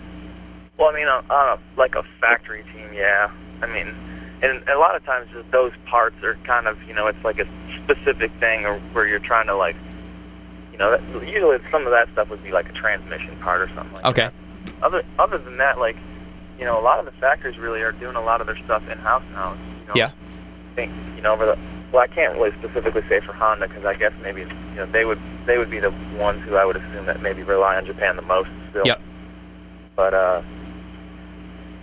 well, 0.80 0.88
I 0.88 0.94
mean, 0.94 1.08
on, 1.08 1.24
on 1.30 1.58
a, 1.58 1.78
like 1.78 1.94
a 1.94 2.02
factory 2.20 2.64
team, 2.72 2.88
yeah. 2.94 3.30
I 3.62 3.66
mean, 3.66 3.94
and 4.42 4.66
a 4.66 4.78
lot 4.78 4.96
of 4.96 5.04
times 5.04 5.28
just 5.30 5.50
those 5.50 5.72
parts 5.84 6.16
are 6.24 6.36
kind 6.44 6.66
of, 6.66 6.82
you 6.88 6.94
know, 6.94 7.06
it's 7.06 7.22
like 7.22 7.38
a 7.38 7.46
specific 7.84 8.32
thing 8.40 8.64
or 8.64 8.78
where 8.94 9.06
you're 9.06 9.18
trying 9.18 9.46
to 9.48 9.54
like, 9.54 9.76
you 10.72 10.78
know, 10.78 10.90
that, 10.90 11.02
usually 11.28 11.58
some 11.70 11.84
of 11.84 11.90
that 11.92 12.08
stuff 12.12 12.30
would 12.30 12.42
be 12.42 12.50
like 12.50 12.70
a 12.70 12.72
transmission 12.72 13.36
part 13.36 13.60
or 13.60 13.68
something 13.74 13.92
like 13.92 14.06
Okay. 14.06 14.22
that. 14.22 14.34
Other 14.82 15.04
other 15.18 15.36
than 15.36 15.58
that, 15.58 15.78
like, 15.78 15.96
you 16.58 16.64
know, 16.64 16.80
a 16.80 16.82
lot 16.82 16.98
of 16.98 17.04
the 17.04 17.12
factories 17.12 17.58
really 17.58 17.82
are 17.82 17.92
doing 17.92 18.16
a 18.16 18.20
lot 18.22 18.40
of 18.40 18.46
their 18.46 18.56
stuff 18.56 18.88
in 18.88 18.96
house 18.98 19.22
now. 19.34 19.52
You 19.52 19.88
know, 19.88 19.92
Yeah. 19.94 20.06
I 20.06 20.74
think 20.74 20.92
you 21.16 21.22
know 21.22 21.34
over 21.34 21.44
the 21.44 21.58
well, 21.92 22.02
I 22.02 22.06
can't 22.06 22.34
really 22.38 22.52
specifically 22.52 23.02
say 23.08 23.20
for 23.20 23.32
Honda 23.34 23.68
because 23.68 23.84
I 23.84 23.94
guess 23.94 24.12
maybe 24.22 24.42
you 24.42 24.76
know 24.76 24.86
they 24.86 25.04
would 25.04 25.18
they 25.44 25.58
would 25.58 25.68
be 25.68 25.80
the 25.80 25.90
ones 26.18 26.42
who 26.44 26.56
I 26.56 26.64
would 26.64 26.76
assume 26.76 27.04
that 27.06 27.20
maybe 27.20 27.42
rely 27.42 27.76
on 27.76 27.84
Japan 27.84 28.16
the 28.16 28.22
most 28.22 28.48
still. 28.70 28.86
Yep. 28.86 29.02
But 29.96 30.14
uh, 30.14 30.42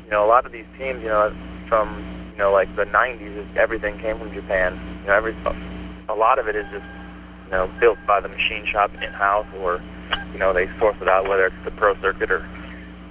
you 0.07 0.11
know, 0.11 0.25
a 0.25 0.29
lot 0.29 0.45
of 0.45 0.53
these 0.53 0.65
teams, 0.77 1.03
you 1.03 1.09
know, 1.09 1.35
from 1.67 2.01
you 2.31 2.39
know 2.39 2.53
like 2.53 2.73
the 2.77 2.85
'90s, 2.85 3.55
everything 3.57 3.99
came 3.99 4.17
from 4.17 4.31
Japan. 4.33 4.79
You 5.01 5.07
know, 5.07 5.13
every 5.13 5.35
a 6.07 6.15
lot 6.15 6.39
of 6.39 6.47
it 6.47 6.55
is 6.55 6.65
just 6.71 6.85
you 7.45 7.51
know 7.51 7.69
built 7.81 7.97
by 8.07 8.21
the 8.21 8.29
machine 8.29 8.65
shop 8.65 8.93
in 8.95 9.11
house, 9.11 9.45
or 9.59 9.81
you 10.31 10.39
know 10.39 10.53
they 10.53 10.67
source 10.79 10.95
it 11.01 11.09
out 11.09 11.27
whether 11.27 11.47
it's 11.47 11.65
the 11.65 11.71
Pro 11.71 11.93
Circuit 11.97 12.31
or 12.31 12.47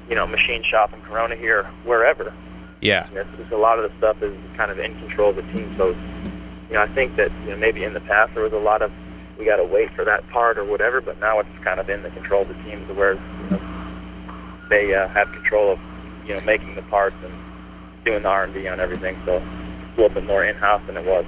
you 0.08 0.14
know 0.14 0.26
machine 0.26 0.62
shop 0.62 0.94
in 0.94 1.02
Corona 1.02 1.36
here, 1.36 1.64
wherever. 1.84 2.32
Yeah. 2.80 3.06
You 3.10 3.16
know, 3.16 3.20
it's 3.22 3.36
just 3.36 3.52
a 3.52 3.58
lot 3.58 3.78
of 3.78 3.90
the 3.90 3.98
stuff 3.98 4.22
is 4.22 4.34
kind 4.56 4.70
of 4.70 4.78
in 4.78 4.98
control 5.00 5.30
of 5.30 5.36
the 5.36 5.42
team. 5.52 5.74
So, 5.76 5.88
you 5.88 6.74
know, 6.74 6.82
I 6.82 6.86
think 6.86 7.16
that 7.16 7.30
you 7.44 7.50
know 7.50 7.58
maybe 7.58 7.84
in 7.84 7.92
the 7.92 8.00
past 8.00 8.32
there 8.32 8.42
was 8.42 8.54
a 8.54 8.58
lot 8.58 8.80
of 8.80 8.90
we 9.38 9.44
got 9.44 9.56
to 9.56 9.64
wait 9.64 9.90
for 9.90 10.04
that 10.04 10.26
part 10.30 10.56
or 10.56 10.64
whatever, 10.64 11.02
but 11.02 11.20
now 11.20 11.40
it's 11.40 11.58
kind 11.62 11.78
of 11.78 11.90
in 11.90 12.02
the 12.02 12.10
control 12.10 12.42
of 12.42 12.48
the 12.48 12.54
teams, 12.64 12.90
where 12.96 13.12
you 13.12 13.20
know, 13.50 13.60
they 14.70 14.94
uh, 14.94 15.08
have 15.08 15.30
control 15.32 15.72
of 15.72 15.78
you 16.26 16.34
know 16.34 16.40
making 16.42 16.74
the 16.74 16.82
parts 16.82 17.16
and 17.24 17.32
doing 18.04 18.22
the 18.22 18.28
R 18.28 18.44
and 18.44 18.54
D 18.54 18.68
on 18.68 18.80
everything. 18.80 19.16
So 19.24 19.36
it's 19.36 19.44
a 19.98 20.00
little 20.00 20.14
bit 20.14 20.24
more 20.24 20.44
in 20.44 20.54
house 20.56 20.82
than 20.86 20.96
it 20.96 21.04
was. 21.04 21.24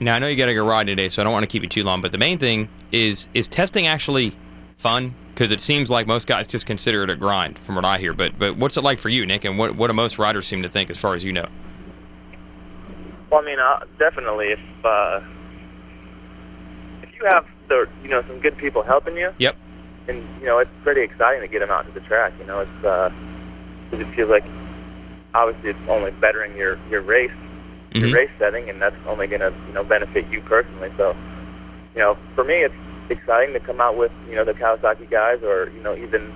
Now 0.00 0.16
I 0.16 0.18
know 0.18 0.26
you 0.28 0.36
got 0.36 0.46
to 0.46 0.54
go 0.54 0.66
ride 0.66 0.86
today, 0.86 1.08
so 1.08 1.22
I 1.22 1.24
don't 1.24 1.32
want 1.32 1.44
to 1.44 1.46
keep 1.46 1.62
you 1.62 1.68
too 1.68 1.84
long. 1.84 2.00
But 2.00 2.12
the 2.12 2.18
main 2.18 2.38
thing 2.38 2.68
is 2.92 3.26
is 3.34 3.48
testing 3.48 3.86
actually 3.86 4.34
fun? 4.76 5.14
Because 5.32 5.50
it 5.50 5.60
seems 5.60 5.90
like 5.90 6.06
most 6.06 6.26
guys 6.26 6.46
just 6.46 6.64
consider 6.66 7.02
it 7.04 7.10
a 7.10 7.16
grind, 7.16 7.58
from 7.58 7.74
what 7.76 7.84
I 7.84 7.98
hear. 7.98 8.12
But 8.14 8.38
but 8.38 8.56
what's 8.56 8.76
it 8.76 8.82
like 8.84 8.98
for 8.98 9.08
you, 9.10 9.26
Nick? 9.26 9.44
And 9.44 9.58
what 9.58 9.74
what 9.76 9.88
do 9.88 9.92
most 9.92 10.18
riders 10.18 10.46
seem 10.46 10.62
to 10.62 10.68
think, 10.68 10.90
as 10.90 10.98
far 10.98 11.14
as 11.14 11.24
you 11.24 11.32
know? 11.32 11.46
Well, 13.30 13.42
I 13.42 13.44
mean, 13.44 13.58
uh, 13.58 13.80
definitely 13.98 14.48
if 14.52 14.60
uh, 14.84 15.20
if 17.02 17.14
you 17.14 17.24
have 17.30 17.46
the 17.68 17.88
you 18.02 18.08
know 18.08 18.22
some 18.22 18.38
good 18.40 18.56
people 18.56 18.82
helping 18.82 19.16
you, 19.16 19.32
Yep. 19.38 19.56
and 20.08 20.24
you 20.40 20.46
know 20.46 20.58
it's 20.58 20.70
pretty 20.82 21.02
exciting 21.02 21.40
to 21.42 21.48
get 21.48 21.58
them 21.60 21.70
out 21.70 21.86
to 21.86 21.92
the 21.92 22.00
track. 22.00 22.32
You 22.38 22.46
know, 22.46 22.60
it's 22.60 22.84
uh, 22.84 23.10
'cause 23.90 24.00
it 24.00 24.06
feels 24.08 24.30
like 24.30 24.44
obviously 25.34 25.70
it's 25.70 25.78
only 25.88 26.10
bettering 26.12 26.56
your 26.56 26.78
your 26.90 27.02
race, 27.02 27.30
Mhm. 27.94 28.00
your 28.00 28.10
race 28.10 28.30
setting, 28.38 28.68
and 28.68 28.80
that's 28.80 28.96
only 29.06 29.26
going 29.26 29.40
to 29.40 29.52
you 29.68 29.74
know 29.74 29.84
benefit 29.84 30.26
you 30.30 30.40
personally. 30.40 30.90
So, 30.96 31.14
you 31.94 32.00
know, 32.00 32.16
for 32.34 32.44
me, 32.44 32.62
it's 32.62 32.74
exciting 33.10 33.52
to 33.54 33.60
come 33.60 33.80
out 33.80 33.96
with 33.96 34.12
you 34.28 34.34
know 34.36 34.44
the 34.44 34.54
Kawasaki 34.54 35.08
guys, 35.10 35.42
or 35.42 35.70
you 35.74 35.82
know 35.82 35.94
even 35.96 36.32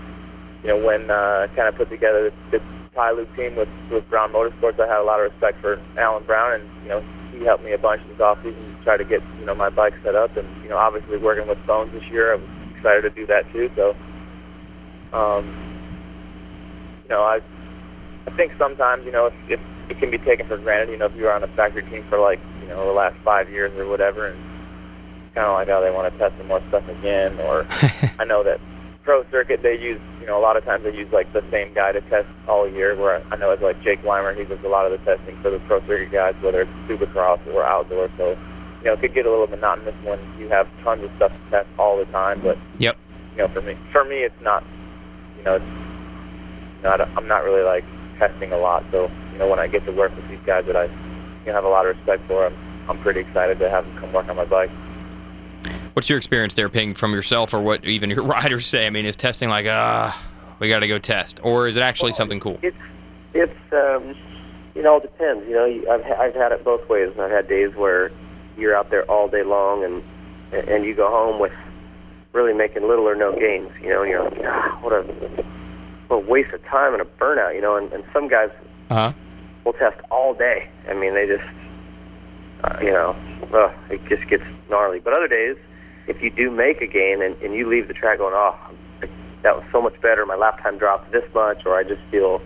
you 0.63 0.69
know 0.69 0.77
when 0.77 1.11
uh, 1.11 1.49
kind 1.57 1.69
of 1.69 1.75
put 1.77 1.89
together 1.91 2.25
this, 2.25 2.33
this 2.51 2.63
TiLube 2.95 3.35
team 3.37 3.57
with 3.57 3.69
with 3.91 4.09
Brown 4.11 4.33
Motorsports. 4.33 4.79
I 4.81 4.87
had 4.87 4.99
a 4.99 5.03
lot 5.05 5.21
of 5.21 5.31
respect 5.33 5.61
for 5.61 5.79
Alan 5.97 6.23
Brown, 6.25 6.53
and 6.55 6.63
you 6.83 6.89
know 6.91 7.03
he 7.33 7.45
helped 7.45 7.65
me 7.65 7.73
a 7.73 7.79
bunch 7.79 8.03
this 8.09 8.19
offseason 8.19 8.77
to 8.77 8.85
try 8.85 8.97
to 8.97 9.05
get 9.05 9.23
you 9.39 9.47
know 9.47 9.55
my 9.55 9.71
bike 9.71 9.95
set 10.03 10.15
up, 10.15 10.37
and 10.37 10.47
you 10.63 10.69
know 10.69 10.77
obviously 10.77 11.17
working 11.17 11.47
with 11.47 11.65
Bones 11.67 11.93
this 11.93 12.05
year, 12.11 12.33
I 12.33 12.35
was 12.37 12.45
excited 12.77 13.03
to 13.03 13.11
do 13.11 13.27
that 13.27 13.51
too. 13.53 13.71
So, 13.77 13.97
um, 15.13 15.45
know 17.11 17.23
I 17.23 17.41
I 18.27 18.31
think 18.33 18.53
sometimes 18.59 19.05
you 19.05 19.13
know 19.13 19.27
if, 19.27 19.35
if 19.49 19.61
it 19.89 19.99
can 19.99 20.11
be 20.11 20.19
taken 20.19 20.47
for 20.47 20.57
granted, 20.57 20.91
you 20.93 20.97
know 20.99 21.07
if 21.07 21.17
you're 21.17 21.33
on 21.33 21.43
a 21.43 21.49
factory 21.49 21.83
team 21.83 22.03
for 22.05 22.19
like 22.19 22.41
you 22.63 22.69
know 22.69 22.87
the 22.87 22.93
last 22.93 23.17
five 23.19 23.51
years 23.51 23.73
or 23.79 23.87
whatever, 23.87 24.29
and 24.29 24.39
kind 25.35 25.47
of 25.47 25.55
like 25.55 25.69
how 25.69 25.81
they 25.81 25.91
want 25.91 26.13
to 26.13 26.19
test 26.19 26.37
some 26.39 26.49
more 26.49 26.63
stuff 26.69 26.89
again, 26.89 27.39
or 27.41 27.67
I 28.19 28.25
know 28.25 28.43
that 28.43 28.61
Pro 29.03 29.25
Circuit 29.31 29.63
they 29.63 29.79
use 29.79 30.01
you 30.21 30.27
know 30.27 30.39
a 30.39 30.43
lot 30.43 30.57
of 30.57 30.65
times 30.65 30.85
they 30.85 30.95
use 30.95 31.11
like 31.13 31.33
the 31.33 31.43
same 31.51 31.73
guy 31.75 31.93
to 31.93 32.01
test 32.03 32.29
all 32.47 32.69
year. 32.69 32.95
Where 32.95 33.23
I 33.31 33.37
know 33.37 33.51
it's 33.51 33.63
like 33.63 33.83
Jake 33.83 34.05
Weimer, 34.05 34.35
he 34.35 34.45
does 34.45 34.63
a 34.65 34.69
lot 34.69 34.91
of 34.91 34.93
the 34.93 34.99
testing 34.99 35.37
for 35.39 35.51
the 35.51 35.59
Pro 35.61 35.81
Circuit 35.81 36.13
guys, 36.13 36.35
whether 36.41 36.63
it's 36.63 36.71
Supercross 36.89 37.41
or 37.53 37.65
outdoor. 37.65 38.11
So 38.17 38.31
you 38.81 38.87
know 38.87 38.93
it 38.93 39.01
could 39.01 39.15
get 39.15 39.27
a 39.27 39.31
little 39.31 39.47
monotonous 39.49 39.95
when 40.05 40.19
you 40.39 40.49
have 40.49 40.69
tons 40.83 41.03
of 41.03 41.11
stuff 41.17 41.33
to 41.33 41.51
test 41.51 41.69
all 41.79 41.97
the 41.97 42.07
time. 42.07 42.41
But 42.41 42.59
Yep. 42.79 42.97
you 43.33 43.39
know 43.39 43.49
for 43.49 43.63
me 43.63 43.75
for 43.91 44.05
me 44.05 44.19
it's 44.19 44.41
not 44.43 44.63
you 45.39 45.45
know 45.45 45.55
it's 45.57 45.65
not 46.83 47.01
I'm 47.01 47.29
not 47.29 47.45
really 47.45 47.63
like 47.63 47.85
testing 48.19 48.53
a 48.53 48.59
lot. 48.59 48.85
So 48.91 49.11
you 49.33 49.39
know 49.39 49.49
when 49.49 49.59
I 49.59 49.67
get 49.67 49.85
to 49.87 49.93
work 49.93 50.15
with 50.17 50.29
these 50.29 50.41
guys 50.41 50.67
that 50.67 50.77
I 50.77 50.85
you 50.85 50.91
know, 51.47 51.53
have 51.55 51.65
a 51.65 51.69
lot 51.69 51.87
of 51.87 51.97
respect 51.97 52.23
for, 52.25 52.47
I'm 52.47 52.57
I'm 52.89 52.99
pretty 52.99 53.21
excited 53.21 53.59
to 53.61 53.71
have 53.71 53.87
them 53.87 53.97
come 53.99 54.13
work 54.13 54.29
on 54.29 54.37
my 54.37 54.45
bike. 54.45 54.71
What's 55.95 56.09
your 56.09 56.19
experience 56.19 56.55
there, 56.55 56.69
Ping, 56.69 56.95
from 56.95 57.13
yourself 57.13 57.55
or 57.55 57.61
what 57.61 57.85
even 57.85 58.11
your 58.11 58.23
riders 58.25 58.67
say? 58.67 58.87
I 58.87 58.91
mean, 58.91 59.07
is 59.07 59.17
testing 59.17 59.49
like, 59.49 59.67
ah, 59.69 60.21
we 60.59 60.69
got 60.69 60.81
to 60.81 60.89
go 60.89 60.99
test, 60.99 61.41
or 61.43 61.69
is 61.69 61.77
it 61.77 61.83
actually 61.83 62.13
something 62.13 62.41
cool? 62.41 62.59
It's 62.63 62.77
it's 63.33 63.73
um, 63.73 64.17
you 64.75 64.83
know 64.83 64.97
it 64.97 65.03
depends. 65.03 65.49
You 65.49 65.55
know, 65.55 65.93
I've 65.93 66.05
I've 66.19 66.35
had 66.35 66.53
it 66.53 66.65
both 66.65 66.89
ways. 66.89 67.13
I've 67.19 67.31
had 67.31 67.49
days 67.49 67.75
where 67.75 68.11
you're 68.57 68.77
out 68.77 68.91
there 68.91 69.05
all 69.11 69.29
day 69.29 69.43
long 69.43 69.85
and 69.85 70.03
and 70.53 70.85
you 70.85 70.95
go 70.95 71.09
home 71.09 71.39
with 71.39 71.53
really 72.33 72.53
making 72.53 72.87
little 72.87 73.09
or 73.09 73.15
no 73.15 73.33
gains. 73.39 73.71
You 73.81 73.91
know, 73.91 74.03
and 74.03 74.11
you're 74.11 74.25
like, 74.25 74.41
ah, 74.45 74.79
what 74.83 74.93
a 74.93 75.45
a 76.11 76.19
waste 76.19 76.53
of 76.53 76.65
time 76.67 76.93
and 76.93 77.01
a 77.03 77.05
burnout. 77.05 77.55
You 77.55 77.61
know, 77.61 77.77
and, 77.77 77.93
and 77.93 78.05
some 78.13 78.29
guys 78.29 78.51
Uh 78.91 78.95
huh. 78.95 79.13
will 79.65 79.73
test 79.75 80.01
all 80.11 80.35
day. 80.35 80.69
I 80.89 80.95
mean, 80.95 81.15
they 81.15 81.27
just 81.27 81.45
uh, 82.65 82.77
you 82.83 82.91
know, 82.91 83.17
uh, 83.55 83.73
it 83.89 84.01
just 84.09 84.27
gets 84.29 84.45
gnarly. 84.69 85.01
But 85.01 85.15
other 85.15 85.29
days, 85.29 85.57
if 86.07 86.23
you 86.23 86.31
do 86.31 86.51
make 86.51 86.83
a 86.83 86.87
gain 86.87 87.23
and, 87.23 87.35
and 87.43 87.55
you 87.55 87.67
leave 87.69 87.89
the 87.89 87.95
track 87.95 88.19
going, 88.19 88.35
oh, 88.37 88.55
that 89.43 89.57
was 89.57 89.65
so 89.73 89.81
much 89.81 89.99
better. 90.03 90.27
My 90.27 90.35
lap 90.37 90.63
time 90.63 90.77
dropped 90.77 91.11
this 91.13 91.25
much, 91.35 91.65
or 91.65 91.75
I 91.77 91.85
just 91.85 92.03
feel 92.11 92.43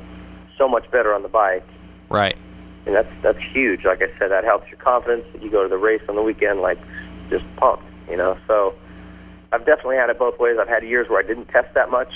so 0.56 0.68
much 0.68 0.88
better 0.92 1.12
on 1.12 1.22
the 1.22 1.28
bike. 1.28 1.66
Right. 2.08 2.36
And 2.86 2.94
that's 2.94 3.08
that's 3.22 3.40
huge. 3.40 3.84
Like 3.84 4.02
I 4.02 4.08
said, 4.18 4.30
that 4.30 4.44
helps 4.44 4.68
your 4.70 4.78
confidence. 4.78 5.24
You 5.42 5.50
go 5.50 5.62
to 5.64 5.68
the 5.68 5.78
race 5.78 6.02
on 6.08 6.14
the 6.14 6.22
weekend 6.22 6.60
like 6.60 6.78
just 7.30 7.44
pumped, 7.56 7.82
you 8.08 8.16
know. 8.16 8.36
So 8.46 8.74
I've 9.50 9.64
definitely 9.66 9.96
had 9.96 10.10
it 10.10 10.18
both 10.18 10.38
ways. 10.38 10.58
I've 10.60 10.68
had 10.68 10.84
years 10.84 11.08
where 11.08 11.18
I 11.18 11.26
didn't 11.26 11.46
test 11.46 11.72
that 11.74 11.90
much. 11.90 12.12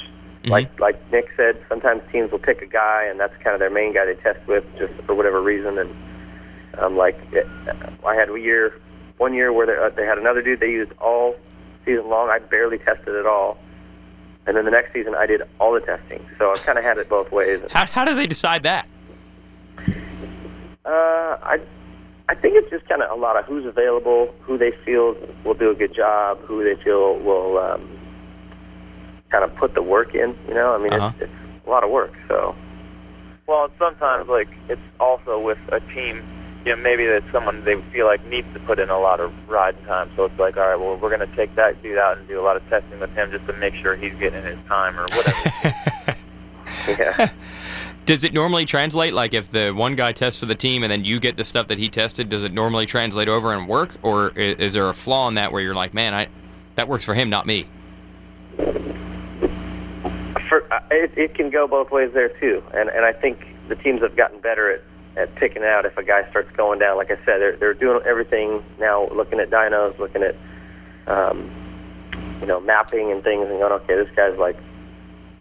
Mhm. 0.48 0.50
Like 0.50 0.80
like 0.80 1.12
Nick 1.12 1.30
said, 1.36 1.56
sometimes 1.68 2.02
teams 2.10 2.30
will 2.32 2.38
pick 2.38 2.62
a 2.62 2.66
guy, 2.66 3.04
and 3.04 3.18
that's 3.20 3.36
kind 3.42 3.54
of 3.54 3.60
their 3.60 3.70
main 3.70 3.92
guy 3.92 4.06
they 4.06 4.14
test 4.14 4.44
with, 4.46 4.64
just 4.78 4.92
for 5.04 5.14
whatever 5.14 5.40
reason. 5.40 5.78
And 5.78 5.94
I'm 6.78 6.96
like, 6.96 7.16
eh, 7.34 7.42
I 8.06 8.14
had 8.14 8.30
a 8.30 8.38
year, 8.38 8.72
one 9.18 9.34
year 9.34 9.52
where 9.52 9.66
they, 9.66 9.76
uh, 9.76 9.90
they 9.90 10.06
had 10.06 10.18
another 10.18 10.42
dude 10.42 10.60
they 10.60 10.70
used 10.70 10.92
all 10.98 11.36
season 11.84 12.08
long. 12.08 12.28
I 12.30 12.38
barely 12.38 12.78
tested 12.78 13.14
at 13.14 13.26
all. 13.26 13.58
And 14.46 14.56
then 14.56 14.64
the 14.64 14.70
next 14.70 14.92
season, 14.94 15.14
I 15.14 15.26
did 15.26 15.42
all 15.60 15.74
the 15.74 15.80
testing. 15.80 16.24
So 16.38 16.50
I've 16.50 16.62
kind 16.62 16.78
of 16.78 16.84
had 16.84 16.96
it 16.96 17.08
both 17.08 17.30
ways. 17.30 17.60
How, 17.70 17.84
how 17.86 18.04
do 18.04 18.14
they 18.14 18.26
decide 18.26 18.62
that? 18.62 18.88
Uh, 20.86 21.36
I, 21.42 21.60
I 22.30 22.34
think 22.34 22.54
it's 22.56 22.70
just 22.70 22.88
kind 22.88 23.02
of 23.02 23.10
a 23.10 23.20
lot 23.20 23.36
of 23.38 23.44
who's 23.44 23.66
available, 23.66 24.34
who 24.40 24.56
they 24.56 24.70
feel 24.84 25.16
will 25.44 25.54
do 25.54 25.70
a 25.70 25.74
good 25.74 25.94
job, 25.94 26.38
who 26.40 26.64
they 26.64 26.82
feel 26.82 27.18
will 27.18 27.58
um, 27.58 27.97
kind 29.30 29.44
of 29.44 29.54
put 29.56 29.74
the 29.74 29.82
work 29.82 30.14
in. 30.14 30.36
You 30.48 30.54
know, 30.54 30.74
I 30.74 30.78
mean, 30.78 30.92
Uh-huh. 30.92 31.12
it's, 31.20 31.30
it's 31.32 31.66
a 31.66 31.70
lot 31.70 31.84
of 31.84 31.90
work. 31.90 32.12
So 32.28 32.54
Well, 33.46 33.70
sometimes 33.78 34.28
like 34.28 34.48
it's 34.68 34.80
also 35.00 35.38
with 35.40 35.58
a 35.68 35.80
team. 35.80 36.22
You 36.64 36.74
know, 36.76 36.82
maybe 36.82 37.06
that 37.06 37.22
someone 37.32 37.64
they 37.64 37.76
feel 37.92 38.04
like 38.06 38.24
needs 38.26 38.52
to 38.52 38.60
put 38.60 38.78
in 38.78 38.90
a 38.90 38.98
lot 38.98 39.20
of 39.20 39.32
riding 39.48 39.82
time. 39.86 40.10
So 40.16 40.24
it's 40.24 40.38
like, 40.38 40.56
all 40.56 40.66
right, 40.68 40.76
well, 40.76 40.96
we're 40.96 41.16
going 41.16 41.26
to 41.26 41.36
take 41.36 41.54
that 41.54 41.80
dude 41.82 41.96
out 41.98 42.18
and 42.18 42.28
do 42.28 42.38
a 42.38 42.42
lot 42.42 42.56
of 42.56 42.68
testing 42.68 42.98
with 43.00 43.14
him 43.14 43.30
just 43.30 43.46
to 43.46 43.52
make 43.54 43.74
sure 43.74 43.94
he's 43.96 44.12
getting 44.14 44.42
his 44.42 44.58
time 44.66 44.98
or 44.98 45.04
whatever. 45.04 45.76
yeah. 46.88 47.30
Does 48.06 48.24
it 48.24 48.32
normally 48.34 48.64
translate? 48.64 49.14
Like 49.14 49.34
if 49.34 49.50
the 49.50 49.70
one 49.70 49.94
guy 49.94 50.12
tests 50.12 50.40
for 50.40 50.46
the 50.46 50.54
team 50.54 50.82
and 50.82 50.90
then 50.90 51.04
you 51.04 51.20
get 51.20 51.36
the 51.36 51.44
stuff 51.44 51.68
that 51.68 51.78
he 51.78 51.88
tested, 51.90 52.28
does 52.30 52.42
it 52.42 52.52
normally 52.52 52.86
translate 52.86 53.28
over 53.28 53.52
and 53.52 53.68
work, 53.68 53.90
or 54.02 54.30
is, 54.30 54.56
is 54.56 54.72
there 54.72 54.88
a 54.88 54.94
flaw 54.94 55.28
in 55.28 55.34
that 55.34 55.52
where 55.52 55.60
you're 55.62 55.74
like, 55.74 55.92
man, 55.92 56.12
I 56.14 56.28
that 56.76 56.88
works 56.88 57.04
for 57.04 57.12
him, 57.14 57.28
not 57.30 57.46
me? 57.46 57.66
For, 60.48 60.64
uh, 60.72 60.80
it, 60.90 61.12
it 61.16 61.34
can 61.34 61.50
go 61.50 61.66
both 61.66 61.90
ways 61.90 62.12
there 62.12 62.28
too, 62.28 62.62
and 62.72 62.88
and 62.88 63.04
I 63.04 63.12
think 63.12 63.46
the 63.68 63.76
teams 63.76 64.00
have 64.02 64.16
gotten 64.16 64.40
better 64.40 64.70
at 64.72 64.82
at 65.16 65.34
picking 65.34 65.64
out 65.64 65.84
if 65.84 65.98
a 65.98 66.02
guy 66.02 66.28
starts 66.30 66.50
going 66.56 66.78
down. 66.78 66.96
Like 66.96 67.10
I 67.10 67.16
said, 67.24 67.40
they're 67.40 67.56
they're 67.56 67.74
doing 67.74 68.00
everything 68.06 68.62
now, 68.78 69.08
looking 69.08 69.40
at 69.40 69.50
dynos, 69.50 69.98
looking 69.98 70.22
at 70.22 70.36
um, 71.06 71.50
you 72.40 72.46
know 72.46 72.60
mapping 72.60 73.10
and 73.10 73.22
things, 73.22 73.48
and 73.48 73.58
going, 73.58 73.72
okay, 73.72 73.94
this 73.96 74.08
guy's 74.14 74.38
like 74.38 74.56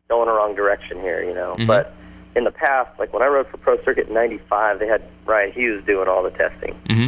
going 0.09 0.27
the 0.27 0.33
wrong 0.33 0.55
direction 0.55 0.99
here, 0.99 1.23
you 1.23 1.33
know. 1.33 1.55
Mhm. 1.57 1.67
But 1.67 1.93
in 2.35 2.43
the 2.43 2.51
past, 2.51 2.97
like 2.99 3.13
when 3.13 3.21
I 3.21 3.27
rode 3.27 3.47
for 3.47 3.57
Pro 3.57 3.81
Circuit 3.83 4.07
in 4.07 4.13
'95, 4.13 4.79
they 4.79 4.87
had 4.87 5.03
Ryan 5.25 5.51
Hughes 5.51 5.85
doing 5.85 6.07
all 6.07 6.23
the 6.23 6.31
testing, 6.31 6.75
Mm-hmm. 6.89 7.07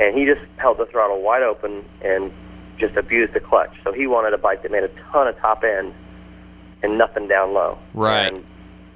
and 0.00 0.16
he 0.18 0.24
just 0.24 0.40
held 0.56 0.78
the 0.78 0.86
throttle 0.86 1.20
wide 1.22 1.42
open 1.42 1.84
and 2.02 2.32
just 2.78 2.96
abused 2.96 3.34
the 3.34 3.40
clutch. 3.40 3.74
So 3.84 3.92
he 3.92 4.06
wanted 4.06 4.32
a 4.34 4.38
bike 4.38 4.62
that 4.62 4.70
made 4.72 4.84
a 4.84 4.90
ton 5.12 5.28
of 5.28 5.38
top 5.38 5.64
end 5.64 5.94
and 6.82 6.98
nothing 6.98 7.28
down 7.28 7.52
low. 7.54 7.78
Right. 7.94 8.32
And 8.32 8.44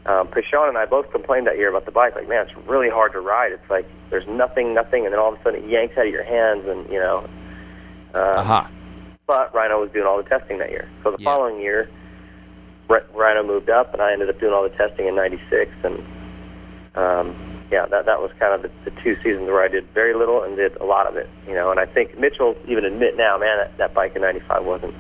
um, 0.06 0.28
Pichon 0.28 0.68
and 0.68 0.78
I 0.78 0.86
both 0.86 1.10
complained 1.12 1.46
that 1.46 1.56
year 1.58 1.68
about 1.68 1.84
the 1.84 1.90
bike. 1.90 2.14
Like, 2.14 2.28
man, 2.28 2.46
it's 2.48 2.56
really 2.66 2.88
hard 2.88 3.12
to 3.12 3.20
ride. 3.20 3.52
It's 3.52 3.70
like 3.70 3.86
there's 4.10 4.26
nothing, 4.26 4.74
nothing, 4.74 5.04
and 5.04 5.12
then 5.12 5.20
all 5.20 5.32
of 5.32 5.38
a 5.40 5.42
sudden 5.42 5.64
it 5.64 5.68
yanks 5.68 5.96
out 5.98 6.06
of 6.06 6.12
your 6.12 6.24
hands, 6.24 6.66
and 6.66 6.88
you 6.90 6.98
know. 6.98 7.18
Um, 8.14 8.22
Aha. 8.38 8.70
But 9.26 9.54
Rhino 9.54 9.80
was 9.80 9.90
doing 9.92 10.06
all 10.06 10.16
the 10.16 10.28
testing 10.28 10.58
that 10.58 10.70
year. 10.70 10.88
So 11.04 11.12
the 11.12 11.22
Yeah. 11.22 11.24
following 11.32 11.60
year, 11.60 11.88
Rhino 13.14 13.44
moved 13.44 13.70
up, 13.70 13.92
and 13.92 14.02
I 14.02 14.12
ended 14.12 14.28
up 14.28 14.40
doing 14.40 14.52
all 14.52 14.64
the 14.64 14.70
testing 14.70 15.06
in 15.06 15.14
'96, 15.14 15.70
and 15.84 16.02
um, 16.96 17.36
yeah, 17.70 17.86
that 17.86 18.06
that 18.06 18.20
was 18.20 18.32
kind 18.40 18.52
of 18.52 18.62
the, 18.62 18.90
the 18.90 19.00
two 19.02 19.14
seasons 19.22 19.48
where 19.48 19.62
I 19.62 19.68
did 19.68 19.86
very 19.94 20.14
little 20.14 20.42
and 20.42 20.56
did 20.56 20.74
a 20.76 20.84
lot 20.84 21.06
of 21.06 21.16
it. 21.16 21.28
You 21.46 21.54
know, 21.54 21.70
and 21.70 21.78
I 21.78 21.86
think 21.86 22.18
Mitchell 22.18 22.56
even 22.66 22.84
admit 22.84 23.16
now, 23.16 23.38
man, 23.38 23.58
that, 23.58 23.76
that 23.76 23.94
bike 23.94 24.16
in 24.16 24.22
'95 24.22 24.64
wasn't 24.64 24.94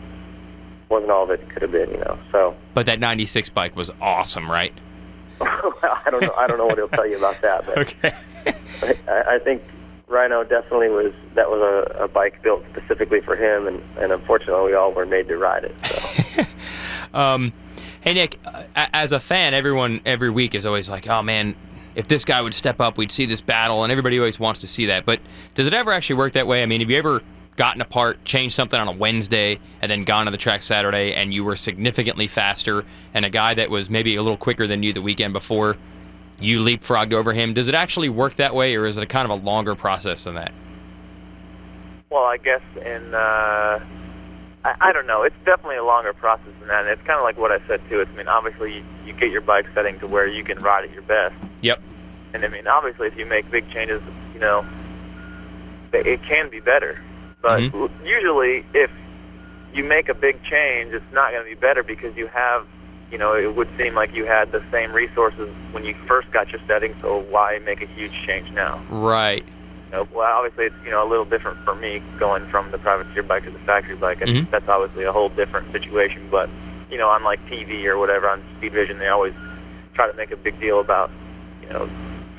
wasn't 0.90 1.10
all 1.10 1.26
that 1.26 1.40
it 1.40 1.48
could 1.48 1.62
have 1.62 1.72
been. 1.72 1.90
You 1.90 1.98
know, 1.98 2.18
so 2.30 2.54
But 2.74 2.86
that 2.86 3.00
'96 3.00 3.48
bike 3.50 3.74
was 3.76 3.90
awesome, 4.00 4.50
right? 4.50 4.72
I 5.40 6.08
don't 6.10 6.20
know. 6.20 6.34
I 6.36 6.46
don't 6.46 6.58
know 6.58 6.66
what 6.66 6.76
he'll 6.76 6.88
tell 6.88 7.06
you 7.06 7.16
about 7.16 7.40
that, 7.42 7.64
but 7.64 7.78
Okay. 7.78 8.14
I, 9.08 9.34
I 9.34 9.38
think 9.38 9.62
Rhino 10.08 10.42
definitely 10.44 10.88
was 10.88 11.12
that 11.34 11.48
was 11.48 11.60
a, 11.60 12.04
a 12.04 12.08
bike 12.08 12.42
built 12.42 12.64
specifically 12.72 13.20
for 13.20 13.36
him, 13.36 13.66
and, 13.66 13.82
and 13.98 14.12
unfortunately, 14.12 14.66
we 14.70 14.74
all 14.74 14.92
were 14.92 15.06
made 15.06 15.28
to 15.28 15.38
ride 15.38 15.64
it. 15.64 15.74
So. 15.86 16.42
Um, 17.12 17.52
hey 18.02 18.14
Nick, 18.14 18.38
as 18.76 19.10
a 19.10 19.18
fan, 19.18 19.52
everyone 19.52 20.00
every 20.06 20.30
week 20.30 20.54
is 20.54 20.64
always 20.64 20.88
like, 20.88 21.08
"Oh 21.08 21.22
man, 21.22 21.56
if 21.96 22.06
this 22.06 22.24
guy 22.24 22.40
would 22.40 22.54
step 22.54 22.80
up, 22.80 22.96
we'd 22.96 23.10
see 23.10 23.26
this 23.26 23.40
battle," 23.40 23.82
and 23.82 23.90
everybody 23.90 24.16
always 24.16 24.38
wants 24.38 24.60
to 24.60 24.68
see 24.68 24.86
that. 24.86 25.04
But 25.04 25.18
does 25.56 25.66
it 25.66 25.74
ever 25.74 25.90
actually 25.92 26.16
work 26.16 26.34
that 26.34 26.46
way? 26.46 26.62
I 26.62 26.66
mean, 26.66 26.80
have 26.82 26.88
you 26.88 26.96
ever 26.98 27.20
gotten 27.60 27.82
apart, 27.82 28.24
changed 28.24 28.54
something 28.54 28.80
on 28.80 28.88
a 28.88 28.92
Wednesday, 28.92 29.60
and 29.82 29.92
then 29.92 30.04
gone 30.04 30.24
to 30.24 30.30
the 30.30 30.38
track 30.38 30.62
Saturday, 30.62 31.12
and 31.12 31.34
you 31.34 31.44
were 31.44 31.56
significantly 31.56 32.26
faster, 32.26 32.86
and 33.12 33.24
a 33.24 33.30
guy 33.30 33.52
that 33.52 33.68
was 33.68 33.90
maybe 33.90 34.16
a 34.16 34.22
little 34.22 34.38
quicker 34.38 34.66
than 34.66 34.82
you 34.82 34.92
the 34.92 35.02
weekend 35.02 35.34
before, 35.34 35.76
you 36.40 36.60
leapfrogged 36.60 37.12
over 37.12 37.34
him? 37.34 37.52
Does 37.52 37.68
it 37.68 37.74
actually 37.74 38.08
work 38.08 38.34
that 38.36 38.54
way, 38.54 38.74
or 38.76 38.86
is 38.86 38.96
it 38.96 39.04
a 39.04 39.06
kind 39.06 39.30
of 39.30 39.38
a 39.38 39.44
longer 39.44 39.74
process 39.74 40.24
than 40.24 40.36
that? 40.36 40.52
well, 42.10 42.24
I 42.24 42.36
guess 42.38 42.62
in 42.84 43.14
uh, 43.14 43.80
I, 44.64 44.74
I 44.80 44.92
don't 44.92 45.06
know. 45.06 45.22
It's 45.22 45.36
definitely 45.44 45.76
a 45.76 45.84
longer 45.84 46.12
process 46.12 46.52
than 46.58 46.68
that. 46.68 46.80
And 46.80 46.88
it's 46.90 47.02
kind 47.02 47.18
of 47.18 47.22
like 47.22 47.38
what 47.38 47.52
I 47.52 47.64
said 47.66 47.80
too. 47.88 48.00
It's, 48.00 48.10
I 48.10 48.16
mean, 48.16 48.28
obviously 48.28 48.78
you, 48.78 48.84
you 49.06 49.12
get 49.12 49.30
your 49.30 49.40
bike 49.40 49.66
setting 49.74 49.98
to 50.00 50.08
where 50.08 50.26
you 50.26 50.44
can 50.44 50.58
ride 50.58 50.84
at 50.84 50.90
your 50.90 51.02
best. 51.02 51.36
Yep. 51.62 51.80
And 52.34 52.44
I 52.44 52.48
mean, 52.48 52.66
obviously, 52.66 53.06
if 53.06 53.16
you 53.16 53.26
make 53.26 53.50
big 53.50 53.70
changes, 53.70 54.02
you 54.34 54.40
know, 54.40 54.66
it 55.92 56.06
it 56.06 56.22
can 56.24 56.48
be 56.48 56.60
better. 56.60 57.00
But 57.42 57.60
Mhm. 57.60 57.90
usually, 58.04 58.64
if 58.74 58.90
you 59.72 59.84
make 59.84 60.08
a 60.08 60.14
big 60.14 60.42
change, 60.42 60.92
it's 60.92 61.12
not 61.12 61.30
going 61.32 61.44
to 61.44 61.48
be 61.48 61.54
better 61.54 61.82
because 61.82 62.16
you 62.16 62.26
have, 62.26 62.66
you 63.10 63.18
know, 63.18 63.34
it 63.34 63.54
would 63.54 63.68
seem 63.78 63.94
like 63.94 64.14
you 64.14 64.26
had 64.26 64.52
the 64.52 64.62
same 64.70 64.92
resources 64.92 65.48
when 65.72 65.84
you 65.84 65.94
first 66.06 66.30
got 66.32 66.52
your 66.52 66.60
setting. 66.66 66.94
So 67.00 67.18
why 67.30 67.58
make 67.64 67.82
a 67.82 67.86
huge 67.86 68.12
change 68.26 68.52
now? 68.52 68.80
Right. 68.88 69.44
You 69.90 69.98
know, 69.98 70.08
well, 70.14 70.26
obviously, 70.36 70.66
it's 70.66 70.76
you 70.84 70.90
know 70.90 71.06
a 71.06 71.08
little 71.08 71.24
different 71.24 71.58
for 71.64 71.74
me 71.74 72.02
going 72.18 72.46
from 72.46 72.70
the 72.70 72.78
privateer 72.78 73.22
bike 73.22 73.44
to 73.44 73.50
the 73.50 73.58
factory 73.60 73.96
bike. 73.96 74.20
And 74.20 74.30
Mhm. 74.30 74.50
That's 74.50 74.68
obviously 74.68 75.04
a 75.04 75.12
whole 75.12 75.28
different 75.30 75.72
situation. 75.72 76.28
But 76.30 76.50
you 76.90 76.98
know, 76.98 77.08
on 77.08 77.24
like 77.24 77.44
TV 77.46 77.86
or 77.86 77.98
whatever 77.98 78.28
on 78.28 78.42
Speed 78.56 78.72
Vision, 78.72 78.98
they 78.98 79.08
always 79.08 79.34
try 79.94 80.10
to 80.10 80.16
make 80.16 80.30
a 80.30 80.36
big 80.36 80.60
deal 80.60 80.80
about 80.80 81.10
you 81.62 81.68
know 81.68 81.90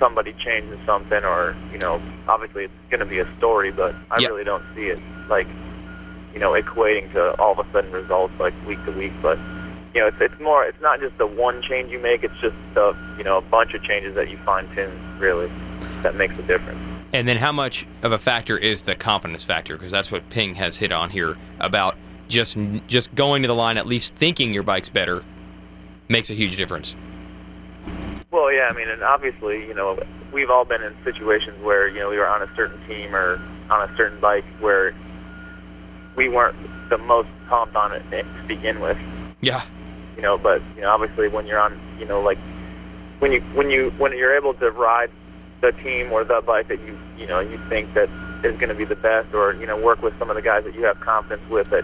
somebody 0.02 0.34
changes 0.34 0.80
something 0.86 1.24
or 1.24 1.56
you 1.72 1.78
know 1.78 2.02
obviously 2.28 2.66
it's 2.66 2.74
going 2.90 3.00
to 3.00 3.06
be 3.06 3.20
a 3.20 3.38
story, 3.38 3.72
but 3.72 3.96
I 4.10 4.20
Yep. 4.20 4.30
really 4.32 4.44
don't 4.44 4.64
see 4.76 4.88
it 4.88 5.00
like 5.30 5.48
you 6.34 6.40
know 6.40 6.52
equating 6.54 7.10
to 7.14 7.40
all 7.40 7.54
of 7.58 7.66
a 7.66 7.72
sudden 7.72 7.92
results 7.92 8.34
like 8.40 8.54
week 8.68 8.84
to 8.86 8.92
week. 8.92 9.14
But 9.22 9.38
you 9.94 10.02
know, 10.02 10.08
it's 10.08 10.20
it's 10.20 10.40
more 10.40 10.66
it's 10.66 10.82
not 10.82 11.00
just 11.00 11.18
the 11.18 11.28
one 11.28 11.62
change 11.62 11.92
you 11.92 12.00
make; 12.00 12.24
it's 12.24 12.40
just 12.42 12.56
the 12.74 12.96
you 13.18 13.24
know 13.24 13.38
a 13.38 13.42
bunch 13.42 13.74
of 13.74 13.84
changes 13.84 14.16
that 14.16 14.30
you 14.30 14.38
fine 14.38 14.68
tune 14.74 14.92
really 15.20 15.50
that 16.02 16.16
makes 16.16 16.38
a 16.38 16.44
difference. 16.44 16.80
And 17.14 17.28
then 17.28 17.38
how 17.38 17.52
much 17.52 17.86
of 18.04 18.12
a 18.12 18.20
factor 18.20 18.58
is 18.58 18.84
the 18.84 18.96
confidence 18.96 19.44
factor? 19.44 19.76
Because 19.76 19.92
that's 19.92 20.12
what 20.12 20.28
Ping 20.30 20.56
has 20.56 20.78
hit 20.78 20.92
on 20.92 21.10
here 21.10 21.38
about 21.60 21.96
just 22.28 22.58
just 22.88 23.14
going 23.14 23.44
to 23.44 23.48
the 23.48 23.56
line, 23.56 23.78
at 23.78 23.86
least 23.86 24.16
thinking 24.16 24.54
your 24.54 24.64
bike's 24.64 24.90
better, 24.90 25.24
makes 26.08 26.30
a 26.30 26.34
huge 26.34 26.58
difference. 26.58 26.96
Well, 28.32 28.50
yeah, 28.52 28.70
I 28.72 28.74
mean, 28.74 28.88
and 28.88 29.04
obviously, 29.04 29.67
you 29.67 29.74
know, 29.74 30.00
we've 30.32 30.50
all 30.50 30.63
been 30.63 30.82
in 30.82 30.96
situations 31.04 31.62
where, 31.62 31.90
you 31.90 32.00
know, 32.00 32.10
we 32.10 32.17
were 32.17 32.27
on 32.27 32.42
a 32.42 32.56
certain 32.56 32.79
team 32.88 33.13
or 33.13 33.42
on 33.69 33.90
a 33.90 33.96
certain 33.98 34.21
bike 34.21 34.46
where 34.62 34.94
we 36.15 36.29
weren't 36.29 36.56
the 36.90 36.98
most 36.98 37.27
pumped 37.50 37.75
on 37.75 37.92
it 37.92 38.04
to 38.10 38.25
begin 38.48 38.79
with, 38.79 38.98
Yeah. 39.42 39.62
you 40.15 40.21
know, 40.21 40.38
but, 40.38 40.62
you 40.77 40.82
know, 40.82 40.92
obviously 40.92 41.27
when 41.27 41.46
you're 41.46 41.60
on, 41.60 41.77
you 42.00 42.06
know, 42.06 42.21
like 42.21 42.38
when 43.19 43.34
you 43.34 43.42
when 43.54 43.69
you 43.69 43.92
when 43.98 44.17
you're 44.17 44.36
able 44.36 44.54
to 44.56 44.71
ride 44.71 45.12
the 45.60 45.73
team 45.73 46.12
or 46.13 46.23
the 46.23 46.42
bike 46.42 46.69
that 46.69 46.79
you, 46.82 46.98
you 47.17 47.27
know, 47.27 47.42
you 47.42 47.58
think 47.67 47.94
that 47.96 48.10
is 48.44 48.56
going 48.58 48.69
to 48.69 48.75
be 48.75 48.86
the 48.86 48.96
best 48.96 49.34
or, 49.34 49.54
you 49.54 49.67
know, 49.67 49.75
work 49.77 50.02
with 50.02 50.17
some 50.17 50.29
of 50.29 50.38
the 50.38 50.42
guys 50.42 50.63
that 50.63 50.73
you 50.73 50.86
have 50.86 51.00
confidence 51.02 51.48
with 51.50 51.69
that, 51.69 51.84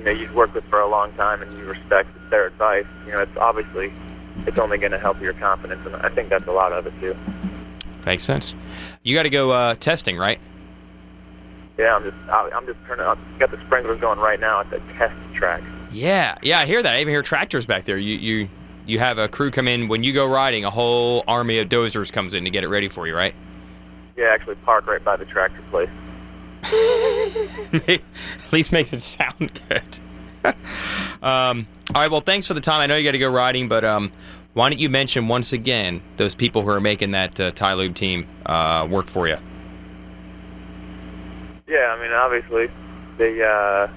you 0.00 0.04
know, 0.04 0.10
you've 0.10 0.34
worked 0.34 0.54
with 0.54 0.64
for 0.64 0.80
a 0.80 0.88
long 0.88 1.12
time 1.12 1.40
and 1.40 1.56
you 1.56 1.64
respect 1.64 2.08
their 2.30 2.46
advice, 2.46 2.86
you 3.06 3.12
know, 3.12 3.18
it's 3.18 3.36
obviously 3.36 3.92
it's 4.46 4.58
only 4.58 4.78
going 4.78 4.92
to 4.92 4.98
help 4.98 5.20
your 5.20 5.32
confidence, 5.34 5.84
and 5.86 5.96
I 5.96 6.08
think 6.08 6.28
that's 6.28 6.46
a 6.46 6.52
lot 6.52 6.72
of 6.72 6.86
it 6.86 6.92
too. 7.00 7.16
Makes 8.06 8.24
sense. 8.24 8.54
You 9.02 9.14
got 9.14 9.22
to 9.24 9.30
go 9.30 9.50
uh, 9.50 9.74
testing, 9.76 10.16
right? 10.18 10.38
Yeah, 11.78 11.96
I'm 11.96 12.04
just 12.04 12.16
I- 12.28 12.50
I'm 12.54 12.66
just 12.66 12.78
turning 12.86 13.04
up. 13.06 13.18
Got 13.38 13.50
the 13.50 13.60
sprinklers 13.66 14.00
going 14.00 14.18
right 14.18 14.38
now 14.38 14.60
at 14.60 14.70
the 14.70 14.80
test 14.98 15.14
track. 15.34 15.62
Yeah. 15.90 16.36
Yeah, 16.42 16.60
I 16.60 16.66
hear 16.66 16.82
that. 16.82 16.94
I 16.94 17.00
even 17.00 17.12
hear 17.12 17.22
tractors 17.22 17.66
back 17.66 17.84
there. 17.84 17.96
You 17.96 18.16
you 18.16 18.48
you 18.86 18.98
have 18.98 19.18
a 19.18 19.28
crew 19.28 19.50
come 19.50 19.66
in 19.66 19.88
when 19.88 20.04
you 20.04 20.12
go 20.12 20.26
riding. 20.26 20.64
A 20.64 20.70
whole 20.70 21.24
army 21.26 21.58
of 21.58 21.68
dozers 21.68 22.12
comes 22.12 22.34
in 22.34 22.44
to 22.44 22.50
get 22.50 22.62
it 22.64 22.68
ready 22.68 22.88
for 22.88 23.06
you, 23.06 23.16
right? 23.16 23.34
Yeah, 24.16 24.26
actually 24.26 24.56
park 24.56 24.86
right 24.86 25.02
by 25.02 25.16
the 25.16 25.24
tractor 25.24 25.62
place. 25.70 25.88
At 27.88 28.52
least 28.52 28.72
makes 28.72 28.92
it 28.92 29.00
sound 29.00 29.60
good. 29.68 29.98
um, 31.24 31.66
all 31.94 32.02
right. 32.02 32.10
Well, 32.10 32.20
thanks 32.20 32.46
for 32.46 32.54
the 32.54 32.60
time. 32.60 32.80
I 32.80 32.86
know 32.86 32.96
you 32.96 33.04
got 33.04 33.12
to 33.12 33.18
go 33.18 33.30
riding, 33.30 33.66
but 33.66 33.84
um, 33.84 34.12
why 34.52 34.68
don't 34.68 34.78
you 34.78 34.90
mention 34.90 35.26
once 35.26 35.52
again 35.52 36.02
those 36.18 36.34
people 36.34 36.62
who 36.62 36.68
are 36.68 36.80
making 36.80 37.12
that 37.12 37.40
uh, 37.40 37.50
TiLube 37.52 37.94
team 37.94 38.26
uh, 38.46 38.86
work 38.90 39.06
for 39.06 39.26
you? 39.26 39.36
Yeah, 41.66 41.96
I 41.96 42.00
mean, 42.00 42.12
obviously, 42.12 42.68
they 43.16 43.42
uh, 43.42 43.88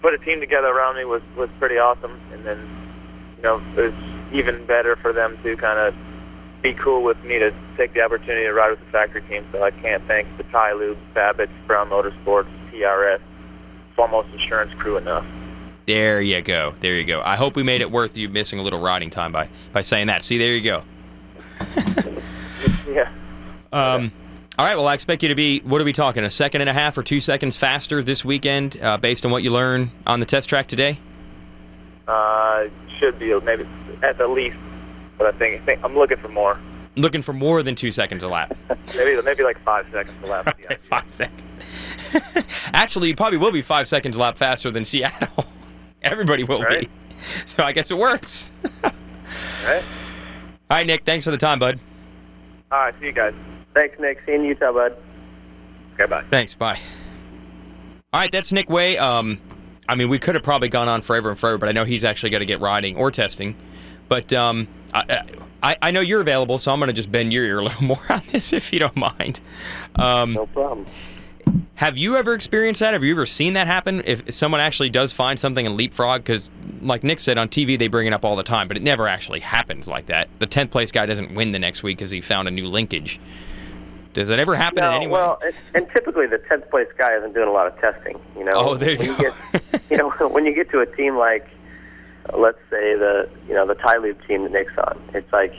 put 0.00 0.14
a 0.14 0.18
team 0.18 0.40
together 0.40 0.68
around 0.68 0.96
me 0.96 1.04
was 1.04 1.22
was 1.36 1.50
pretty 1.58 1.78
awesome, 1.78 2.18
and 2.32 2.44
then 2.44 2.68
you 3.36 3.42
know 3.42 3.60
it 3.76 3.82
was 3.82 3.94
even 4.32 4.64
better 4.66 4.94
for 4.96 5.12
them 5.12 5.36
to 5.42 5.56
kind 5.56 5.80
of 5.80 5.94
be 6.62 6.74
cool 6.74 7.02
with 7.02 7.22
me 7.24 7.38
to 7.38 7.52
take 7.76 7.92
the 7.92 8.02
opportunity 8.02 8.44
to 8.44 8.52
ride 8.52 8.70
with 8.70 8.80
the 8.80 8.90
factory 8.92 9.22
team. 9.22 9.44
So 9.50 9.62
I 9.62 9.72
can't 9.72 10.02
thank 10.06 10.28
the 10.36 10.44
TiLube, 10.44 10.96
Babbitts, 11.14 11.50
Brown 11.66 11.90
Motorsports, 11.90 12.48
TRS, 12.70 13.20
Foremost 13.96 14.28
Insurance 14.32 14.72
crew 14.74 14.96
enough. 14.96 15.26
There 15.90 16.20
you 16.20 16.40
go. 16.40 16.72
There 16.78 16.94
you 16.94 17.02
go. 17.02 17.20
I 17.20 17.34
hope 17.34 17.56
we 17.56 17.64
made 17.64 17.80
it 17.80 17.90
worth 17.90 18.16
you 18.16 18.28
missing 18.28 18.60
a 18.60 18.62
little 18.62 18.78
riding 18.78 19.10
time 19.10 19.32
by 19.32 19.48
by 19.72 19.80
saying 19.80 20.06
that. 20.06 20.22
See, 20.22 20.38
there 20.38 20.54
you 20.54 20.62
go. 20.62 20.82
Yeah. 22.88 23.08
Um, 23.72 24.10
all 24.58 24.66
right. 24.66 24.76
Well, 24.76 24.88
I 24.88 24.94
expect 24.94 25.22
you 25.22 25.28
to 25.28 25.34
be. 25.34 25.60
What 25.60 25.80
are 25.80 25.84
we 25.84 25.92
talking? 25.92 26.24
A 26.24 26.30
second 26.30 26.60
and 26.60 26.68
a 26.68 26.72
half 26.72 26.98
or 26.98 27.02
two 27.04 27.18
seconds 27.20 27.56
faster 27.56 28.02
this 28.02 28.24
weekend, 28.24 28.80
uh, 28.82 28.98
based 28.98 29.24
on 29.24 29.32
what 29.32 29.44
you 29.44 29.52
learn 29.52 29.90
on 30.06 30.18
the 30.20 30.26
test 30.26 30.48
track 30.48 30.66
today. 30.66 30.98
Uh, 32.08 32.64
should 32.98 33.18
be 33.18 33.38
maybe 33.40 33.66
at 34.02 34.18
the 34.18 34.26
least, 34.26 34.56
but 35.18 35.32
I 35.32 35.38
think, 35.38 35.62
I 35.62 35.64
think 35.64 35.84
I'm 35.84 35.96
looking 35.96 36.18
for 36.18 36.28
more. 36.28 36.58
Looking 36.96 37.22
for 37.22 37.32
more 37.32 37.62
than 37.62 37.76
two 37.76 37.92
seconds 37.92 38.24
a 38.24 38.28
lap. 38.28 38.56
Maybe 38.96 39.22
maybe 39.22 39.44
like 39.44 39.60
five 39.62 39.86
seconds 39.92 40.20
to 40.20 40.26
lap. 40.28 40.56
Okay, 40.64 40.76
five 40.82 41.08
seconds. 41.08 41.44
Actually, 42.72 43.08
you 43.08 43.16
probably 43.16 43.38
will 43.38 43.52
be 43.52 43.62
five 43.62 43.86
seconds 43.86 44.16
a 44.16 44.20
lap 44.20 44.36
faster 44.36 44.70
than 44.70 44.84
Seattle. 44.84 45.44
Everybody 46.02 46.44
will 46.44 46.62
Right. 46.62 46.82
be. 46.82 46.88
So 47.44 47.62
I 47.62 47.72
guess 47.72 47.90
it 47.90 47.98
works. 47.98 48.50
All 48.82 48.90
right. 49.66 49.82
All 50.70 50.76
right, 50.78 50.86
Nick. 50.86 51.04
Thanks 51.04 51.26
for 51.26 51.30
the 51.30 51.36
time, 51.36 51.58
bud. 51.58 51.78
All 52.72 52.78
right. 52.78 52.94
See 52.98 53.06
you 53.06 53.12
guys. 53.12 53.34
Thanks, 53.74 53.98
Nick. 54.00 54.22
See 54.24 54.32
you 54.32 54.38
in 54.38 54.44
Utah, 54.46 54.72
bud. 54.72 54.96
Okay. 55.94 56.06
Bye. 56.06 56.24
Thanks. 56.30 56.54
Bye. 56.54 56.78
All 58.14 58.20
right, 58.20 58.32
that's 58.32 58.52
Nick 58.52 58.70
Wey. 58.70 58.96
Um, 58.96 59.38
I 59.86 59.94
mean, 59.96 60.08
we 60.08 60.18
could 60.18 60.34
have 60.34 60.42
probably 60.42 60.68
gone 60.68 60.88
on 60.88 61.02
forever 61.02 61.28
and 61.28 61.38
forever, 61.38 61.58
but 61.58 61.68
I 61.68 61.72
know 61.72 61.84
he's 61.84 62.04
actually 62.04 62.30
got 62.30 62.38
to 62.38 62.46
get 62.46 62.58
riding 62.60 62.96
or 62.96 63.10
testing. 63.10 63.54
But 64.08 64.32
um, 64.32 64.66
I, 64.94 65.22
I, 65.62 65.76
I 65.82 65.90
know 65.90 66.00
you're 66.00 66.20
available, 66.22 66.56
so 66.58 66.72
I'm 66.72 66.78
going 66.80 66.88
to 66.88 66.92
just 66.94 67.12
bend 67.12 67.32
your 67.34 67.44
ear 67.44 67.58
a 67.58 67.64
little 67.64 67.82
more 67.84 68.00
on 68.08 68.22
this, 68.32 68.52
if 68.54 68.72
you 68.72 68.78
don't 68.78 68.96
mind. 68.96 69.40
Um, 69.96 70.32
No 70.32 70.46
problem. 70.46 70.86
Have 71.76 71.96
you 71.96 72.16
ever 72.16 72.34
experienced 72.34 72.80
that? 72.80 72.92
Have 72.92 73.02
you 73.02 73.12
ever 73.12 73.24
seen 73.26 73.54
that 73.54 73.66
happen? 73.66 74.02
If 74.04 74.32
someone 74.34 74.60
actually 74.60 74.90
does 74.90 75.12
find 75.12 75.38
something 75.38 75.64
in 75.64 75.76
leapfrog, 75.76 76.22
because 76.22 76.50
like 76.82 77.02
Nick 77.02 77.18
said 77.20 77.38
on 77.38 77.48
TV, 77.48 77.78
they 77.78 77.88
bring 77.88 78.06
it 78.06 78.12
up 78.12 78.24
all 78.24 78.36
the 78.36 78.42
time, 78.42 78.68
but 78.68 78.76
it 78.76 78.82
never 78.82 79.08
actually 79.08 79.40
happens 79.40 79.88
like 79.88 80.06
that. 80.06 80.28
The 80.38 80.46
10th 80.46 80.70
place 80.70 80.92
guy 80.92 81.06
doesn't 81.06 81.34
win 81.34 81.52
the 81.52 81.58
next 81.58 81.82
week 81.82 81.98
because 81.98 82.10
he 82.10 82.20
found 82.20 82.48
a 82.48 82.50
new 82.50 82.66
linkage. 82.66 83.18
Does 84.12 84.28
it 84.28 84.38
ever 84.38 84.56
happen 84.56 84.78
in 84.84 84.90
No, 84.90 84.96
any 84.96 85.06
way? 85.06 85.12
well, 85.12 85.40
and, 85.44 85.54
and 85.74 85.88
typically 85.90 86.26
the 86.26 86.38
tenth 86.38 86.68
place 86.68 86.88
guy 86.98 87.16
isn't 87.16 87.32
doing 87.32 87.48
a 87.48 87.52
lot 87.52 87.66
of 87.68 87.78
testing. 87.80 88.18
You 88.36 88.44
know, 88.44 88.52
Oh, 88.56 88.74
there 88.74 88.96
when 88.96 89.06
you 89.06 89.12
you 89.12 89.16
go. 89.32 89.34
get, 89.72 89.82
you 89.90 89.96
know, 89.96 90.10
when 90.28 90.44
you 90.44 90.54
get 90.54 90.68
to 90.70 90.80
a 90.80 90.86
team 90.96 91.16
like, 91.16 91.48
let's 92.36 92.58
say 92.70 92.96
the, 92.96 93.28
you 93.48 93.54
know, 93.54 93.66
the 93.66 93.76
TiLube 93.76 94.26
team 94.26 94.42
that 94.42 94.52
Nick's 94.52 94.76
on, 94.78 95.00
it's 95.14 95.32
like, 95.32 95.52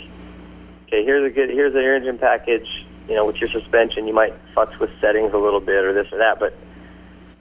okay, 0.88 1.04
here's 1.06 1.32
a 1.32 1.34
good, 1.34 1.50
here's 1.50 1.74
an 1.74 1.82
engine 1.82 2.18
package. 2.18 2.68
You 3.08 3.16
know, 3.16 3.26
with 3.26 3.38
your 3.38 3.50
suspension, 3.50 4.08
you 4.08 4.14
might 4.14 4.34
futz 4.56 4.78
with 4.80 4.90
settings 5.02 5.34
a 5.34 5.38
little 5.38 5.60
bit 5.60 5.84
or 5.84 5.94
this 5.94 6.12
or 6.12 6.20
that, 6.20 6.40
but 6.40 6.54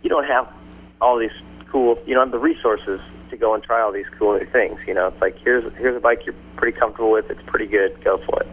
you 0.03 0.09
don't 0.09 0.27
have 0.27 0.53
all 1.01 1.19
these 1.19 1.31
cool, 1.67 1.99
you 2.07 2.15
don't 2.15 2.27
have 2.27 2.33
the 2.33 2.39
resources 2.39 3.01
to 3.31 3.37
go 3.37 3.55
and 3.55 3.63
try 3.63 3.81
all 3.81 3.93
these 3.93 4.09
cool 4.19 4.39
new 4.39 4.47
things. 4.47 4.81
You 4.87 4.95
know, 4.95 5.09
it's 5.09 5.21
like 5.21 5.39
here's 5.39 5.73
here's 5.75 5.97
a 5.97 6.01
bike 6.01 6.27
you're 6.27 6.35
pretty 6.57 6.77
comfortable 6.79 7.11
with. 7.11 7.31
It's 7.31 7.43
pretty 7.47 7.67
good. 7.67 8.03
Go 8.03 8.19
for 8.19 8.43
it. 8.43 8.49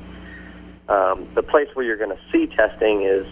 Um, 0.89 1.27
the 1.33 1.43
place 1.43 1.67
where 1.73 1.85
you're 1.85 1.97
going 1.97 2.15
to 2.15 2.19
see 2.31 2.47
testing 2.47 3.03
is 3.03 3.27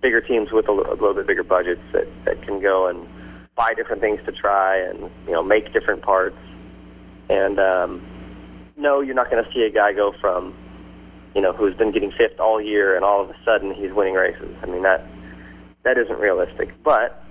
bigger 0.00 0.20
teams 0.20 0.50
with 0.50 0.68
a 0.68 0.72
little, 0.72 0.92
little 0.94 1.14
bit 1.14 1.26
bigger 1.26 1.44
budgets 1.44 1.82
that, 1.92 2.06
that 2.24 2.42
can 2.42 2.60
go 2.60 2.86
and 2.88 3.06
buy 3.54 3.74
different 3.74 4.00
things 4.00 4.20
to 4.24 4.32
try 4.32 4.78
and 4.78 4.98
you 5.26 5.32
know 5.32 5.42
make 5.42 5.72
different 5.72 6.02
parts. 6.02 6.38
And 7.28 7.60
um, 7.60 8.02
no, 8.76 9.00
you're 9.00 9.14
not 9.14 9.30
going 9.30 9.44
to 9.44 9.52
see 9.52 9.62
a 9.62 9.70
guy 9.70 9.92
go 9.92 10.12
from 10.20 10.54
you 11.34 11.40
know 11.40 11.52
who's 11.52 11.74
been 11.74 11.92
getting 11.92 12.10
fifth 12.12 12.40
all 12.40 12.60
year 12.60 12.96
and 12.96 13.04
all 13.04 13.20
of 13.20 13.30
a 13.30 13.36
sudden 13.44 13.74
he's 13.74 13.92
winning 13.92 14.14
races. 14.14 14.54
I 14.62 14.66
mean 14.66 14.82
that 14.82 15.06
that 15.82 15.98
isn't 15.98 16.18
realistic. 16.18 16.74
But 16.82 17.24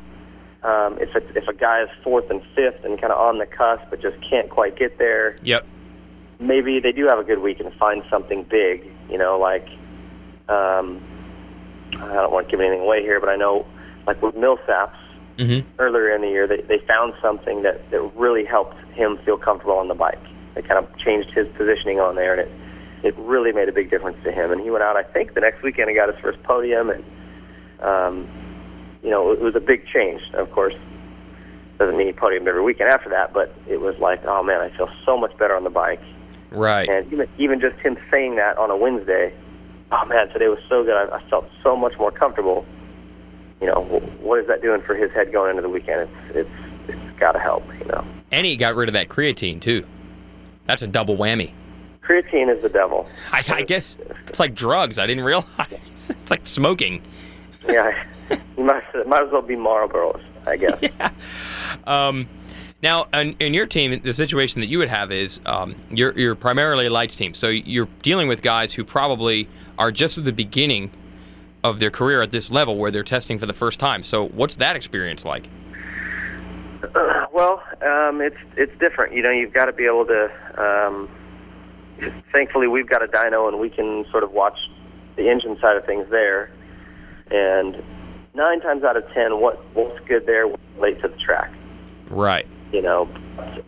um, 0.63 0.97
if 0.99 1.15
it's, 1.15 1.35
if 1.35 1.47
a 1.47 1.53
guy 1.53 1.83
is 1.83 1.89
fourth 2.03 2.29
and 2.29 2.41
fifth 2.55 2.83
and 2.83 2.99
kind 2.99 3.13
of 3.13 3.19
on 3.19 3.37
the 3.37 3.45
cusp 3.45 3.83
but 3.89 4.01
just 4.01 4.17
can't 4.21 4.49
quite 4.49 4.75
get 4.75 4.97
there, 4.97 5.35
yep. 5.43 5.65
maybe 6.39 6.79
they 6.79 6.91
do 6.91 7.07
have 7.07 7.19
a 7.19 7.23
good 7.23 7.39
week 7.39 7.59
and 7.59 7.73
find 7.73 8.03
something 8.09 8.43
big. 8.43 8.91
You 9.09 9.17
know, 9.17 9.39
like 9.39 9.67
um, 10.47 11.01
I 11.93 12.13
don't 12.13 12.31
want 12.31 12.47
to 12.47 12.51
give 12.51 12.59
anything 12.59 12.81
away 12.81 13.01
here, 13.01 13.19
but 13.19 13.29
I 13.29 13.35
know 13.35 13.65
like 14.07 14.21
with 14.21 14.35
Millsaps 14.35 14.95
Mm-hmm. 15.39 15.69
earlier 15.79 16.13
in 16.13 16.19
the 16.19 16.27
year, 16.27 16.47
they, 16.47 16.59
they 16.63 16.79
found 16.79 17.13
something 17.21 17.61
that, 17.61 17.89
that 17.91 18.01
really 18.17 18.43
helped 18.43 18.77
him 18.91 19.17
feel 19.19 19.37
comfortable 19.37 19.77
on 19.77 19.87
the 19.87 19.95
bike. 19.95 20.19
They 20.53 20.61
kind 20.61 20.83
of 20.85 20.97
changed 20.97 21.31
his 21.31 21.47
positioning 21.55 22.01
on 22.01 22.15
there, 22.15 22.33
and 22.33 22.41
it 22.41 22.51
it 23.03 23.15
really 23.17 23.51
made 23.51 23.69
a 23.69 23.71
big 23.71 23.89
difference 23.89 24.17
to 24.23 24.31
him. 24.31 24.51
And 24.51 24.61
he 24.61 24.69
went 24.69 24.83
out, 24.83 24.97
I 24.97 25.03
think, 25.03 25.33
the 25.33 25.41
next 25.41 25.61
weekend 25.63 25.89
and 25.89 25.97
got 25.97 26.13
his 26.13 26.19
first 26.21 26.41
podium, 26.43 26.89
and 26.89 27.03
um, 27.81 28.27
you 29.03 29.09
know, 29.09 29.31
it 29.31 29.39
was 29.39 29.55
a 29.55 29.61
big 29.61 29.87
change. 29.87 30.21
Of 30.33 30.51
course, 30.51 30.75
doesn't 31.77 31.97
mean 31.97 32.07
he 32.07 32.13
podiumed 32.13 32.47
every 32.47 32.61
weekend 32.61 32.89
after 32.89 33.09
that, 33.09 33.31
but 33.33 33.53
it 33.67 33.79
was 33.79 33.97
like, 33.99 34.23
oh 34.25 34.43
man, 34.43 34.59
I 34.59 34.69
feel 34.69 34.89
so 35.05 35.17
much 35.17 35.35
better 35.37 35.55
on 35.55 35.63
the 35.63 35.69
bike. 35.69 36.01
Right. 36.51 36.89
And 36.89 37.11
even 37.11 37.29
even 37.37 37.59
just 37.61 37.77
him 37.77 37.97
saying 38.11 38.35
that 38.35 38.57
on 38.57 38.69
a 38.69 38.75
Wednesday, 38.75 39.33
oh 39.91 40.05
man, 40.05 40.27
today 40.29 40.47
was 40.47 40.59
so 40.67 40.83
good. 40.83 40.95
I, 40.95 41.15
I 41.17 41.21
felt 41.29 41.49
so 41.63 41.75
much 41.75 41.97
more 41.97 42.11
comfortable. 42.11 42.65
You 43.61 43.67
know, 43.67 43.81
what 44.21 44.39
is 44.39 44.47
that 44.47 44.61
doing 44.61 44.81
for 44.81 44.95
his 44.95 45.11
head 45.11 45.31
going 45.31 45.51
into 45.51 45.61
the 45.61 45.69
weekend? 45.69 46.09
It's 46.09 46.37
it's 46.37 46.49
it's 46.89 47.19
got 47.19 47.33
to 47.33 47.39
help. 47.39 47.65
You 47.79 47.85
know, 47.85 48.05
And 48.31 48.45
he 48.45 48.57
got 48.57 48.75
rid 48.75 48.89
of 48.89 48.93
that 48.93 49.07
creatine 49.09 49.61
too. 49.61 49.85
That's 50.65 50.81
a 50.81 50.87
double 50.87 51.17
whammy. 51.17 51.51
Creatine 52.10 52.53
is 52.53 52.62
the 52.62 52.70
devil. 52.70 53.07
I, 53.32 53.43
I 53.49 53.62
guess 53.62 53.97
it's 54.28 54.39
like 54.39 54.55
drugs. 54.55 54.97
I 54.97 55.05
didn't 55.05 55.24
realize. 55.24 55.47
It's 56.22 56.32
like 56.32 56.47
smoking. 56.47 57.01
Yeah, 57.68 58.05
you 58.57 58.64
might 58.64 58.84
might 59.05 59.24
as 59.24 59.32
well 59.32 59.41
be 59.41 59.55
Marlboros, 59.55 60.22
I 60.45 60.57
guess. 60.57 60.84
Um, 61.86 62.28
now, 62.82 63.07
in, 63.14 63.36
in 63.39 63.53
your 63.53 63.68
team, 63.68 63.99
the 64.01 64.14
situation 64.14 64.62
that 64.62 64.68
you 64.68 64.80
would 64.80 64.89
have 64.89 65.12
is 65.12 65.39
um, 65.45 65.76
you're, 65.91 66.18
you're 66.18 66.36
primarily 66.36 66.88
a 66.88 66.89
lights 66.89 67.16
team. 67.16 67.34
So 67.34 67.49
you're 67.49 67.88
dealing 68.01 68.28
with 68.28 68.41
guys 68.41 68.74
who 68.74 68.84
probably 68.84 69.47
are 69.78 69.91
just 69.91 70.18
at 70.18 70.26
the 70.26 70.32
beginning 70.32 70.89
of 71.64 71.80
their 71.80 71.91
career 71.91 72.22
at 72.22 72.32
this 72.32 72.49
level 72.49 72.78
where 72.78 72.89
they're 72.89 73.03
testing 73.03 73.38
for 73.38 73.45
the 73.45 73.53
first 73.53 73.80
time. 73.80 74.01
So 74.01 74.30
what's 74.30 74.55
that 74.55 74.76
experience 74.76 75.26
like? 75.26 75.49
Uh, 76.95 77.26
well, 77.34 77.62
um, 77.82 78.22
it's 78.22 78.38
it's 78.55 78.76
different. 78.80 79.14
You 79.14 79.22
know, 79.22 79.32
you've 79.32 79.53
got 79.53 79.66
to 79.66 79.74
be 79.74 79.86
able 79.86 80.05
to. 80.05 80.32
Um, 80.57 81.10
thankfully, 82.31 82.67
we've 82.67 82.89
got 82.89 83.03
a 83.03 83.07
dyno, 83.07 83.47
and 83.47 83.59
we 83.59 83.69
can 83.69 84.05
sort 84.11 84.23
of 84.23 84.31
watch 84.31 84.57
the 85.15 85.29
engine 85.29 85.57
side 85.59 85.77
of 85.77 85.85
things 85.85 86.09
there. 86.09 86.51
And 87.31 87.81
nine 88.33 88.61
times 88.61 88.83
out 88.83 88.97
of 88.97 89.09
ten, 89.13 89.39
what 89.39 89.57
what's 89.75 89.99
good 90.07 90.25
there 90.25 90.47
will 90.47 90.59
relate 90.75 91.01
to 91.01 91.07
the 91.07 91.17
track. 91.17 91.51
Right. 92.09 92.47
You 92.71 92.81
know, 92.81 93.09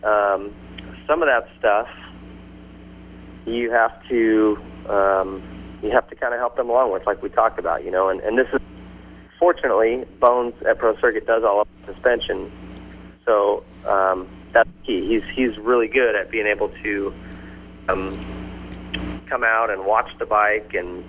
um, 0.02 0.52
some 1.06 1.22
of 1.22 1.28
that 1.28 1.48
stuff 1.58 1.88
you 3.46 3.70
have 3.70 4.06
to 4.08 4.58
um, 4.88 5.42
you 5.82 5.90
have 5.90 6.08
to 6.10 6.16
kind 6.16 6.32
of 6.32 6.40
help 6.40 6.56
them 6.56 6.70
along 6.70 6.92
with, 6.92 7.06
like 7.06 7.22
we 7.22 7.28
talked 7.28 7.58
about. 7.58 7.84
You 7.84 7.90
know, 7.90 8.08
and 8.08 8.20
and 8.20 8.38
this 8.38 8.48
is 8.52 8.60
fortunately 9.38 10.04
Bones 10.20 10.54
at 10.62 10.78
Pro 10.78 10.96
Circuit 10.98 11.26
does 11.26 11.44
all 11.44 11.62
of 11.62 11.68
the 11.80 11.92
suspension, 11.92 12.50
so 13.24 13.64
um, 13.86 14.28
that's 14.52 14.70
key. 14.84 15.06
He's 15.06 15.24
he's 15.34 15.58
really 15.58 15.88
good 15.88 16.14
at 16.14 16.30
being 16.30 16.46
able 16.46 16.68
to 16.82 17.12
um, 17.88 18.18
come 19.26 19.44
out 19.44 19.70
and 19.70 19.84
watch 19.86 20.10
the 20.18 20.26
bike 20.26 20.74
and 20.74 21.04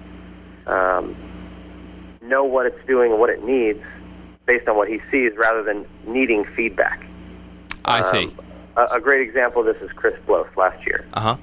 um, 0.67 1.15
know 2.21 2.43
what 2.43 2.65
it's 2.65 2.85
doing 2.87 3.11
and 3.11 3.19
what 3.19 3.29
it 3.29 3.43
needs 3.43 3.81
based 4.45 4.67
on 4.67 4.75
what 4.75 4.89
he 4.89 4.99
sees, 5.11 5.31
rather 5.37 5.63
than 5.63 5.85
needing 6.05 6.43
feedback. 6.43 7.01
I 7.85 8.01
see. 8.01 8.25
Um, 8.25 8.37
a, 8.75 8.95
a 8.95 8.99
great 8.99 9.21
example 9.27 9.61
of 9.67 9.73
this 9.73 9.81
is 9.81 9.91
Chris 9.91 10.17
Blose 10.25 10.47
last 10.57 10.85
year. 10.85 11.05
Uh 11.13 11.19
huh. 11.19 11.37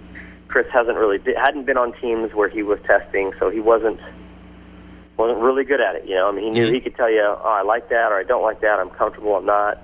Chris 0.48 0.66
hasn't 0.72 0.98
really 0.98 1.20
hadn't 1.36 1.64
been 1.64 1.76
on 1.78 1.92
teams 2.00 2.34
where 2.34 2.48
he 2.48 2.62
was 2.62 2.80
testing, 2.82 3.32
so 3.38 3.50
he 3.50 3.60
wasn't 3.60 4.00
wasn't 5.16 5.38
really 5.38 5.64
good 5.64 5.80
at 5.80 5.94
it. 5.96 6.06
You 6.06 6.14
know, 6.16 6.28
I 6.28 6.32
mean, 6.32 6.44
he 6.44 6.50
knew 6.50 6.66
Mhm. 6.68 6.74
he 6.74 6.80
could 6.80 6.96
tell 6.96 7.10
you, 7.10 7.22
"Oh, 7.22 7.40
I 7.44 7.62
like 7.62 7.88
that," 7.90 8.10
or 8.10 8.16
"I 8.18 8.22
don't 8.24 8.42
like 8.42 8.60
that," 8.60 8.80
"I'm 8.80 8.90
comfortable," 8.90 9.36
"I'm 9.36 9.44
not," 9.46 9.78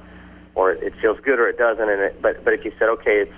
or 0.54 0.72
"It 0.72 0.94
feels 1.00 1.20
good," 1.20 1.38
or 1.38 1.46
"It 1.48 1.56
doesn't." 1.58 1.88
And 1.88 2.00
it, 2.02 2.20
but 2.20 2.42
but 2.44 2.52
if 2.54 2.64
you 2.64 2.72
said, 2.78 2.88
"Okay," 2.88 3.20
it's 3.20 3.32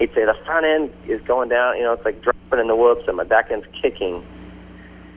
he'd 0.00 0.12
say 0.14 0.24
the 0.24 0.36
front 0.44 0.66
end 0.66 0.90
is 1.06 1.20
going 1.22 1.50
down. 1.50 1.76
You 1.76 1.84
know, 1.84 1.92
it's 1.92 2.04
like 2.04 2.20
dropping 2.22 2.58
in 2.58 2.66
the 2.66 2.74
whoops, 2.74 3.04
and 3.06 3.16
my 3.16 3.24
back 3.24 3.50
end's 3.52 3.66
kicking. 3.80 4.24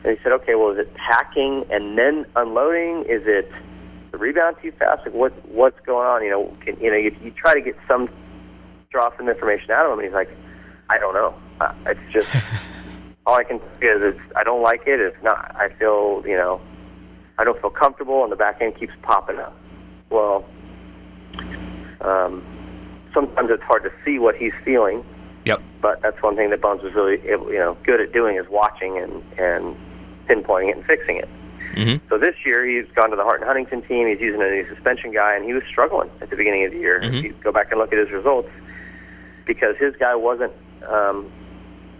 And 0.04 0.16
he 0.16 0.22
said, 0.22 0.34
okay, 0.34 0.56
well, 0.56 0.72
is 0.72 0.78
it 0.78 0.94
packing 0.94 1.66
and 1.72 1.98
then 1.98 2.26
unloading? 2.36 3.06
Is 3.10 3.24
it 3.26 3.50
the 4.12 4.18
rebound 4.18 4.58
too 4.62 4.72
fast? 4.74 5.06
Like, 5.06 5.16
what 5.16 5.32
what's 5.48 5.80
going 5.86 6.06
on? 6.06 6.24
You 6.24 6.30
know, 6.30 6.58
can, 6.60 6.80
you 6.80 6.92
know, 6.92 6.98
you, 6.98 7.16
you 7.24 7.32
try 7.32 7.54
to 7.56 7.62
get 7.62 7.76
some 7.88 8.10
draw 8.92 9.10
some 9.18 9.28
information 9.28 9.72
out 9.72 9.86
of 9.86 9.94
him, 9.94 10.00
and 10.00 10.08
he's 10.08 10.14
like, 10.14 10.30
I 10.90 11.00
don't 11.00 11.16
know. 11.16 11.34
Uh, 11.62 11.74
it's 11.88 12.12
just 12.12 12.28
all 13.26 13.36
I 13.36 13.46
can 13.46 13.60
say 13.80 13.88
is 13.88 14.16
it's, 14.16 14.36
I 14.36 14.44
don't 14.44 14.62
like 14.62 14.82
it. 14.86 15.00
It's 15.00 15.24
not. 15.24 15.56
I 15.56 15.70
feel 15.70 16.22
you 16.28 16.36
know, 16.36 16.60
I 17.40 17.46
don't 17.46 17.60
feel 17.62 17.70
comfortable, 17.70 18.24
and 18.24 18.32
the 18.32 18.36
back 18.36 18.62
end 18.62 18.78
keeps 18.78 18.94
popping 19.02 19.40
up. 19.40 19.58
Well, 20.10 20.46
um, 22.02 22.44
sometimes 23.14 23.50
it's 23.52 23.64
hard 23.64 23.84
to 23.84 23.92
see 24.06 24.20
what 24.20 24.36
he's 24.36 24.54
feeling 24.66 25.04
Yep. 25.46 25.62
but 25.82 26.02
that's 26.02 26.22
one 26.24 26.36
thing 26.38 26.52
that 26.52 26.62
Bones 26.62 26.82
was 26.84 26.94
really 26.94 27.16
able, 27.28 27.52
you 27.52 27.60
know 27.60 27.76
good 27.84 28.00
at 28.00 28.14
doing 28.14 28.38
is 28.38 28.48
watching 28.50 28.98
and 28.98 29.22
and 29.38 29.76
pinpointing 30.28 30.70
it 30.70 30.78
and 30.78 30.86
fixing 30.86 31.18
it. 31.18 31.28
Mm-hmm. 31.76 32.08
So 32.08 32.18
this 32.18 32.36
year 32.46 32.66
he's 32.66 32.90
gone 32.94 33.10
to 33.10 33.16
the 33.16 33.24
Hart 33.24 33.42
and 33.42 33.48
Huntington 33.48 33.82
team. 33.82 34.08
He's 34.08 34.22
using 34.22 34.42
a 34.42 34.50
new 34.50 34.66
suspension 34.74 35.12
guy, 35.12 35.36
and 35.36 35.44
he 35.44 35.54
was 35.54 35.64
struggling 35.70 36.10
at 36.22 36.30
the 36.30 36.36
beginning 36.38 36.64
of 36.66 36.72
the 36.72 36.78
year. 36.78 37.02
Mhm. 37.02 37.18
If 37.18 37.24
you 37.26 37.34
go 37.44 37.52
back 37.52 37.72
and 37.72 37.80
look 37.80 37.92
at 37.92 38.00
his 38.00 38.12
results, 38.12 38.50
because 39.46 39.76
his 39.78 39.96
guy 39.98 40.16
wasn't 40.16 40.54
um, 40.88 41.30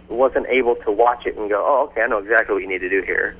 wasn't 0.08 0.46
able 0.48 0.76
to 0.76 0.90
watch 0.90 1.26
it 1.26 1.36
and 1.36 1.50
go, 1.50 1.64
oh, 1.66 1.84
okay, 1.84 2.02
I 2.02 2.06
know 2.06 2.18
exactly 2.18 2.54
what 2.54 2.62
you 2.62 2.68
need 2.68 2.80
to 2.80 2.88
do 2.88 3.02
here. 3.02 3.34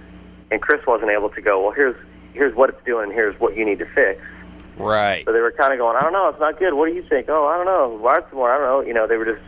And 0.50 0.60
Chris 0.60 0.84
wasn't 0.86 1.10
able 1.10 1.30
to 1.30 1.40
go, 1.40 1.62
well, 1.62 1.72
here's 1.72 1.96
here's 2.32 2.54
what 2.54 2.68
it's 2.68 2.84
doing, 2.84 3.10
here's 3.10 3.38
what 3.40 3.56
you 3.56 3.64
need 3.64 3.78
to 3.78 3.86
fix. 3.86 4.20
Right. 4.76 5.24
So 5.24 5.32
they 5.32 5.40
were 5.40 5.52
kind 5.52 5.72
of 5.72 5.78
going, 5.78 5.96
I 5.96 6.00
don't 6.00 6.12
know, 6.12 6.28
it's 6.28 6.40
not 6.40 6.58
good. 6.58 6.74
What 6.74 6.88
do 6.88 6.94
you 6.94 7.04
think? 7.08 7.28
Oh, 7.28 7.46
I 7.46 7.56
don't 7.56 7.66
know. 7.66 7.96
Why 8.00 8.18
more? 8.32 8.52
I 8.52 8.58
don't 8.58 8.66
know. 8.66 8.86
You 8.86 8.94
know, 8.94 9.06
they 9.06 9.16
were 9.16 9.24
just 9.24 9.42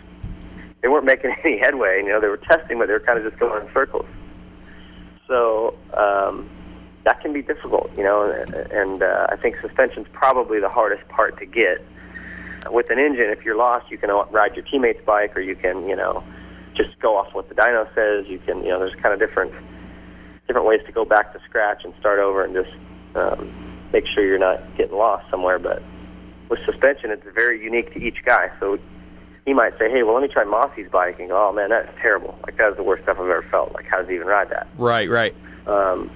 they 0.82 0.88
weren't 0.88 1.04
making 1.04 1.34
any 1.44 1.58
headway. 1.58 2.02
You 2.02 2.10
know, 2.10 2.20
they 2.20 2.28
were 2.28 2.36
testing, 2.36 2.78
but 2.78 2.86
they 2.86 2.92
were 2.92 3.00
kind 3.00 3.18
of 3.18 3.24
just 3.24 3.38
going 3.40 3.66
in 3.66 3.72
circles. 3.72 4.06
So 5.26 5.76
um, 5.94 6.48
that 7.04 7.20
can 7.20 7.32
be 7.32 7.42
difficult. 7.42 7.90
You 7.96 8.04
know, 8.04 8.30
and, 8.30 8.54
and 8.54 9.02
uh, 9.02 9.26
I 9.30 9.36
think 9.36 9.56
suspension's 9.60 10.06
probably 10.12 10.60
the 10.60 10.68
hardest 10.68 11.06
part 11.08 11.38
to 11.38 11.46
get. 11.46 11.84
With 12.70 12.90
an 12.90 12.98
engine, 12.98 13.30
if 13.30 13.44
you're 13.44 13.56
lost, 13.56 13.90
you 13.92 13.98
can 13.98 14.10
ride 14.10 14.56
your 14.56 14.64
teammate's 14.64 15.04
bike, 15.04 15.36
or 15.36 15.40
you 15.40 15.54
can, 15.54 15.88
you 15.88 15.94
know, 15.94 16.24
just 16.74 16.98
go 16.98 17.16
off 17.16 17.32
what 17.32 17.48
the 17.48 17.54
dyno 17.54 17.86
says. 17.94 18.26
You 18.26 18.38
can, 18.38 18.62
you 18.64 18.70
know, 18.70 18.80
there's 18.80 18.94
kind 18.96 19.14
of 19.14 19.20
different 19.20 19.52
different 20.46 20.66
ways 20.66 20.80
to 20.86 20.92
go 20.92 21.04
back 21.04 21.32
to 21.32 21.40
scratch 21.48 21.84
and 21.84 21.92
start 21.98 22.20
over 22.20 22.44
and 22.44 22.54
just 22.54 22.70
um, 23.16 23.52
make 23.92 24.06
sure 24.06 24.24
you're 24.24 24.38
not 24.38 24.76
getting 24.76 24.96
lost 24.96 25.28
somewhere. 25.30 25.58
But 25.58 25.82
with 26.48 26.64
suspension, 26.64 27.10
it's 27.10 27.26
very 27.34 27.62
unique 27.62 27.92
to 27.94 28.02
each 28.02 28.24
guy. 28.24 28.50
So 28.60 28.78
he 29.44 29.54
might 29.54 29.78
say, 29.78 29.90
"Hey, 29.90 30.02
well, 30.02 30.14
let 30.14 30.22
me 30.22 30.28
try 30.28 30.44
Mossy's 30.44 30.90
bike," 30.90 31.18
and 31.18 31.28
go, 31.28 31.48
"Oh 31.48 31.52
man, 31.52 31.70
that's 31.70 31.90
terrible. 32.00 32.38
Like 32.44 32.56
that's 32.56 32.76
the 32.76 32.82
worst 32.82 33.04
stuff 33.04 33.18
I've 33.18 33.24
ever 33.24 33.42
felt. 33.42 33.72
Like 33.72 33.86
how 33.86 33.98
does 33.98 34.08
he 34.08 34.14
even 34.14 34.26
ride 34.26 34.50
that?" 34.50 34.66
Right. 34.76 35.08
Right. 35.08 35.34
Um, 35.66 36.10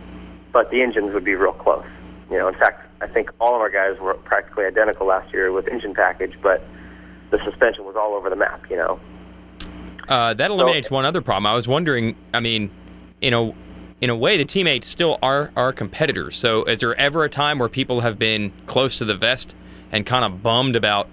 but 0.52 0.70
the 0.70 0.82
engines 0.82 1.14
would 1.14 1.24
be 1.24 1.34
real 1.34 1.52
close. 1.52 1.86
You 2.30 2.38
know, 2.38 2.48
in 2.48 2.54
fact, 2.54 2.86
I 3.00 3.06
think 3.06 3.30
all 3.40 3.54
of 3.54 3.60
our 3.60 3.70
guys 3.70 3.98
were 4.00 4.14
practically 4.14 4.64
identical 4.64 5.06
last 5.06 5.32
year 5.32 5.52
with 5.52 5.68
engine 5.68 5.94
package, 5.94 6.34
but 6.42 6.62
the 7.30 7.42
suspension 7.44 7.84
was 7.84 7.96
all 7.96 8.14
over 8.14 8.30
the 8.30 8.36
map. 8.36 8.68
You 8.70 8.76
know. 8.76 9.00
Uh, 10.08 10.34
that 10.34 10.50
eliminates 10.50 10.90
one 10.90 11.04
other 11.04 11.20
problem. 11.20 11.46
I 11.46 11.54
was 11.54 11.68
wondering. 11.68 12.16
I 12.34 12.40
mean, 12.40 12.70
you 13.20 13.30
know, 13.30 13.54
in 14.00 14.08
a 14.10 14.16
way, 14.16 14.36
the 14.36 14.44
teammates 14.44 14.86
still 14.86 15.18
are 15.22 15.50
are 15.56 15.72
competitors. 15.72 16.36
So, 16.36 16.64
is 16.64 16.80
there 16.80 16.94
ever 16.96 17.24
a 17.24 17.28
time 17.28 17.58
where 17.58 17.68
people 17.68 18.00
have 18.00 18.18
been 18.18 18.52
close 18.66 18.98
to 18.98 19.04
the 19.04 19.14
vest 19.14 19.54
and 19.92 20.06
kind 20.06 20.24
of 20.24 20.42
bummed 20.42 20.76
about 20.76 21.08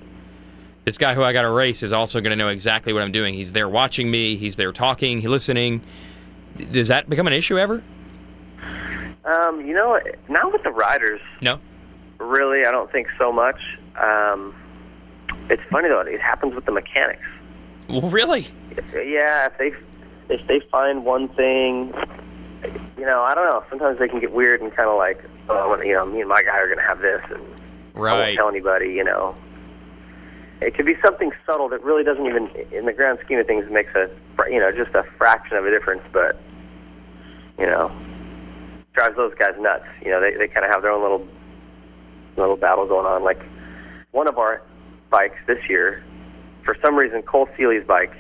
this 0.86 0.98
guy 0.98 1.14
who 1.14 1.24
I 1.24 1.34
got 1.34 1.42
to 1.42 1.50
race 1.50 1.84
is 1.84 1.92
also 1.92 2.22
going 2.22 2.32
to 2.32 2.38
know 2.38 2.50
exactly 2.50 2.94
what 2.94 3.04
I'm 3.04 3.12
doing? 3.12 3.34
He's 3.34 3.52
there 3.52 3.68
watching 3.68 4.10
me. 4.10 4.38
He's 4.38 4.56
there 4.56 4.72
talking. 4.72 5.20
He's 5.20 5.30
listening. 5.30 5.82
Does 6.72 6.88
that 6.88 7.10
become 7.10 7.28
an 7.28 7.34
issue 7.34 7.60
ever? 7.60 7.84
Um, 9.26 9.66
you 9.66 9.74
know, 9.74 10.00
not 10.30 10.54
with 10.54 10.64
the 10.64 10.72
riders. 10.72 11.20
No. 11.42 11.60
Really, 12.20 12.66
I 12.66 12.72
don't 12.72 12.90
think 12.92 13.08
so 13.18 13.34
much. 13.34 13.60
Um, 14.02 14.56
it's 15.50 15.62
funny 15.70 15.90
though; 15.90 16.02
it 16.02 16.22
happens 16.22 16.56
with 16.56 16.66
the 16.66 16.72
mechanics. 16.72 17.26
Well, 17.90 18.02
really? 18.02 18.48
Yeah, 18.94 19.48
if 19.48 19.58
they 19.58 19.74
if 20.30 20.48
they 20.48 20.62
find 20.72 21.06
one 21.06 21.28
thing, 21.30 21.94
you 22.98 23.06
know, 23.06 23.22
I 23.22 23.36
don't 23.36 23.45
know. 23.45 23.64
Sometimes 23.70 24.00
they 24.00 24.08
can 24.08 24.20
get 24.20 24.32
weird 24.32 24.62
and 24.62 24.74
kind 24.76 24.89
of 24.89 24.98
like, 24.98 25.24
oh, 25.50 25.80
you 25.82 25.93
know, 25.93 26.06
me 26.06 26.22
and 26.22 26.30
my 26.30 26.41
guy 26.41 26.58
are 26.58 26.68
going 26.68 26.80
to 26.80 26.84
have 26.84 27.00
this, 27.00 27.22
and 27.30 27.43
I 27.95 28.00
won't 28.00 28.36
tell 28.36 28.50
anybody. 28.50 28.93
You 28.93 29.04
know, 29.04 29.36
it 30.62 30.74
could 30.74 30.86
be 30.86 30.95
something 31.06 31.32
subtle 31.45 31.70
that 31.70 31.84
really 31.84 32.04
doesn't 32.04 32.26
even, 32.26 32.50
in 32.72 32.86
the 32.86 32.93
grand 32.93 33.20
scheme 33.24 33.39
of 33.39 33.45
things, 33.45 33.70
makes 33.70 33.93
a, 33.95 34.10
you 34.50 34.60
know, 34.60 34.72
just 34.72 34.95
a 34.95 35.04
fraction 35.18 35.58
of 35.58 35.66
a 35.66 35.70
difference, 35.70 36.02
but 36.12 36.39
you 37.60 37.66
know, 37.66 37.91
drives 38.93 39.16
those 39.16 39.34
guys 39.36 39.54
nuts. 39.60 39.86
You 40.04 40.10
know, 40.10 40.20
they 40.20 40.36
they 40.36 40.48
kind 40.48 40.66
of 40.66 40.72
have 40.74 40.82
their 40.82 40.91
own 40.91 41.02
little 41.02 41.28
little 42.36 42.58
battle 42.58 42.88
going 42.88 43.06
on. 43.06 43.24
Like 43.24 43.41
one 44.12 44.28
of 44.28 44.38
our 44.38 44.62
bikes 45.10 45.38
this 45.45 45.70
year, 45.70 46.04
for 46.64 46.76
some 46.84 46.95
reason, 46.95 47.22
Cole 47.22 47.48
Seely's 47.56 47.86
bike 47.86 48.14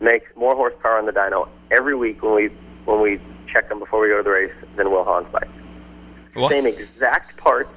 makes 0.00 0.26
more 0.34 0.54
horsepower 0.54 0.98
on 0.98 1.06
the 1.06 1.12
dyno 1.12 1.48
every 1.70 1.94
week 1.94 2.22
when 2.22 2.34
we 2.34 2.48
when 2.84 3.00
we 3.00 3.20
check 3.52 3.68
them 3.68 3.78
before 3.78 4.00
we 4.00 4.08
go 4.08 4.18
to 4.18 4.22
the 4.22 4.30
race 4.30 4.52
than 4.76 4.90
Will 4.90 5.04
Hahn's 5.04 5.30
bike. 5.32 5.48
What? 6.34 6.50
Same 6.50 6.66
exact 6.66 7.36
parts, 7.36 7.70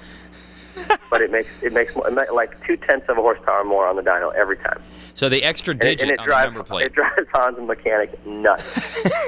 but 1.10 1.22
it 1.22 1.32
makes 1.32 1.50
it 1.62 1.74
makes 1.74 1.96
more, 1.96 2.10
like 2.34 2.66
two 2.66 2.78
tenths 2.78 3.08
of 3.10 3.18
a 3.18 3.22
horsepower 3.22 3.64
more 3.64 3.88
on 3.88 3.96
the 3.96 4.02
dyno 4.02 4.34
every 4.36 4.58
time. 4.58 4.82
So 5.16 5.30
the 5.30 5.44
extra 5.44 5.74
And 5.74 5.84
it, 5.84 5.86
digit 5.86 6.02
and 6.04 6.12
it 6.12 6.20
on 6.20 6.28
drives 6.28 6.46
the 6.48 6.52
number 6.52 6.64
plate. 6.68 6.86
it 6.88 6.94
drives 6.94 7.28
Hahn's 7.34 7.60
mechanic 7.68 8.26
nuts. 8.26 8.66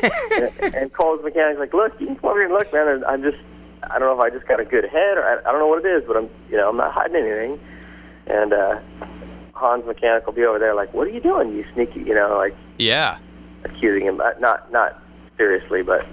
and, 0.61 0.75
and 0.75 0.93
Cole's 0.93 1.23
mechanic's 1.23 1.59
like, 1.59 1.73
look, 1.73 1.99
you 1.99 2.07
can 2.07 2.15
come 2.15 2.29
over 2.31 2.39
here 2.39 2.45
and 2.45 2.53
look, 2.53 2.71
man. 2.73 3.03
I'm 3.07 3.23
just 3.23 3.37
I 3.83 3.99
don't 3.99 4.07
know 4.07 4.19
if 4.19 4.19
I 4.19 4.35
just 4.35 4.47
got 4.47 4.59
a 4.59 4.65
good 4.65 4.85
head 4.85 5.17
or 5.17 5.23
I, 5.23 5.39
I 5.47 5.51
don't 5.51 5.59
know 5.59 5.67
what 5.67 5.85
it 5.85 5.89
is, 5.89 6.03
but 6.07 6.17
I'm 6.17 6.29
you 6.49 6.57
know 6.57 6.69
I'm 6.69 6.77
not 6.77 6.91
hiding 6.91 7.17
anything. 7.17 7.59
And 8.27 8.53
uh, 8.53 8.79
Hahn's 9.53 9.85
mechanic 9.85 10.25
will 10.25 10.33
be 10.33 10.43
over 10.43 10.59
there 10.59 10.73
like, 10.75 10.93
what 10.93 11.07
are 11.07 11.11
you 11.11 11.19
doing, 11.19 11.55
you 11.55 11.65
sneaky, 11.73 12.01
you 12.01 12.15
know, 12.15 12.35
like 12.37 12.55
yeah. 12.77 13.17
accusing 13.63 14.05
him, 14.05 14.19
uh, 14.21 14.31
not 14.39 14.71
not 14.71 15.01
seriously, 15.37 15.81
but 15.83 16.05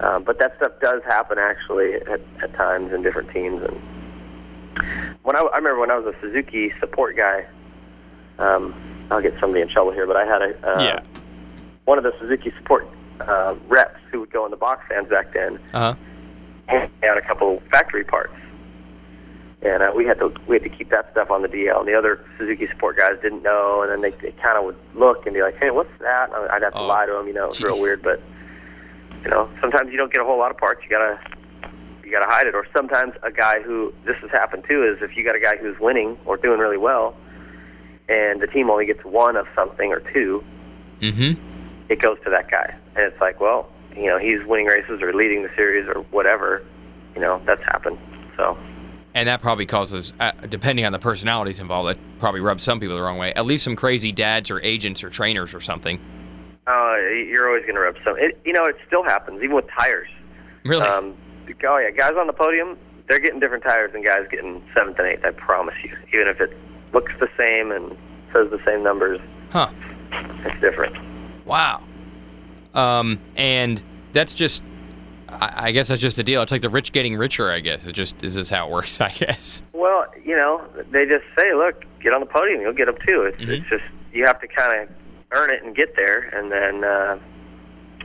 um, 0.00 0.22
but 0.24 0.38
that 0.38 0.56
stuff 0.56 0.72
does 0.80 1.02
happen 1.04 1.38
actually 1.38 1.94
at, 1.94 2.20
at 2.42 2.52
times 2.54 2.92
in 2.92 3.02
different 3.02 3.30
teams. 3.30 3.62
And 3.62 3.76
when 5.22 5.36
I, 5.36 5.40
I 5.40 5.56
remember 5.56 5.80
when 5.80 5.90
I 5.90 5.98
was 5.98 6.14
a 6.14 6.20
Suzuki 6.20 6.72
support 6.80 7.16
guy, 7.16 7.46
um, 8.38 8.74
I'll 9.10 9.22
get 9.22 9.38
somebody 9.40 9.62
in 9.62 9.68
trouble 9.68 9.92
here, 9.92 10.06
but 10.06 10.16
I 10.16 10.24
had 10.26 10.42
a 10.42 10.68
uh, 10.68 10.82
Yeah. 10.82 11.00
one 11.84 11.98
of 11.98 12.04
the 12.04 12.12
Suzuki 12.20 12.52
support 12.58 12.86
uh, 13.20 13.54
reps 13.68 13.98
who 14.10 14.20
would 14.20 14.30
go 14.30 14.44
in 14.44 14.50
the 14.50 14.56
box 14.56 14.84
stands 14.86 15.08
back 15.08 15.32
then 15.32 15.58
Uh 15.72 15.80
huh. 15.80 15.94
hand 16.66 16.90
out 17.08 17.16
a 17.16 17.22
couple 17.22 17.62
factory 17.70 18.04
parts. 18.04 18.34
And 19.62 19.82
uh, 19.82 19.90
we 19.96 20.04
had 20.04 20.18
to 20.18 20.32
we 20.46 20.56
had 20.56 20.62
to 20.64 20.68
keep 20.68 20.90
that 20.90 21.10
stuff 21.12 21.30
on 21.30 21.40
the 21.40 21.48
DL. 21.48 21.78
And 21.80 21.88
the 21.88 21.94
other 21.94 22.22
Suzuki 22.36 22.66
support 22.68 22.98
guys 22.98 23.16
didn't 23.22 23.42
know, 23.42 23.80
and 23.82 23.90
then 23.90 24.00
they, 24.02 24.10
they 24.20 24.32
kind 24.32 24.58
of 24.58 24.64
would 24.64 24.76
look 24.94 25.24
and 25.24 25.34
be 25.34 25.40
like, 25.42 25.56
"Hey, 25.56 25.70
what's 25.70 25.90
that?" 26.00 26.28
And 26.32 26.50
I'd 26.50 26.62
have 26.62 26.74
to 26.74 26.80
Oh, 26.80 26.86
lie 26.86 27.06
to 27.06 27.12
them. 27.12 27.26
You 27.26 27.32
know, 27.32 27.48
it's 27.48 27.60
real 27.62 27.80
weird, 27.80 28.02
but 28.02 28.20
you 29.24 29.30
know, 29.30 29.48
sometimes 29.60 29.90
you 29.90 29.96
don't 29.96 30.12
get 30.12 30.22
a 30.22 30.24
whole 30.24 30.38
lot 30.38 30.50
of 30.50 30.56
parts. 30.58 30.82
You 30.84 30.90
gotta 30.90 31.18
you 32.04 32.10
gotta 32.12 32.30
hide 32.30 32.46
it. 32.46 32.54
Or 32.54 32.66
sometimes 32.74 33.14
a 33.22 33.30
guy 33.32 33.60
who 33.62 33.92
this 34.04 34.16
has 34.18 34.30
happened 34.30 34.64
too 34.68 34.84
is 34.84 35.02
if 35.02 35.16
you 35.16 35.24
got 35.24 35.34
a 35.34 35.40
guy 35.40 35.56
who's 35.56 35.78
winning 35.80 36.16
or 36.24 36.36
doing 36.36 36.58
really 36.60 36.76
well, 36.78 37.16
and 38.08 38.40
the 38.40 38.46
team 38.46 38.70
only 38.70 38.86
gets 38.86 39.04
one 39.04 39.36
of 39.36 39.46
something 39.54 39.92
or 39.92 40.00
two, 40.00 40.44
Mm-hmm. 41.00 41.38
it 41.90 41.98
goes 42.00 42.16
to 42.24 42.30
that 42.30 42.50
guy. 42.50 42.74
And 42.94 43.04
it's 43.04 43.20
like, 43.20 43.38
well, 43.38 43.68
you 43.94 44.06
know, 44.06 44.18
he's 44.18 44.42
winning 44.46 44.64
races 44.66 45.02
or 45.02 45.12
leading 45.12 45.42
the 45.42 45.50
series 45.54 45.86
or 45.86 46.02
whatever. 46.10 46.62
You 47.14 47.20
know, 47.20 47.40
that's 47.44 47.62
happened. 47.64 47.98
So. 48.36 48.56
And 49.14 49.28
that 49.28 49.42
probably 49.42 49.66
causes, 49.66 50.12
uh, 50.20 50.32
depending 50.48 50.84
on 50.86 50.92
the 50.92 50.98
personalities 50.98 51.58
involved, 51.60 51.88
that 51.90 51.98
probably 52.18 52.40
rubs 52.40 52.62
some 52.62 52.80
people 52.80 52.96
the 52.96 53.02
wrong 53.02 53.18
way. 53.18 53.32
At 53.34 53.44
least 53.44 53.64
some 53.64 53.76
crazy 53.76 54.10
dads 54.12 54.50
or 54.50 54.60
agents 54.62 55.02
or 55.04 55.10
trainers 55.10 55.52
or 55.54 55.60
something. 55.60 55.98
Uh, 56.66 56.96
you're 57.28 57.48
always 57.48 57.62
going 57.62 57.74
to 57.76 57.80
rub 57.80 57.96
some. 58.04 58.16
It, 58.18 58.40
you 58.44 58.52
know, 58.52 58.64
it 58.64 58.76
still 58.86 59.04
happens, 59.04 59.42
even 59.42 59.54
with 59.54 59.66
tires. 59.78 60.08
Really? 60.64 60.82
Um, 60.84 61.14
oh 61.64 61.78
yeah, 61.78 61.90
guys 61.90 62.12
on 62.18 62.26
the 62.26 62.32
podium, 62.32 62.76
they're 63.08 63.20
getting 63.20 63.38
different 63.38 63.62
tires 63.62 63.92
than 63.92 64.02
guys 64.02 64.26
getting 64.30 64.62
seventh 64.74 64.98
and 64.98 65.06
eighth. 65.06 65.24
I 65.24 65.30
promise 65.30 65.76
you. 65.84 65.96
Even 66.12 66.26
if 66.28 66.40
it 66.40 66.56
looks 66.92 67.12
the 67.20 67.28
same 67.38 67.70
and 67.70 67.96
says 68.32 68.50
the 68.50 68.60
same 68.64 68.82
numbers, 68.82 69.20
huh. 69.50 69.70
it's 70.44 70.60
different. 70.60 70.96
Wow. 71.44 71.82
Um, 72.74 73.20
and 73.36 73.80
that's 74.12 74.34
just, 74.34 74.62
I, 75.28 75.68
I 75.68 75.70
guess 75.70 75.86
that's 75.88 76.00
just 76.00 76.16
the 76.16 76.24
deal. 76.24 76.42
It's 76.42 76.50
like 76.50 76.62
the 76.62 76.68
rich 76.68 76.90
getting 76.90 77.16
richer. 77.16 77.48
I 77.50 77.60
guess 77.60 77.86
it 77.86 77.92
just 77.92 78.24
is 78.24 78.34
this 78.34 78.48
how 78.50 78.66
it 78.66 78.72
works. 78.72 79.00
I 79.00 79.10
guess. 79.12 79.62
Well, 79.72 80.06
you 80.24 80.36
know, 80.36 80.66
they 80.90 81.06
just 81.06 81.24
say, 81.38 81.54
look, 81.54 81.84
get 82.00 82.12
on 82.12 82.18
the 82.20 82.26
podium, 82.26 82.60
you'll 82.60 82.72
get 82.72 82.86
them 82.86 82.96
too. 83.06 83.22
It's, 83.22 83.40
Mhm. 83.40 83.60
it's 83.60 83.68
just 83.70 83.84
you 84.12 84.24
have 84.26 84.40
to 84.40 84.48
kind 84.48 84.82
of 84.82 84.88
earn 85.32 85.52
it 85.52 85.62
and 85.62 85.74
get 85.74 85.96
there, 85.96 86.30
and 86.32 86.50
then 86.50 86.84
uh, 86.84 87.18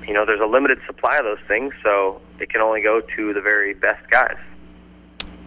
you 0.08 0.14
know, 0.14 0.26
there's 0.26 0.42
a 0.42 0.46
limited 0.46 0.80
supply 0.86 1.18
of 1.18 1.24
those 1.24 1.40
things, 1.48 1.74
so 1.84 2.22
it 2.40 2.50
can 2.50 2.62
only 2.62 2.82
go 2.82 3.02
to 3.02 3.34
the 3.34 3.42
very 3.42 3.74
best 3.74 4.10
guys. 4.10 4.38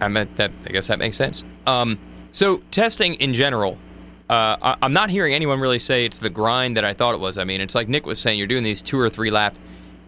I 0.01 0.09
meant 0.09 0.37
that. 0.37 0.51
I 0.67 0.71
guess 0.71 0.87
that 0.89 0.99
makes 0.99 1.17
sense. 1.17 1.45
Um, 1.67 1.99
so 2.33 2.59
testing 2.71 3.15
in 3.15 3.35
general, 3.35 3.79
uh, 4.29 4.57
I, 4.61 4.77
I'm 4.83 4.93
not 4.93 5.11
hearing 5.11 5.35
anyone 5.35 5.61
really 5.61 5.79
say 5.79 6.05
it's 6.05 6.19
the 6.19 6.31
grind 6.31 6.77
that 6.77 6.85
I 6.85 6.93
thought 6.93 7.15
it 7.15 7.21
was. 7.21 7.39
I 7.39 7.45
mean, 7.45 7.61
it's 7.61 7.75
like 7.75 7.89
Nick 7.89 8.07
was 8.07 8.19
saying, 8.19 8.39
you're 8.39 8.49
doing 8.49 8.65
these 8.65 8.83
two 8.83 8.99
or 8.99 9.09
three 9.09 9.31
lap 9.31 9.57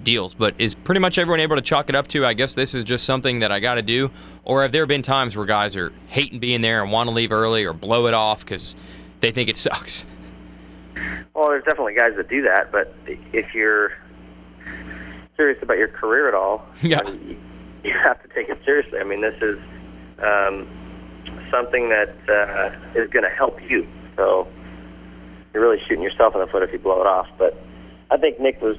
deals. 0.02 0.34
But 0.34 0.54
is 0.58 0.74
pretty 0.74 1.00
much 1.00 1.18
everyone 1.18 1.40
able 1.40 1.56
to 1.56 1.62
chalk 1.62 1.88
it 1.88 1.94
up 1.94 2.08
to? 2.08 2.24
I 2.26 2.34
guess 2.34 2.54
this 2.54 2.74
is 2.74 2.84
just 2.84 3.04
something 3.04 3.40
that 3.40 3.52
I 3.52 3.60
got 3.60 3.74
to 3.74 3.82
do, 3.82 4.10
or 4.44 4.62
have 4.62 4.72
there 4.72 4.86
been 4.86 5.02
times 5.02 5.36
where 5.36 5.46
guys 5.46 5.76
are 5.76 5.92
hating 6.08 6.38
being 6.38 6.60
there 6.60 6.82
and 6.82 6.92
want 6.92 7.08
to 7.08 7.14
leave 7.14 7.32
early 7.32 7.64
or 7.64 7.72
blow 7.72 8.06
it 8.06 8.14
off 8.14 8.40
because 8.40 8.76
they 9.20 9.32
think 9.32 9.48
it 9.48 9.56
sucks? 9.56 10.06
Well, 11.34 11.48
there's 11.50 11.64
definitely 11.64 11.94
guys 11.94 12.12
that 12.16 12.28
do 12.28 12.42
that, 12.42 12.72
but 12.72 12.94
if 13.32 13.54
you're 13.54 13.92
serious 15.36 15.62
about 15.62 15.76
your 15.78 15.88
career 15.88 16.28
at 16.28 16.34
all, 16.34 16.66
Yeah. 16.82 17.00
I 17.04 17.10
mean, 17.10 17.40
you 17.84 17.92
have 17.92 18.20
to 18.22 18.28
take 18.34 18.48
it 18.48 18.58
seriously. 18.64 18.98
I 18.98 19.04
mean, 19.04 19.20
this 19.20 19.40
is 19.42 19.58
um, 20.18 20.66
something 21.50 21.88
that 21.90 22.14
uh, 22.28 22.72
is 22.98 23.10
going 23.10 23.22
to 23.24 23.30
help 23.30 23.60
you. 23.70 23.86
So 24.16 24.48
you're 25.52 25.62
really 25.62 25.80
shooting 25.86 26.02
yourself 26.02 26.34
in 26.34 26.40
the 26.40 26.46
foot 26.46 26.62
if 26.62 26.72
you 26.72 26.78
blow 26.78 27.00
it 27.00 27.06
off. 27.06 27.28
But 27.38 27.56
I 28.10 28.16
think 28.16 28.40
Nick 28.40 28.60
was 28.62 28.76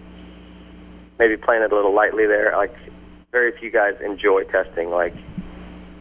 maybe 1.20 1.38
playing 1.38 1.64
it 1.64 1.72
a 1.72 1.76
little 1.76 1.94
lightly 1.94 2.26
there. 2.26 2.54
Like 2.58 2.76
very 3.32 3.52
few 3.60 3.70
guys 3.72 3.96
enjoy 4.04 4.44
testing. 4.46 4.90
Like 4.90 5.14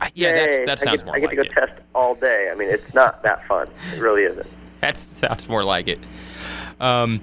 I- 0.00 0.10
Yeah, 0.14 0.32
that's, 0.32 0.56
"Yay, 0.56 0.64
that 0.64 0.80
I 0.80 0.84
sounds 0.84 1.02
get, 1.02 1.06
more 1.06 1.16
I 1.16 1.20
get 1.20 1.26
like 1.28 1.36
to 1.38 1.42
it. 1.44 1.54
go 1.54 1.66
test 1.66 1.80
all 1.94 2.14
day. 2.14 2.48
I 2.50 2.54
mean, 2.54 2.70
it's 2.70 2.94
not 2.94 3.22
that 3.22 3.46
fun. 3.46 3.68
It 3.94 4.00
really 4.00 4.24
isn't. 4.24 4.46
That 4.86 4.98
sounds 4.98 5.48
more 5.48 5.64
like 5.64 5.88
it. 5.88 5.98
Um, 6.78 7.20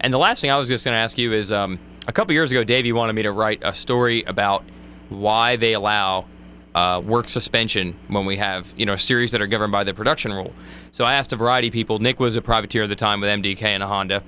and 0.00 0.14
the 0.14 0.18
last 0.18 0.40
thing 0.40 0.50
I 0.50 0.58
was 0.58 0.68
just 0.68 0.84
going 0.84 0.94
to 0.94 0.98
ask 0.98 1.18
you 1.18 1.32
is 1.32 1.50
um, 1.50 1.80
a 2.06 2.12
couple 2.12 2.32
years 2.32 2.50
ago, 2.52 2.62
Davey 2.62 2.92
wanted 2.92 3.14
me 3.14 3.22
to 3.22 3.32
write 3.32 3.60
a 3.62 3.74
story 3.74 4.22
about 4.24 4.64
why 5.08 5.56
they 5.56 5.72
allow 5.72 6.26
uh, 6.74 7.02
work 7.04 7.28
suspension 7.28 7.96
when 8.08 8.24
we 8.24 8.36
have 8.36 8.72
you 8.76 8.86
know 8.86 8.96
series 8.96 9.32
that 9.32 9.42
are 9.42 9.46
governed 9.46 9.72
by 9.72 9.84
the 9.84 9.92
production 9.92 10.32
rule. 10.32 10.52
So 10.90 11.04
I 11.04 11.14
asked 11.14 11.32
a 11.32 11.36
variety 11.36 11.68
of 11.68 11.72
people. 11.72 11.98
Nick 11.98 12.20
was 12.20 12.36
a 12.36 12.42
privateer 12.42 12.84
at 12.84 12.88
the 12.88 12.96
time 12.96 13.20
with 13.20 13.30
MDK 13.30 13.62
and 13.62 13.82
a 13.82 13.86
Honda. 13.86 14.22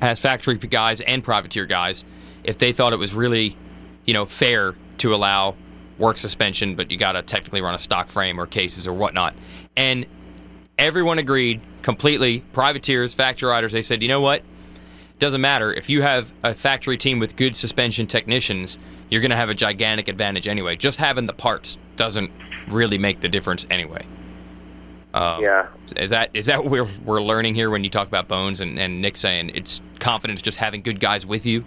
As 0.00 0.18
factory 0.18 0.56
guys 0.56 1.00
and 1.02 1.22
privateer 1.22 1.66
guys, 1.66 2.04
if 2.42 2.58
they 2.58 2.72
thought 2.72 2.92
it 2.92 2.98
was 2.98 3.14
really, 3.14 3.56
you 4.04 4.14
know, 4.14 4.26
fair 4.26 4.74
to 4.98 5.14
allow 5.14 5.54
work 5.98 6.18
suspension, 6.18 6.74
but 6.74 6.90
you 6.90 6.96
got 6.96 7.12
to 7.12 7.22
technically 7.22 7.60
run 7.60 7.74
a 7.74 7.78
stock 7.78 8.08
frame 8.08 8.40
or 8.40 8.46
cases 8.46 8.88
or 8.88 8.92
whatnot. 8.92 9.34
And 9.76 10.06
everyone 10.80 11.18
agreed 11.18 11.60
completely. 11.82 12.40
Privateers, 12.52 13.14
factory 13.14 13.48
riders, 13.48 13.72
they 13.72 13.82
said, 13.82 14.02
you 14.02 14.08
know 14.08 14.20
what? 14.20 14.42
Doesn't 15.18 15.40
matter. 15.40 15.72
If 15.72 15.90
you 15.90 16.00
have 16.02 16.32
a 16.42 16.54
factory 16.54 16.96
team 16.96 17.18
with 17.18 17.36
good 17.36 17.54
suspension 17.54 18.06
technicians, 18.06 18.78
you're 19.10 19.20
going 19.20 19.30
to 19.30 19.36
have 19.36 19.50
a 19.50 19.54
gigantic 19.54 20.08
advantage 20.08 20.48
anyway. 20.48 20.76
Just 20.76 20.98
having 20.98 21.26
the 21.26 21.34
parts 21.34 21.76
doesn't 21.96 22.30
really 22.68 22.96
make 22.96 23.20
the 23.20 23.28
difference 23.28 23.66
anyway. 23.70 24.04
Um, 25.12 25.42
Yeah. 25.42 25.66
Is 25.96 26.10
that 26.10 26.30
is 26.32 26.46
that 26.46 26.62
what 26.62 26.70
we're, 26.70 26.88
we're 27.04 27.20
learning 27.20 27.54
here 27.54 27.68
when 27.68 27.84
you 27.84 27.90
talk 27.90 28.08
about 28.08 28.28
Bones 28.28 28.60
and, 28.60 28.78
and 28.78 29.02
Nick 29.02 29.16
saying 29.16 29.50
it's 29.54 29.80
confidence 29.98 30.40
just 30.40 30.56
having 30.56 30.80
good 30.80 31.00
guys 31.00 31.26
with 31.26 31.44
you? 31.44 31.64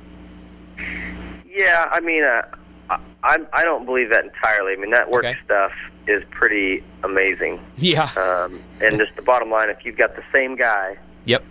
Yeah, 1.46 1.88
I 1.92 2.00
mean, 2.00 2.24
uh, 2.24 2.42
I, 2.90 3.00
I'm- 3.24 3.48
I 3.54 3.64
don't 3.64 3.86
believe 3.86 4.10
that 4.12 4.24
entirely. 4.26 4.74
I 4.74 4.76
mean, 4.78 4.92
that 4.92 5.10
work 5.10 5.26
Okay. 5.26 5.38
stuff 5.46 5.72
is 6.08 6.24
pretty 6.32 6.84
amazing. 7.04 7.60
Yeah. 7.78 8.10
Um, 8.18 8.60
and 8.82 8.98
just 9.00 9.16
the 9.16 9.22
bottom 9.22 9.50
line, 9.50 9.70
if 9.70 9.86
you've 9.86 9.98
got 9.98 10.16
the 10.16 10.24
same 10.34 10.56
guy, 10.56 10.98
Yep. 11.26 11.44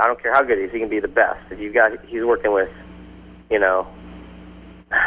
I 0.00 0.06
don't 0.06 0.22
care 0.22 0.32
how 0.32 0.42
good 0.42 0.58
he 0.58 0.64
is, 0.64 0.72
he 0.72 0.78
can 0.78 0.88
be 0.88 1.00
the 1.00 1.08
best. 1.08 1.40
If 1.50 1.58
you've 1.58 1.74
got, 1.74 1.90
he's 2.06 2.22
working 2.24 2.52
with, 2.52 2.70
you 3.50 3.58
know, 3.58 3.88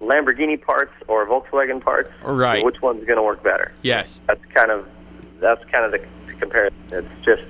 Lamborghini 0.00 0.60
parts 0.60 0.92
or 1.08 1.26
Volkswagen 1.26 1.82
parts, 1.82 2.10
Right. 2.22 2.64
which 2.64 2.80
one's 2.80 3.04
going 3.04 3.16
to 3.16 3.22
work 3.22 3.42
better? 3.42 3.72
Yes. 3.82 4.20
That's 4.26 4.44
kind 4.54 4.70
of, 4.70 4.88
that's 5.40 5.62
kind 5.70 5.84
of 5.84 5.92
the 5.92 6.34
comparison. 6.38 6.78
It's 6.90 7.24
just 7.24 7.42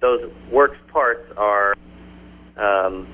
those 0.00 0.30
works 0.50 0.78
parts 0.88 1.26
are 1.36 1.74
um, 2.56 3.06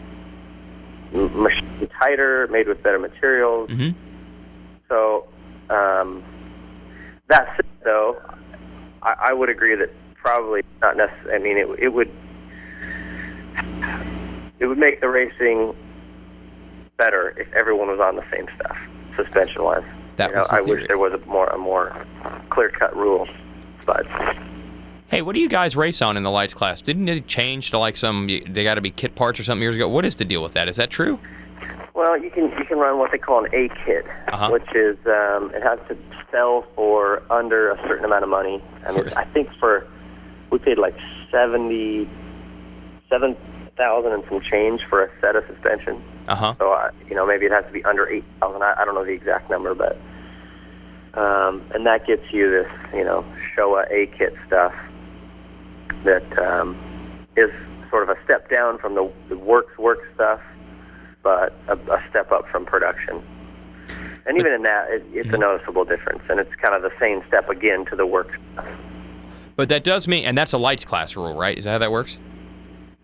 m- 1.15 1.43
machined 1.43 1.91
tighter, 1.99 2.47
made 2.49 2.69
with 2.69 2.83
better 2.83 2.99
materials. 2.99 3.71
hmm 3.71 3.91
So 4.89 5.27
um, 5.71 6.23
that 7.29 7.53
said, 7.57 7.67
though, 7.85 8.21
I, 9.03 9.15
I 9.31 9.33
would 9.33 9.49
agree 9.49 9.75
that 9.77 9.91
probably 10.15 10.63
not 10.81 10.97
necessarily. 10.97 11.35
I 11.35 11.39
mean, 11.39 11.57
it, 11.59 11.69
it 11.79 11.89
would 11.89 12.11
it 14.59 14.67
would 14.67 14.79
make 14.79 15.01
the 15.01 15.09
racing 15.09 15.75
better 16.97 17.35
if 17.37 17.53
everyone 17.53 17.89
was 17.89 18.01
on 18.01 18.17
the 18.17 18.25
same 18.31 18.47
stuff, 18.57 18.79
suspension 19.17 19.65
wise. 19.65 19.83
That 20.17 20.31
you 20.31 20.35
know, 20.37 20.41
was 20.43 20.51
the 20.51 20.57
I 20.57 20.61
wish 20.61 20.87
there 20.87 20.99
was 20.99 21.13
a 21.15 21.19
more 21.27 21.49
a 21.49 21.59
more 21.59 21.95
clear 22.51 22.69
cut 22.69 22.97
rule, 22.97 23.29
but 23.87 24.07
Hey, 25.13 25.21
what 25.21 25.35
do 25.35 25.43
you 25.43 25.49
guys 25.51 25.77
race 25.77 26.01
on 26.01 26.17
in 26.17 26.23
the 26.23 26.31
lights 26.31 26.55
class? 26.55 26.81
Didn't 26.81 27.07
it 27.07 27.27
change 27.27 27.71
to 27.73 27.79
like 27.79 27.97
some? 27.99 28.29
They 28.29 28.65
got 28.65 28.77
to 28.77 28.81
be 28.81 28.91
kit 28.91 29.15
parts 29.15 29.39
or 29.39 29.45
something 29.45 29.61
years 29.61 29.77
ago. 29.77 29.87
What 29.87 30.07
is 30.07 30.17
the 30.17 30.25
deal 30.25 30.43
with 30.43 30.55
that? 30.55 30.71
Is 30.71 30.77
that 30.77 30.89
true? 30.89 31.19
Well, 31.93 32.17
you 32.19 32.31
can 32.31 32.45
you 32.59 32.65
can 32.65 32.79
run 32.79 32.99
what 32.99 33.13
they 33.13 33.19
call 33.19 33.45
an 33.45 33.55
A 33.55 33.69
kit, 33.85 34.07
Uh-huh. 34.29 34.49
which 34.51 34.75
is 34.75 34.97
um, 35.05 35.53
it 35.55 35.63
has 35.63 35.79
to 35.89 35.99
sell 36.31 36.65
for 36.75 37.23
under 37.29 37.73
a 37.73 37.77
certain 37.87 38.07
amount 38.07 38.25
of 38.25 38.31
money. 38.31 38.63
I 38.87 38.93
mean, 38.93 39.07
I 39.15 39.25
think 39.25 39.53
for 39.61 39.87
we 40.49 40.59
paid 40.59 40.79
like 40.79 40.97
seventy 41.31 42.09
seven 43.11 43.37
thousand 43.77 44.13
and 44.13 44.25
some 44.31 44.41
change 44.41 44.81
for 44.89 45.05
a 45.05 45.11
set 45.21 45.37
of 45.37 45.45
suspension. 45.47 46.03
Uh 46.27 46.37
huh. 46.37 46.55
So 46.59 46.73
I, 46.73 46.89
you 47.11 47.15
know 47.15 47.27
maybe 47.27 47.45
it 47.45 47.53
has 47.53 47.67
to 47.67 47.71
be 47.71 47.85
under 47.85 48.09
eight 48.09 48.25
thousand. 48.41 48.63
I, 48.63 48.77
I 48.79 48.87
don't 48.87 48.95
know 48.95 49.05
the 49.05 49.13
exact 49.13 49.51
number, 49.51 49.75
but 49.75 49.99
um, 51.13 51.61
and 51.75 51.85
that 51.85 52.07
gets 52.07 52.33
you 52.33 52.49
this 52.51 52.71
you 52.95 53.05
know 53.05 53.27
Showa 53.55 53.85
A 53.91 54.07
kit 54.17 54.35
stuff 54.47 54.73
that 56.05 56.39
um, 56.39 56.77
is 57.37 57.51
sort 57.91 58.09
of 58.09 58.17
a 58.17 58.25
step 58.25 58.49
down 58.51 58.79
from 58.79 58.95
the, 58.95 59.11
the 59.29 59.37
works 59.37 59.77
work 59.79 60.01
stuff, 60.15 60.41
but 61.23 61.53
a, 61.69 61.75
a 61.75 62.03
step 62.11 62.33
up 62.33 62.49
from 62.49 62.65
production. 62.65 63.23
And 64.25 64.39
even 64.39 64.53
in 64.53 64.63
that, 64.63 64.91
it, 64.91 65.05
it's 65.13 65.33
a 65.33 65.39
noticeable 65.39 65.85
difference, 65.85 66.23
and 66.29 66.39
it's 66.39 66.55
kind 66.57 66.75
of 66.75 66.83
the 66.83 66.93
same 67.01 67.23
step 67.27 67.49
again 67.49 67.85
to 67.87 67.97
the 67.97 68.07
works 68.07 68.37
stuff. 68.53 68.69
But 69.57 69.69
that 69.69 69.85
does 69.85 70.09
mean, 70.09 70.25
and 70.25 70.39
that's 70.39 70.53
a 70.53 70.59
lights 70.59 70.85
class 70.85 71.17
rule, 71.17 71.35
right? 71.35 71.57
Is 71.59 71.65
that 71.65 71.73
how 71.73 71.79
that 71.79 71.93
works? 71.93 72.19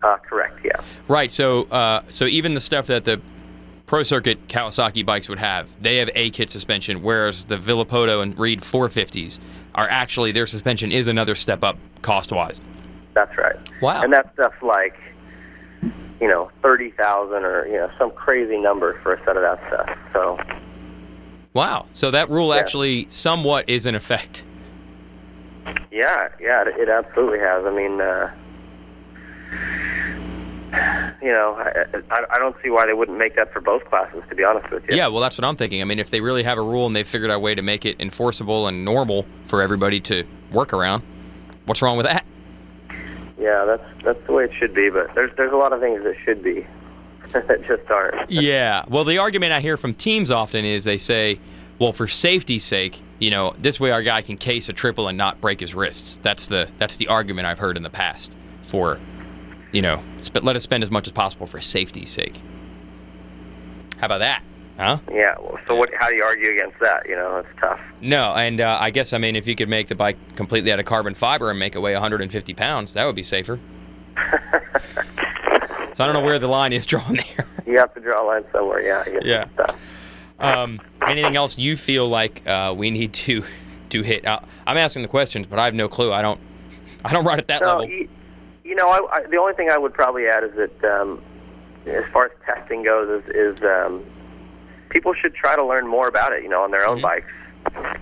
Uh, 0.01 0.17
correct, 0.17 0.59
yeah. 0.63 0.81
Right. 1.07 1.31
So, 1.31 1.63
uh, 1.63 2.03
so 2.09 2.25
even 2.25 2.53
the 2.53 2.61
stuff 2.61 2.87
that 2.87 3.03
the 3.03 3.21
Pro 3.85 4.03
Circuit 4.03 4.47
Kawasaki 4.47 5.05
bikes 5.05 5.27
would 5.29 5.39
have, 5.39 5.69
they 5.81 5.97
have 5.97 6.09
A 6.15 6.29
kit 6.31 6.49
suspension, 6.49 7.01
whereas 7.01 7.43
the 7.43 7.57
Villopoto 7.57 8.21
and 8.21 8.37
Reed 8.39 8.61
450s 8.61 9.39
are 9.75 9.87
actually 9.89 10.31
their 10.31 10.45
suspension 10.45 10.91
is 10.91 11.07
another 11.07 11.35
step 11.35 11.63
up 11.63 11.77
cost 12.01 12.31
wise. 12.31 12.61
That's 13.13 13.35
right. 13.37 13.55
Wow. 13.81 14.01
And 14.03 14.13
that 14.13 14.31
stuff's 14.33 14.61
like, 14.61 14.95
you 16.21 16.27
know, 16.27 16.51
thirty 16.61 16.91
thousand 16.91 17.43
or 17.45 17.65
you 17.67 17.73
know 17.73 17.89
some 17.97 18.11
crazy 18.11 18.57
number 18.57 18.99
for 19.01 19.13
a 19.13 19.19
set 19.25 19.35
of 19.37 19.41
that 19.43 19.59
stuff. 19.67 19.97
So 20.13 20.37
Wow. 21.53 21.85
So 21.93 22.11
that 22.11 22.29
rule 22.29 22.53
Yeah. 22.53 22.59
actually 22.61 23.07
somewhat 23.09 23.67
is 23.69 23.85
in 23.85 23.95
effect. 23.95 24.43
yeah, 25.91 26.29
yeah, 26.39 26.61
it, 26.61 26.67
it 26.77 26.89
absolutely 26.89 27.39
has. 27.39 27.65
I 27.65 27.71
mean, 27.71 27.99
uh, 27.99 28.31
you 31.21 31.29
know, 31.29 31.55
I, 31.57 31.85
I, 32.11 32.25
I 32.35 32.37
don't 32.39 32.55
see 32.63 32.69
why 32.69 32.85
they 32.85 32.93
wouldn't 32.93 33.17
make 33.17 33.35
that 33.35 33.51
for 33.51 33.59
both 33.59 33.83
classes. 33.85 34.21
To 34.29 34.35
be 34.35 34.43
honest 34.43 34.69
with 34.71 34.83
you. 34.87 34.95
Yeah. 34.95 35.07
Well, 35.07 35.21
that's 35.21 35.37
what 35.37 35.45
I'm 35.45 35.55
thinking. 35.55 35.81
I 35.81 35.85
mean, 35.85 35.99
if 35.99 36.11
they 36.11 36.21
really 36.21 36.43
have 36.43 36.57
a 36.57 36.61
rule 36.61 36.85
and 36.85 36.95
they've 36.95 37.07
figured 37.07 37.31
out 37.31 37.37
a 37.37 37.39
way 37.39 37.55
to 37.55 37.61
make 37.63 37.85
it 37.85 37.95
enforceable 37.99 38.67
and 38.67 38.85
normal 38.85 39.25
for 39.47 39.61
everybody 39.63 39.99
to 40.01 40.23
work 40.51 40.71
around, 40.73 41.01
what's 41.65 41.81
wrong 41.81 41.97
with 41.97 42.05
that? 42.05 42.23
Yeah, 43.39 43.65
that's 43.65 44.03
that's 44.03 44.27
the 44.27 44.33
way 44.33 44.45
it 44.45 44.51
should 44.57 44.73
be. 44.73 44.89
But 44.89 45.13
there's 45.15 45.31
there's 45.37 45.53
a 45.53 45.57
lot 45.57 45.73
of 45.73 45.79
things 45.79 46.03
that 46.03 46.15
should 46.23 46.43
be 46.43 46.65
that 47.31 47.65
just 47.67 47.89
aren't. 47.89 48.29
Yeah. 48.29 48.85
Well, 48.87 49.05
the 49.05 49.17
argument 49.17 49.53
I 49.53 49.61
hear 49.61 49.77
from 49.77 49.93
teams 49.93 50.31
often 50.31 50.65
is 50.65 50.83
they 50.83 50.97
say, 50.97 51.39
well, 51.79 51.93
for 51.93 52.07
safety's 52.07 52.63
sake, 52.63 53.01
you 53.19 53.31
know, 53.31 53.53
this 53.57 53.79
way 53.79 53.91
our 53.91 54.03
guy 54.03 54.21
can 54.21 54.37
case 54.37 54.69
a 54.69 54.73
triple 54.73 55.07
and 55.07 55.17
not 55.17 55.39
break 55.39 55.59
his 55.59 55.75
wrists. 55.75 56.19
That's 56.21 56.47
the 56.47 56.69
that's 56.77 56.97
the 56.97 57.07
argument 57.07 57.47
I've 57.47 57.59
heard 57.59 57.77
in 57.77 57.83
the 57.83 57.89
past 57.89 58.35
for, 58.63 58.99
you 59.71 59.81
know, 59.81 60.01
let 60.41 60.55
us 60.55 60.63
spend 60.63 60.83
as 60.83 60.91
much 60.91 61.07
as 61.07 61.13
possible 61.13 61.47
for 61.47 61.61
safety's 61.61 62.09
sake. 62.09 62.41
How 63.97 64.05
about 64.05 64.19
that? 64.19 64.43
Huh? 64.79 64.97
Yeah. 65.11 65.35
Well, 65.39 65.59
so 65.67 65.75
what? 65.75 65.89
How 65.99 66.09
do 66.09 66.15
you 66.15 66.23
argue 66.23 66.53
against 66.53 66.79
that? 66.79 67.07
You 67.07 67.15
know, 67.15 67.37
it's 67.37 67.59
tough. 67.59 67.81
No, 67.99 68.33
and 68.33 68.61
uh, 68.61 68.77
I 68.79 68.91
guess 68.91 69.11
I 69.11 69.17
mean 69.17 69.35
if 69.35 69.45
you 69.45 69.55
could 69.55 69.67
make 69.67 69.89
the 69.89 69.95
bike 69.95 70.17
completely 70.37 70.71
out 70.71 70.79
of 70.79 70.85
carbon 70.85 71.15
fiber 71.15 71.49
and 71.49 71.59
make 71.59 71.75
it 71.75 71.79
weigh 71.79 71.91
150 71.93 72.53
pounds, 72.53 72.93
that 72.93 73.05
would 73.05 73.15
be 73.15 73.23
safer. 73.23 73.59
so 74.15 76.03
I 76.03 76.05
don't 76.05 76.13
know 76.13 76.21
where 76.21 76.39
the 76.39 76.47
line 76.47 76.71
is 76.71 76.85
drawn 76.85 77.15
there. 77.17 77.45
You 77.65 77.77
have 77.77 77.93
to 77.93 77.99
draw 77.99 78.23
a 78.23 78.25
line 78.25 78.45
somewhere. 78.53 78.81
Yeah. 78.81 79.03
Yeah. 79.21 79.45
Um, 80.39 80.79
anything 81.05 81.35
else 81.35 81.57
you 81.57 81.75
feel 81.75 82.07
like 82.07 82.47
uh, 82.47 82.73
we 82.75 82.89
need 82.89 83.11
to 83.13 83.43
to 83.89 84.01
hit? 84.01 84.25
Uh, 84.25 84.39
I'm 84.65 84.77
asking 84.77 85.01
the 85.01 85.09
questions, 85.09 85.45
but 85.45 85.59
I 85.59 85.65
have 85.65 85.75
no 85.75 85.89
clue. 85.89 86.13
I 86.13 86.21
don't 86.21 86.39
I 87.03 87.11
don't 87.11 87.25
run 87.25 87.37
at 87.37 87.47
that 87.49 87.59
No, 87.59 87.67
level. 87.67 87.85
you, 87.89 88.07
you 88.63 88.75
know, 88.75 88.87
I, 88.87 89.17
I, 89.17 89.23
the 89.29 89.37
only 89.37 89.53
thing 89.55 89.69
I 89.71 89.77
would 89.77 89.93
probably 89.93 90.27
add 90.27 90.45
is 90.45 90.51
that 90.55 90.83
um, 90.85 91.21
as 91.85 92.09
far 92.11 92.25
as 92.27 92.31
testing 92.45 92.83
goes, 92.83 93.23
is, 93.23 93.29
is 93.35 93.61
um, 93.63 94.03
people 94.89 95.13
should 95.13 95.33
try 95.35 95.55
to 95.55 95.65
learn 95.65 95.87
more 95.87 96.07
about 96.07 96.33
it. 96.33 96.43
You 96.43 96.49
know, 96.49 96.63
on 96.63 96.71
their 96.71 96.87
own 96.87 96.99
Mhm. 96.99 97.01
bikes. 97.01 97.31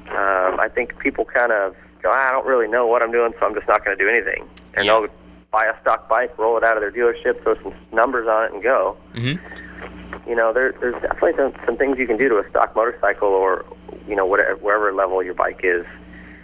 Um, 0.09 0.59
I 0.59 0.69
think 0.73 0.97
people 0.99 1.25
kind 1.25 1.51
of 1.51 1.75
go, 2.01 2.09
"Ah, 2.13 2.29
I 2.29 2.31
don't 2.31 2.45
really 2.45 2.67
know 2.67 2.85
what 2.85 3.03
I'm 3.03 3.11
doing, 3.11 3.33
so 3.39 3.45
I'm 3.45 3.53
just 3.53 3.67
not 3.67 3.83
going 3.83 3.97
to 3.97 4.03
do 4.03 4.09
anything, 4.09 4.47
and 4.75 4.85
Yeah. 4.85 4.93
they'll 4.93 5.07
buy 5.51 5.65
a 5.65 5.79
stock 5.81 6.07
bike, 6.09 6.31
roll 6.38 6.57
it 6.57 6.63
out 6.63 6.75
of 6.77 6.81
their 6.81 6.91
dealership, 6.91 7.41
throw 7.43 7.55
some 7.55 7.73
numbers 7.91 8.27
on 8.27 8.45
it, 8.45 8.53
and 8.53 8.63
go. 8.63 8.97
Mm-hmm. 9.13 10.29
You 10.29 10.35
know, 10.35 10.53
there, 10.53 10.73
there's 10.73 10.99
definitely 11.01 11.33
some, 11.35 11.53
some 11.65 11.77
things 11.77 11.97
you 11.97 12.05
can 12.07 12.17
do 12.17 12.27
to 12.29 12.38
a 12.38 12.49
stock 12.49 12.75
motorcycle 12.75 13.29
or, 13.29 13.65
you 14.07 14.15
know, 14.15 14.25
whatever, 14.25 14.55
wherever 14.57 14.91
level 14.93 15.21
your 15.23 15.33
bike 15.33 15.61
is. 15.63 15.85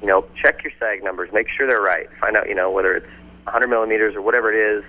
You 0.01 0.07
know, 0.07 0.25
check 0.41 0.63
your 0.63 0.71
sag 0.79 1.03
numbers, 1.03 1.31
make 1.33 1.47
sure 1.49 1.67
they're 1.67 1.81
right. 1.81 2.09
Find 2.19 2.35
out, 2.35 2.47
you 2.49 2.55
know, 2.55 2.71
whether 2.71 2.93
it's 2.95 3.07
100 3.45 3.69
millimeters 3.69 4.15
or 4.15 4.21
whatever 4.21 4.51
it 4.53 4.57
is. 4.57 4.83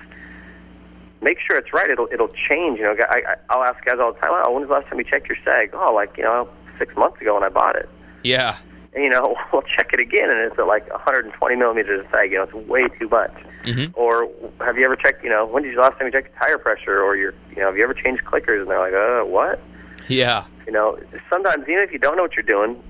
Make 1.25 1.39
sure 1.41 1.57
it's 1.57 1.73
right. 1.73 1.89
It'll 1.89 2.09
it'll 2.13 2.29
change. 2.29 2.79
You 2.79 2.85
know, 2.85 2.97
I, 3.09 3.37
I'll 3.49 3.65
ask 3.65 3.83
guys 3.85 3.97
all 3.99 4.13
the 4.13 4.21
time. 4.21 4.31
Oh, 4.45 4.53
when 4.53 4.61
was 4.61 4.69
the 4.69 4.75
last 4.75 4.89
time 4.89 4.99
you 4.99 5.05
checked 5.05 5.27
your 5.27 5.39
sag? 5.43 5.71
Oh, 5.73 5.95
like 5.95 6.19
you 6.19 6.23
know, 6.23 6.49
six 6.79 6.95
months 6.97 7.19
ago 7.21 7.33
when 7.35 7.43
I 7.43 7.49
bought 7.49 7.77
it. 7.77 7.89
Yeah. 8.23 8.59
And, 8.93 9.03
you 9.03 9.11
know, 9.11 9.35
we'll 9.53 9.63
check 9.63 9.91
it 9.95 10.01
again, 10.01 10.31
and 10.31 10.39
it's 10.41 10.59
at 10.59 10.67
like 10.67 10.89
120 10.91 11.57
millimeters 11.57 12.05
of 12.05 12.11
sag. 12.11 12.31
You 12.31 12.39
know, 12.39 12.43
it's 12.45 12.53
way 12.69 12.89
too 12.99 13.09
much. 13.09 13.35
Mm-hmm. 13.65 13.99
Or 13.99 14.29
have 14.61 14.77
you 14.77 14.85
ever 14.85 14.97
checked? 14.97 15.25
You 15.25 15.31
know, 15.31 15.47
when 15.47 15.63
did 15.63 15.73
you 15.73 15.81
last 15.81 15.99
time 15.99 16.07
you 16.07 16.13
checked 16.13 16.29
your 16.29 16.39
tire 16.39 16.59
pressure, 16.59 17.03
or 17.03 17.17
your, 17.17 17.33
you 17.51 17.63
know, 17.63 17.67
have 17.67 17.77
you 17.77 17.85
ever 17.85 17.95
changed 17.95 18.23
clickers? 18.25 18.61
And 18.61 18.71
they're 18.71 18.79
like, 18.79 18.93
uh, 18.93 19.27
what? 19.27 19.61
Yeah. 20.09 20.45
You 20.67 20.73
know, 20.73 20.99
sometimes 21.31 21.65
even 21.69 21.83
if 21.83 21.91
you 21.91 21.99
don't 21.99 22.17
know 22.17 22.23
what 22.23 22.35
you're 22.35 22.43
doing, 22.43 22.83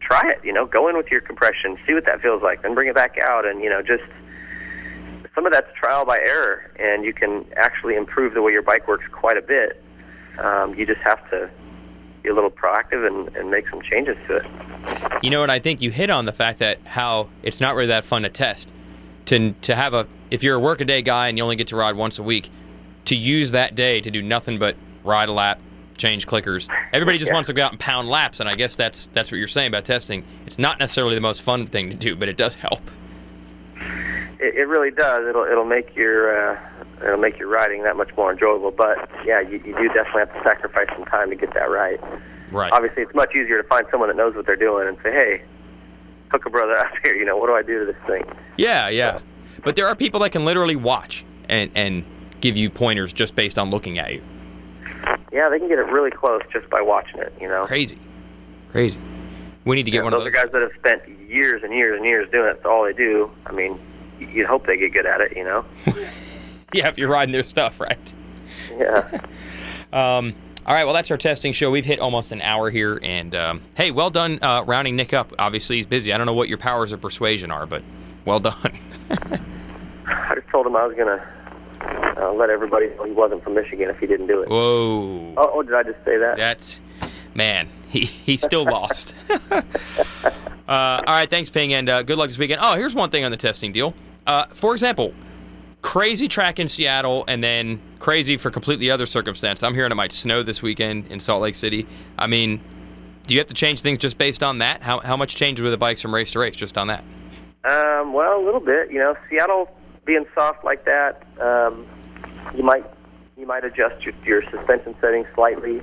try 0.00 0.22
it. 0.30 0.40
You 0.42 0.52
know, 0.52 0.64
go 0.66 0.88
in 0.88 0.96
with 0.96 1.08
your 1.10 1.20
compression, 1.20 1.76
see 1.86 1.94
what 1.94 2.06
that 2.06 2.20
feels 2.22 2.42
like, 2.42 2.62
then 2.62 2.74
bring 2.74 2.88
it 2.88 2.94
back 2.94 3.16
out, 3.28 3.46
and 3.46 3.62
you 3.62 3.68
know, 3.70 3.82
just 3.82 4.04
some 5.34 5.46
of 5.46 5.52
that's 5.52 5.72
trial 5.74 6.04
by 6.04 6.18
error, 6.18 6.70
and 6.78 7.04
you 7.04 7.12
can 7.12 7.44
actually 7.56 7.94
improve 7.96 8.34
the 8.34 8.42
way 8.42 8.52
your 8.52 8.62
bike 8.62 8.88
works 8.88 9.04
quite 9.12 9.36
a 9.36 9.42
bit. 9.42 9.82
Um, 10.38 10.74
you 10.74 10.86
just 10.86 11.00
have 11.02 11.28
to 11.30 11.48
be 12.22 12.28
a 12.28 12.34
little 12.34 12.50
proactive 12.50 13.06
and, 13.06 13.34
and 13.36 13.50
make 13.50 13.68
some 13.68 13.80
changes 13.82 14.16
to 14.28 14.36
it. 14.36 14.46
You 15.22 15.30
know 15.30 15.40
what? 15.40 15.50
I 15.50 15.58
think 15.58 15.80
you 15.82 15.90
hit 15.90 16.10
on 16.10 16.24
the 16.26 16.32
fact 16.32 16.58
that 16.58 16.78
how 16.84 17.28
it's 17.42 17.60
not 17.60 17.74
really 17.74 17.88
that 17.88 18.04
fun 18.04 18.22
to 18.22 18.28
test. 18.28 18.72
To 19.26 19.52
to 19.62 19.76
have 19.76 19.94
a 19.94 20.06
if 20.30 20.42
you're 20.42 20.56
a 20.56 20.60
workaday 20.60 21.02
guy 21.02 21.28
and 21.28 21.38
you 21.38 21.44
only 21.44 21.56
get 21.56 21.68
to 21.68 21.76
ride 21.76 21.94
once 21.94 22.18
a 22.18 22.22
week, 22.22 22.50
to 23.04 23.14
use 23.14 23.52
that 23.52 23.74
day 23.74 24.00
to 24.00 24.10
do 24.10 24.22
nothing 24.22 24.58
but 24.58 24.76
ride 25.04 25.28
a 25.28 25.32
lap, 25.32 25.60
change 25.98 26.26
clickers. 26.26 26.68
Everybody 26.92 27.18
just 27.18 27.28
Yeah. 27.30 27.34
wants 27.34 27.46
to 27.46 27.52
go 27.52 27.62
out 27.64 27.70
and 27.70 27.78
pound 27.78 28.08
laps, 28.08 28.40
and 28.40 28.48
I 28.48 28.54
guess 28.56 28.74
that's 28.76 29.06
that's 29.12 29.30
what 29.30 29.38
you're 29.38 29.46
saying 29.46 29.68
about 29.68 29.84
testing. 29.84 30.24
It's 30.46 30.58
not 30.58 30.78
necessarily 30.80 31.14
the 31.14 31.20
most 31.20 31.42
fun 31.42 31.66
thing 31.66 31.90
to 31.90 31.96
do, 31.96 32.16
but 32.16 32.28
it 32.28 32.36
does 32.36 32.54
help. 32.56 32.80
It, 34.40 34.54
it 34.56 34.68
really 34.68 34.90
does. 34.90 35.26
It'll 35.28 35.44
it'll 35.44 35.64
make 35.64 35.94
your 35.94 36.52
uh, 36.54 36.58
it'll 37.04 37.18
make 37.18 37.38
your 37.38 37.48
riding 37.48 37.82
that 37.84 37.96
much 37.96 38.10
more 38.16 38.32
enjoyable. 38.32 38.70
But 38.70 39.08
yeah, 39.24 39.40
you, 39.40 39.58
you 39.64 39.76
do 39.76 39.88
definitely 39.88 40.20
have 40.20 40.34
to 40.34 40.40
sacrifice 40.42 40.88
some 40.96 41.04
time 41.06 41.30
to 41.30 41.36
get 41.36 41.52
that 41.54 41.70
right. 41.70 42.00
Right. 42.50 42.72
Obviously, 42.72 43.02
it's 43.02 43.14
much 43.14 43.30
easier 43.34 43.60
to 43.62 43.68
find 43.68 43.86
someone 43.90 44.08
that 44.08 44.16
knows 44.16 44.34
what 44.34 44.46
they're 44.46 44.56
doing 44.56 44.88
and 44.88 44.96
say, 45.02 45.12
"Hey, 45.12 45.42
hook 46.30 46.46
a 46.46 46.50
brother 46.50 46.76
up 46.76 46.90
here. 47.02 47.14
You 47.14 47.24
know, 47.24 47.36
what 47.36 47.46
do 47.46 47.54
I 47.54 47.62
do 47.62 47.80
to 47.84 47.92
this 47.92 48.02
thing?" 48.06 48.24
Yeah, 48.56 48.88
yeah. 48.88 49.20
But 49.62 49.76
there 49.76 49.86
are 49.86 49.94
people 49.94 50.20
that 50.20 50.30
can 50.30 50.44
literally 50.44 50.76
watch 50.76 51.24
and 51.48 51.70
and 51.74 52.04
give 52.40 52.56
you 52.56 52.70
pointers 52.70 53.12
just 53.12 53.34
based 53.34 53.58
on 53.58 53.70
looking 53.70 53.98
at 53.98 54.12
you. 54.14 54.22
Yeah, 55.32 55.48
they 55.48 55.58
can 55.58 55.68
get 55.68 55.78
it 55.78 55.86
really 55.86 56.10
close 56.10 56.42
just 56.52 56.68
by 56.70 56.80
watching 56.80 57.20
it. 57.20 57.32
You 57.40 57.48
know, 57.48 57.62
Crazy. 57.62 57.98
Crazy. 58.72 58.98
We 59.64 59.76
need 59.76 59.84
to 59.84 59.90
get 59.90 59.98
Yeah, 59.98 60.02
one 60.04 60.12
those 60.12 60.22
of 60.22 60.26
are 60.28 60.30
those. 60.30 60.42
guys 60.44 60.52
that 60.52 60.62
have 60.62 60.72
spent 60.78 61.28
years 61.28 61.62
and 61.62 61.72
years 61.72 61.96
and 61.96 62.04
years 62.04 62.28
doing 62.30 62.48
it. 62.48 62.54
That's 62.54 62.66
all 62.66 62.84
they 62.84 62.92
do. 62.94 63.30
I 63.46 63.52
mean, 63.52 63.78
you'd 64.20 64.46
hope 64.46 64.66
they 64.66 64.76
get 64.76 64.92
good 64.92 65.06
at 65.06 65.20
it. 65.20 65.36
You 65.36 65.44
know? 65.44 65.64
Yeah, 66.72 66.86
if 66.86 66.98
you're 66.98 67.08
riding 67.08 67.32
their 67.32 67.42
stuff, 67.42 67.80
right? 67.80 68.14
Yeah. 68.78 69.20
Um, 69.92 70.36
all 70.66 70.72
right, 70.74 70.84
well, 70.84 70.94
that's 70.94 71.10
our 71.10 71.16
testing 71.16 71.50
show. 71.50 71.68
We've 71.72 71.84
hit 71.84 71.98
almost 71.98 72.30
an 72.30 72.40
hour 72.42 72.70
here, 72.70 73.00
and 73.02 73.34
um, 73.34 73.60
hey, 73.74 73.90
well 73.90 74.08
done 74.08 74.38
uh, 74.40 74.62
rounding 74.64 74.94
Nick 74.94 75.12
up. 75.12 75.32
Obviously, 75.36 75.74
he's 75.74 75.86
busy. 75.86 76.12
I 76.12 76.16
don't 76.16 76.26
know 76.28 76.32
what 76.32 76.48
your 76.48 76.58
powers 76.58 76.92
of 76.92 77.00
persuasion 77.00 77.50
are, 77.50 77.66
but 77.66 77.82
well 78.24 78.38
done. 78.38 78.78
I 80.06 80.34
just 80.36 80.46
told 80.48 80.64
him 80.68 80.76
I 80.76 80.86
was 80.86 80.96
gonna 80.96 81.26
uh, 82.22 82.32
let 82.34 82.50
everybody 82.50 82.86
know 82.90 83.02
he 83.04 83.10
wasn't 83.10 83.42
from 83.42 83.54
Michigan 83.54 83.90
if 83.90 83.98
he 83.98 84.06
didn't 84.06 84.28
do 84.28 84.42
it. 84.42 84.48
Whoa, 84.48 85.34
Oh, 85.36 85.50
oh, 85.54 85.62
did 85.64 85.74
I 85.74 85.82
just 85.82 86.04
say 86.04 86.16
that? 86.18 86.36
that's 86.36 86.78
man. 87.34 87.68
He 87.88 88.04
he's 88.04 88.40
still 88.42 88.62
lost. 88.64 89.16
uh, 89.50 89.60
all 90.68 91.02
right, 91.08 91.28
thanks, 91.28 91.48
Ping, 91.48 91.72
and 91.74 91.88
uh, 91.88 92.02
good 92.04 92.16
luck 92.16 92.28
this 92.28 92.38
weekend. 92.38 92.60
Oh, 92.62 92.74
here's 92.76 92.94
one 92.94 93.10
thing 93.10 93.24
on 93.24 93.32
the 93.32 93.36
testing 93.36 93.72
deal. 93.72 93.92
Uh, 94.26 94.46
for 94.46 94.72
example, 94.72 95.14
crazy 95.82 96.28
track 96.28 96.58
in 96.58 96.68
Seattle, 96.68 97.24
and 97.28 97.42
then 97.42 97.80
crazy 97.98 98.36
for 98.36 98.50
completely 98.50 98.90
other 98.90 99.06
circumstance. 99.06 99.62
I'm 99.62 99.74
hearing 99.74 99.92
it 99.92 99.96
might 99.96 100.12
snow 100.12 100.42
this 100.42 100.62
weekend 100.62 101.06
in 101.08 101.20
Salt 101.20 101.42
Lake 101.42 101.54
City. 101.54 101.86
I 102.18 102.26
mean, 102.26 102.60
do 103.26 103.34
you 103.34 103.40
have 103.40 103.48
to 103.48 103.54
change 103.54 103.80
things 103.80 103.98
just 103.98 104.18
based 104.18 104.42
on 104.42 104.58
that? 104.58 104.82
How 104.82 105.00
how 105.00 105.16
much 105.16 105.36
changes 105.36 105.62
with 105.62 105.72
the 105.72 105.78
bikes 105.78 106.02
from 106.02 106.14
race 106.14 106.30
to 106.32 106.38
race 106.38 106.56
just 106.56 106.76
on 106.76 106.88
that? 106.88 107.04
Um, 107.64 108.12
well, 108.12 108.40
a 108.40 108.44
little 108.44 108.60
bit. 108.60 108.90
You 108.90 108.98
know, 108.98 109.16
Seattle 109.28 109.68
being 110.04 110.24
soft 110.34 110.64
like 110.64 110.84
that, 110.86 111.22
um, 111.40 111.86
you 112.54 112.62
might 112.62 112.84
you 113.36 113.46
might 113.46 113.64
adjust 113.64 114.04
your, 114.04 114.14
your 114.24 114.42
suspension 114.50 114.94
settings 115.00 115.26
slightly, 115.34 115.80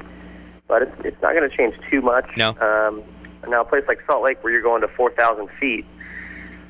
but 0.68 0.82
it's 0.82 0.96
it's 1.04 1.22
not 1.22 1.34
going 1.34 1.50
to 1.50 1.56
change 1.56 1.76
too 1.90 2.02
much. 2.02 2.26
No. 2.36 2.50
Um, 2.60 3.04
now, 3.48 3.62
a 3.62 3.66
place 3.66 3.84
like 3.88 4.00
Salt 4.06 4.24
Lake, 4.24 4.44
where 4.44 4.52
you're 4.52 4.62
going 4.62 4.82
to 4.82 4.88
4,000 4.90 5.48
feet, 5.60 5.86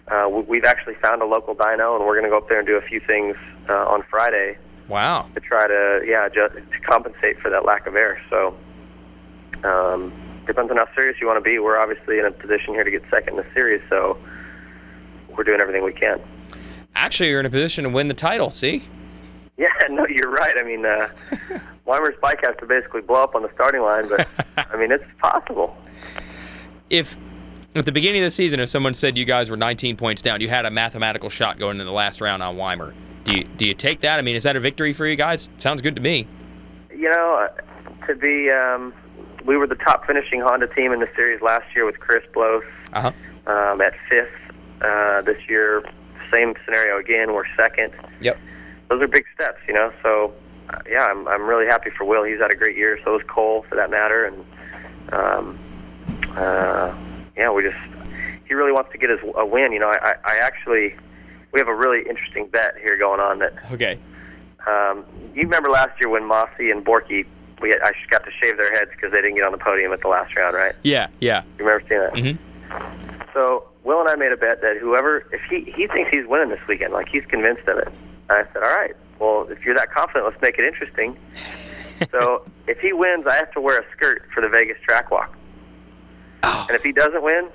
uh, 0.09 0.27
we, 0.29 0.41
we've 0.43 0.63
actually 0.65 0.95
found 0.95 1.21
a 1.21 1.25
local 1.25 1.55
dyno, 1.55 1.95
and 1.97 2.05
we're 2.05 2.13
going 2.15 2.23
to 2.23 2.29
go 2.29 2.37
up 2.37 2.47
there 2.49 2.59
and 2.59 2.67
do 2.67 2.75
a 2.75 2.81
few 2.81 2.99
things 2.99 3.35
uh, 3.69 3.73
on 3.87 4.03
Friday 4.09 4.57
Wow. 4.87 5.27
to 5.35 5.39
try 5.41 5.67
to 5.67 6.01
yeah 6.05 6.29
just 6.29 6.55
to 6.55 6.79
compensate 6.89 7.39
for 7.39 7.49
that 7.49 7.65
lack 7.65 7.87
of 7.87 7.95
air. 7.95 8.21
So. 8.29 8.55
Um, 9.63 10.13
Depends 10.45 10.71
on 10.71 10.77
how 10.77 10.87
serious 10.95 11.19
you 11.19 11.27
want 11.27 11.35
to 11.35 11.41
be. 11.41 11.59
We're 11.59 11.77
obviously 11.77 12.19
in 12.19 12.25
a 12.25 12.31
position 12.31 12.73
here 12.73 12.85
to 12.85 12.89
get 12.91 13.03
second 13.11 13.37
in 13.37 13.43
the 13.43 13.53
series, 13.53 13.81
so 13.89 14.17
we're 15.35 15.43
doing 15.43 15.59
everything 15.59 15.83
we 15.83 15.91
can. 15.91 16.21
Actually, 16.95 17.27
you're 17.31 17.41
in 17.41 17.45
a 17.45 17.49
position 17.49 17.83
to 17.83 17.89
win 17.89 18.07
the 18.07 18.13
title. 18.13 18.49
See? 18.49 18.83
Yeah, 19.57 19.67
no, 19.89 20.05
you're 20.07 20.29
right. 20.29 20.53
I 20.55 20.61
mean, 20.63 20.85
uh, 20.85 21.09
Weimer's 21.85 22.13
bike 22.21 22.41
has 22.45 22.55
to 22.59 22.67
basically 22.67 23.01
blow 23.01 23.23
up 23.23 23.33
on 23.33 23.41
the 23.41 23.49
starting 23.55 23.81
line, 23.81 24.07
but 24.07 24.27
I 24.71 24.77
mean, 24.77 24.91
it's 24.91 25.03
possible. 25.19 25.75
If 26.91 27.17
at 27.79 27.85
the 27.85 27.91
beginning 27.91 28.21
of 28.21 28.25
the 28.27 28.31
season, 28.31 28.59
if 28.59 28.69
someone 28.69 28.93
said 28.93 29.17
you 29.17 29.25
guys 29.25 29.49
were 29.49 29.57
19 29.57 29.97
points 29.97 30.21
down, 30.21 30.41
you 30.41 30.49
had 30.49 30.65
a 30.65 30.71
mathematical 30.71 31.29
shot 31.29 31.59
going 31.59 31.71
into 31.71 31.83
the 31.85 31.91
last 31.91 32.21
round 32.21 32.41
on 32.43 32.57
Weimer. 32.57 32.93
Do 33.23 33.33
you 33.33 33.43
do 33.43 33.65
you 33.65 33.73
take 33.73 33.99
that? 34.01 34.19
I 34.19 34.21
mean, 34.21 34.35
is 34.35 34.43
that 34.43 34.55
a 34.55 34.59
victory 34.59 34.93
for 34.93 35.05
you 35.05 35.15
guys? 35.15 35.49
Sounds 35.57 35.81
good 35.81 35.95
to 35.95 36.01
me. 36.01 36.27
You 36.91 37.09
know, 37.09 37.47
uh, 37.49 38.05
to 38.07 38.15
be, 38.15 38.49
um, 38.49 38.93
we 39.45 39.57
were 39.57 39.67
the 39.67 39.75
top 39.75 40.07
finishing 40.07 40.39
Honda 40.41 40.67
team 40.67 40.91
in 40.93 40.99
the 40.99 41.09
series 41.15 41.41
last 41.41 41.65
year 41.75 41.85
with 41.85 41.99
Chris 41.99 42.23
Blose 42.33 42.63
Uh 42.93 43.11
huh. 43.45 43.51
um, 43.51 43.81
at 43.81 43.93
fifth. 44.09 44.29
Uh, 44.81 45.21
this 45.23 45.37
year, 45.49 45.83
same 46.31 46.53
scenario 46.65 46.97
again. 46.99 47.33
We're 47.33 47.43
second. 47.55 47.91
Yep. 48.21 48.37
Those 48.89 49.01
are 49.01 49.07
big 49.07 49.25
steps, 49.35 49.59
you 49.67 49.73
know. 49.73 49.91
So, 50.03 50.33
uh, 50.69 50.79
yeah, 50.89 51.05
I'm 51.05 51.27
I'm 51.27 51.43
really 51.47 51.65
happy 51.65 51.89
for 51.89 52.05
Will. 52.05 52.23
He's 52.23 52.39
had 52.39 52.53
a 52.53 52.55
great 52.55 52.77
year. 52.77 52.99
So 53.03 53.19
is 53.19 53.25
Cole, 53.27 53.65
for 53.67 53.75
that 53.75 53.89
matter. 53.89 54.25
And 54.25 54.45
um, 55.13 55.59
uh, 56.37 56.93
yeah, 57.37 57.51
we 57.51 57.63
just 57.63 57.77
he 58.47 58.53
really 58.53 58.71
wants 58.71 58.91
to 58.91 58.97
get 58.97 59.09
his 59.09 59.19
a 59.35 59.45
win. 59.45 59.71
You 59.71 59.79
know, 59.79 59.89
I, 59.89 60.09
I, 60.09 60.13
I 60.33 60.37
actually 60.37 60.95
we 61.51 61.59
have 61.59 61.67
a 61.67 61.75
really 61.75 61.99
interesting 62.07 62.47
bet 62.47 62.75
here 62.81 62.97
going 62.97 63.19
on 63.19 63.39
that 63.39 63.53
Okay. 63.71 63.99
um, 64.67 65.05
you 65.33 65.43
remember 65.43 65.69
last 65.69 65.99
year 66.01 66.09
when 66.09 66.25
Mossy 66.25 66.71
and 66.71 66.85
Borky 66.85 67.25
we 67.61 67.69
had, 67.69 67.79
I 67.83 67.91
got 68.11 68.23
to 68.25 68.31
shave 68.41 68.57
their 68.57 68.71
heads 68.71 68.91
because 68.91 69.11
they 69.11 69.17
didn't 69.17 69.35
get 69.35 69.43
on 69.43 69.51
the 69.51 69.57
podium 69.57 69.91
at 69.91 70.01
the 70.01 70.07
last 70.07 70.35
round, 70.35 70.55
right? 70.55 70.75
Yeah. 70.83 71.07
Yeah. 71.19 71.41
You 71.57 71.65
remember 71.65 71.87
seeing 71.87 72.01
that? 72.01 72.13
Mhm. 72.13 72.37
So 73.33 73.67
Will 73.83 73.99
and 74.01 74.09
I 74.09 74.15
made 74.15 74.31
a 74.31 74.37
bet 74.37 74.61
that 74.61 74.77
whoever, 74.77 75.25
if 75.31 75.41
he 75.49 75.71
he 75.75 75.87
thinks 75.87 76.11
he's 76.11 76.27
winning 76.27 76.49
this 76.49 76.59
weekend, 76.67 76.93
like 76.93 77.07
he's 77.09 77.25
convinced 77.25 77.67
of 77.67 77.77
it. 77.79 77.87
And 78.29 78.37
I 78.39 78.43
said, 78.53 78.63
all 78.63 78.75
right, 78.75 78.95
well 79.19 79.47
if 79.49 79.63
you're 79.65 79.75
that 79.75 79.91
confident, 79.91 80.25
let's 80.25 80.41
make 80.41 80.57
it 80.59 80.65
interesting. 80.65 81.17
so 82.11 82.43
if 82.67 82.79
he 82.79 82.93
wins, 82.93 83.25
I 83.25 83.35
have 83.35 83.51
to 83.53 83.61
wear 83.61 83.79
a 83.79 83.85
skirt 83.95 84.27
for 84.33 84.41
the 84.41 84.49
Vegas 84.49 84.77
track 84.83 85.09
walk. 85.11 85.35
Oh. 86.47 86.65
And 86.69 86.75
if 86.75 86.83
he 86.83 86.91
doesn't 86.91 87.21
win, 87.23 87.49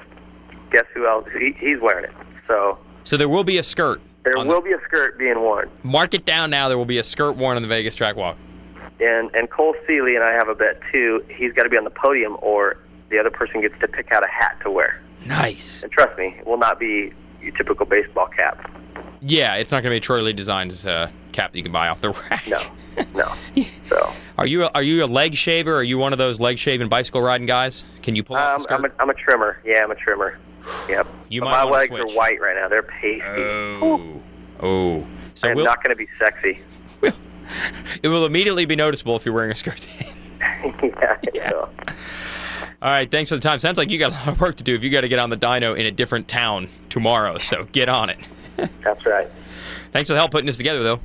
guess 0.71 0.85
who 0.95 1.07
else? 1.07 1.27
He, 1.39 1.55
he's 1.59 1.81
wearing 1.81 2.05
it. 2.05 2.13
So 2.47 2.79
So 3.05 3.17
there 3.17 3.29
will 3.29 3.45
be 3.45 3.59
a 3.59 3.63
skirt. 3.63 4.01
there 4.25 4.37
on 4.37 4.47
the- 4.47 4.53
will 4.53 4.61
be 4.61 4.73
a 4.73 4.81
skirt 4.85 5.19
being 5.19 5.41
worn. 5.41 5.71
mark 5.83 6.15
it 6.15 6.25
down 6.25 6.51
now. 6.51 6.69
There 6.69 6.79
will 6.79 6.85
be 6.85 6.99
a 6.99 7.03
skirt 7.03 7.33
worn 7.33 7.57
on 7.57 7.63
the 7.63 7.69
Vegas 7.69 7.95
track 7.95 8.17
walk. 8.17 8.37
And 9.01 9.31
and 9.35 9.51
Cole 9.51 9.75
Seely 9.87 10.15
and 10.15 10.23
I 10.25 10.33
have 10.33 10.49
a 10.49 10.55
bet 10.55 10.81
too. 10.93 11.25
He's 11.29 11.53
got 11.53 11.65
to 11.65 11.69
be 11.69 11.77
on 11.77 11.85
the 11.85 11.91
podium, 11.91 12.37
or 12.41 12.77
the 13.09 13.19
other 13.19 13.31
person 13.31 13.61
gets 13.61 13.75
to 13.81 13.89
pick 13.89 14.13
out 14.13 14.23
a 14.25 14.29
hat 14.31 14.59
to 14.63 14.71
wear. 14.71 15.01
Nice. 15.27 15.83
And 15.83 15.91
trust 15.91 16.17
me, 16.19 16.37
it 16.39 16.47
will 16.47 16.57
not 16.59 16.79
be 16.79 17.13
your 17.41 17.53
typical 17.57 17.85
baseball 17.87 18.29
cap. 18.29 18.71
Yeah, 19.25 19.55
it's 19.55 19.71
not 19.71 19.83
going 19.83 19.91
to 19.91 19.95
be 19.95 19.99
a 19.99 20.01
Troy 20.01 20.21
Lee 20.21 20.33
Designs 20.33 20.85
uh, 20.85 21.11
cap 21.31 21.53
that 21.53 21.59
you 21.59 21.63
can 21.63 21.73
buy 21.73 21.89
off 21.89 22.01
the 22.01 22.11
rack. 22.11 22.47
No, 22.49 22.61
no. 23.15 23.33
So 23.89 24.13
Are 24.39 24.47
you 24.47 24.65
a, 24.65 24.71
are 24.75 24.83
you 24.83 25.05
a 25.05 25.07
leg 25.07 25.35
shaver? 25.35 25.77
Are 25.77 25.83
you 25.83 25.99
one 25.99 26.13
of 26.13 26.19
those 26.19 26.41
leg 26.41 26.59
shaving 26.59 26.89
bicycle 26.89 27.21
riding 27.21 27.47
guys? 27.47 27.85
Can 28.03 28.17
you 28.17 28.25
pull 28.25 28.37
um, 28.37 28.59
skirt? 28.59 28.75
I'm 28.75 28.85
a 28.85 28.89
I'm 28.99 29.11
a 29.11 29.15
trimmer. 29.15 29.61
Yeah, 29.65 29.83
I'm 29.85 29.91
a 29.91 29.95
trimmer. 29.95 30.39
Yep. 30.89 31.07
You 31.29 31.41
but 31.43 31.45
might 31.47 31.65
my 31.65 31.71
legs 31.71 31.89
switch. 31.89 32.03
are 32.03 32.17
white 32.17 32.41
right 32.41 32.57
now. 32.57 32.69
They're 32.69 32.83
pasty. 32.83 33.23
oh. 33.25 34.21
Oh. 34.61 35.07
So 35.35 35.49
I'm 35.49 35.57
we'll, 35.57 35.65
not 35.65 35.83
going 35.83 35.91
to 35.91 35.97
be 35.97 36.09
sexy. 36.19 36.61
Will. 37.01 37.13
it 38.03 38.09
will 38.09 38.27
immediately 38.27 38.65
be 38.65 38.77
noticeable 38.77 39.17
if 39.17 39.25
you're 39.25 39.35
wearing 39.35 39.51
a 39.51 39.55
skirt. 39.55 39.87
yeah. 40.41 41.19
Yeah. 41.33 41.51
So. 41.51 41.71
All 42.81 42.91
right, 42.91 43.09
thanks 43.09 43.29
for 43.29 43.37
the 43.37 43.41
time. 43.41 43.61
Sounds 43.61 43.79
like 43.79 43.91
you 43.91 43.99
got 43.99 44.11
a 44.11 44.15
lot 44.15 44.29
of 44.29 44.41
work 44.41 44.57
to 44.57 44.65
do 44.65 44.75
if 44.75 44.83
you 44.83 44.91
got 44.91 45.03
to 45.03 45.09
get 45.09 45.21
on 45.21 45.31
the 45.31 45.37
dyno 45.37 45.79
in 45.79 45.87
a 45.87 45.91
different 45.93 46.27
town 46.27 46.69
tomorrow. 46.89 47.39
So 47.39 47.65
get 47.71 47.89
on 47.89 48.11
it. 48.11 48.19
That's 48.85 49.07
right. 49.07 49.29
Thanks 49.93 50.09
for 50.09 50.15
the 50.15 50.19
help 50.19 50.31
putting 50.31 50.47
this 50.47 50.57
together, 50.57 50.83
though. 50.83 51.01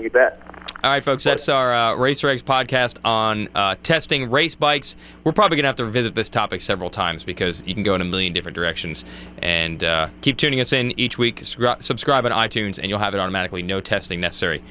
You 0.00 0.10
bet. 0.10 0.40
All 0.82 0.90
right, 0.90 1.04
folks, 1.04 1.24
that's 1.24 1.50
our 1.50 1.74
uh, 1.74 1.94
Racer 1.96 2.30
X 2.30 2.40
podcast 2.40 3.00
on 3.04 3.50
uh, 3.54 3.76
testing 3.82 4.30
race 4.30 4.54
bikes. 4.54 4.96
We're 5.24 5.32
probably 5.32 5.56
going 5.56 5.64
to 5.64 5.68
have 5.68 5.76
to 5.76 5.84
revisit 5.84 6.14
this 6.14 6.30
topic 6.30 6.62
several 6.62 6.88
times 6.88 7.22
because 7.22 7.62
you 7.66 7.74
can 7.74 7.82
go 7.82 7.94
in 7.94 8.00
a 8.00 8.04
million 8.04 8.32
different 8.32 8.54
directions. 8.54 9.04
And 9.42 9.84
uh, 9.84 10.08
keep 10.22 10.38
tuning 10.38 10.58
us 10.58 10.72
in 10.72 10.98
each 10.98 11.18
week. 11.18 11.42
Scri- 11.42 11.82
subscribe 11.82 12.24
on 12.24 12.32
iTunes, 12.32 12.78
and 12.78 12.88
you'll 12.88 12.98
have 12.98 13.14
it 13.14 13.18
automatically. 13.18 13.60
No 13.60 13.82
testing 13.82 14.20
necessary. 14.20 14.64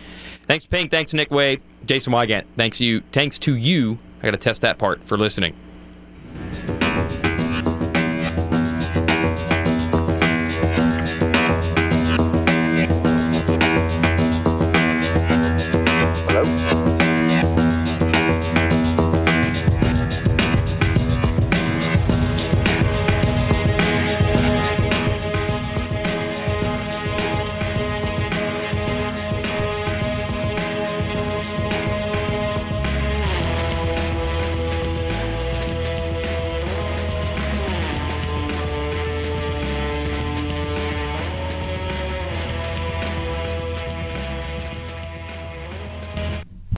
Thanks, 0.48 0.66
Ping. 0.66 0.90
Thanks 0.90 1.12
to 1.12 1.18
Nick 1.18 1.30
Wey, 1.30 1.60
Jason 1.86 2.12
Weigandt. 2.12 2.46
Thanks 2.58 2.82
you. 2.82 3.02
Thanks 3.12 3.38
to 3.40 3.56
you. 3.56 4.00
I 4.22 4.26
got 4.26 4.32
to 4.32 4.38
test 4.38 4.62
that 4.62 4.80
part 4.80 5.08
for 5.08 5.16
listening. 5.16 5.56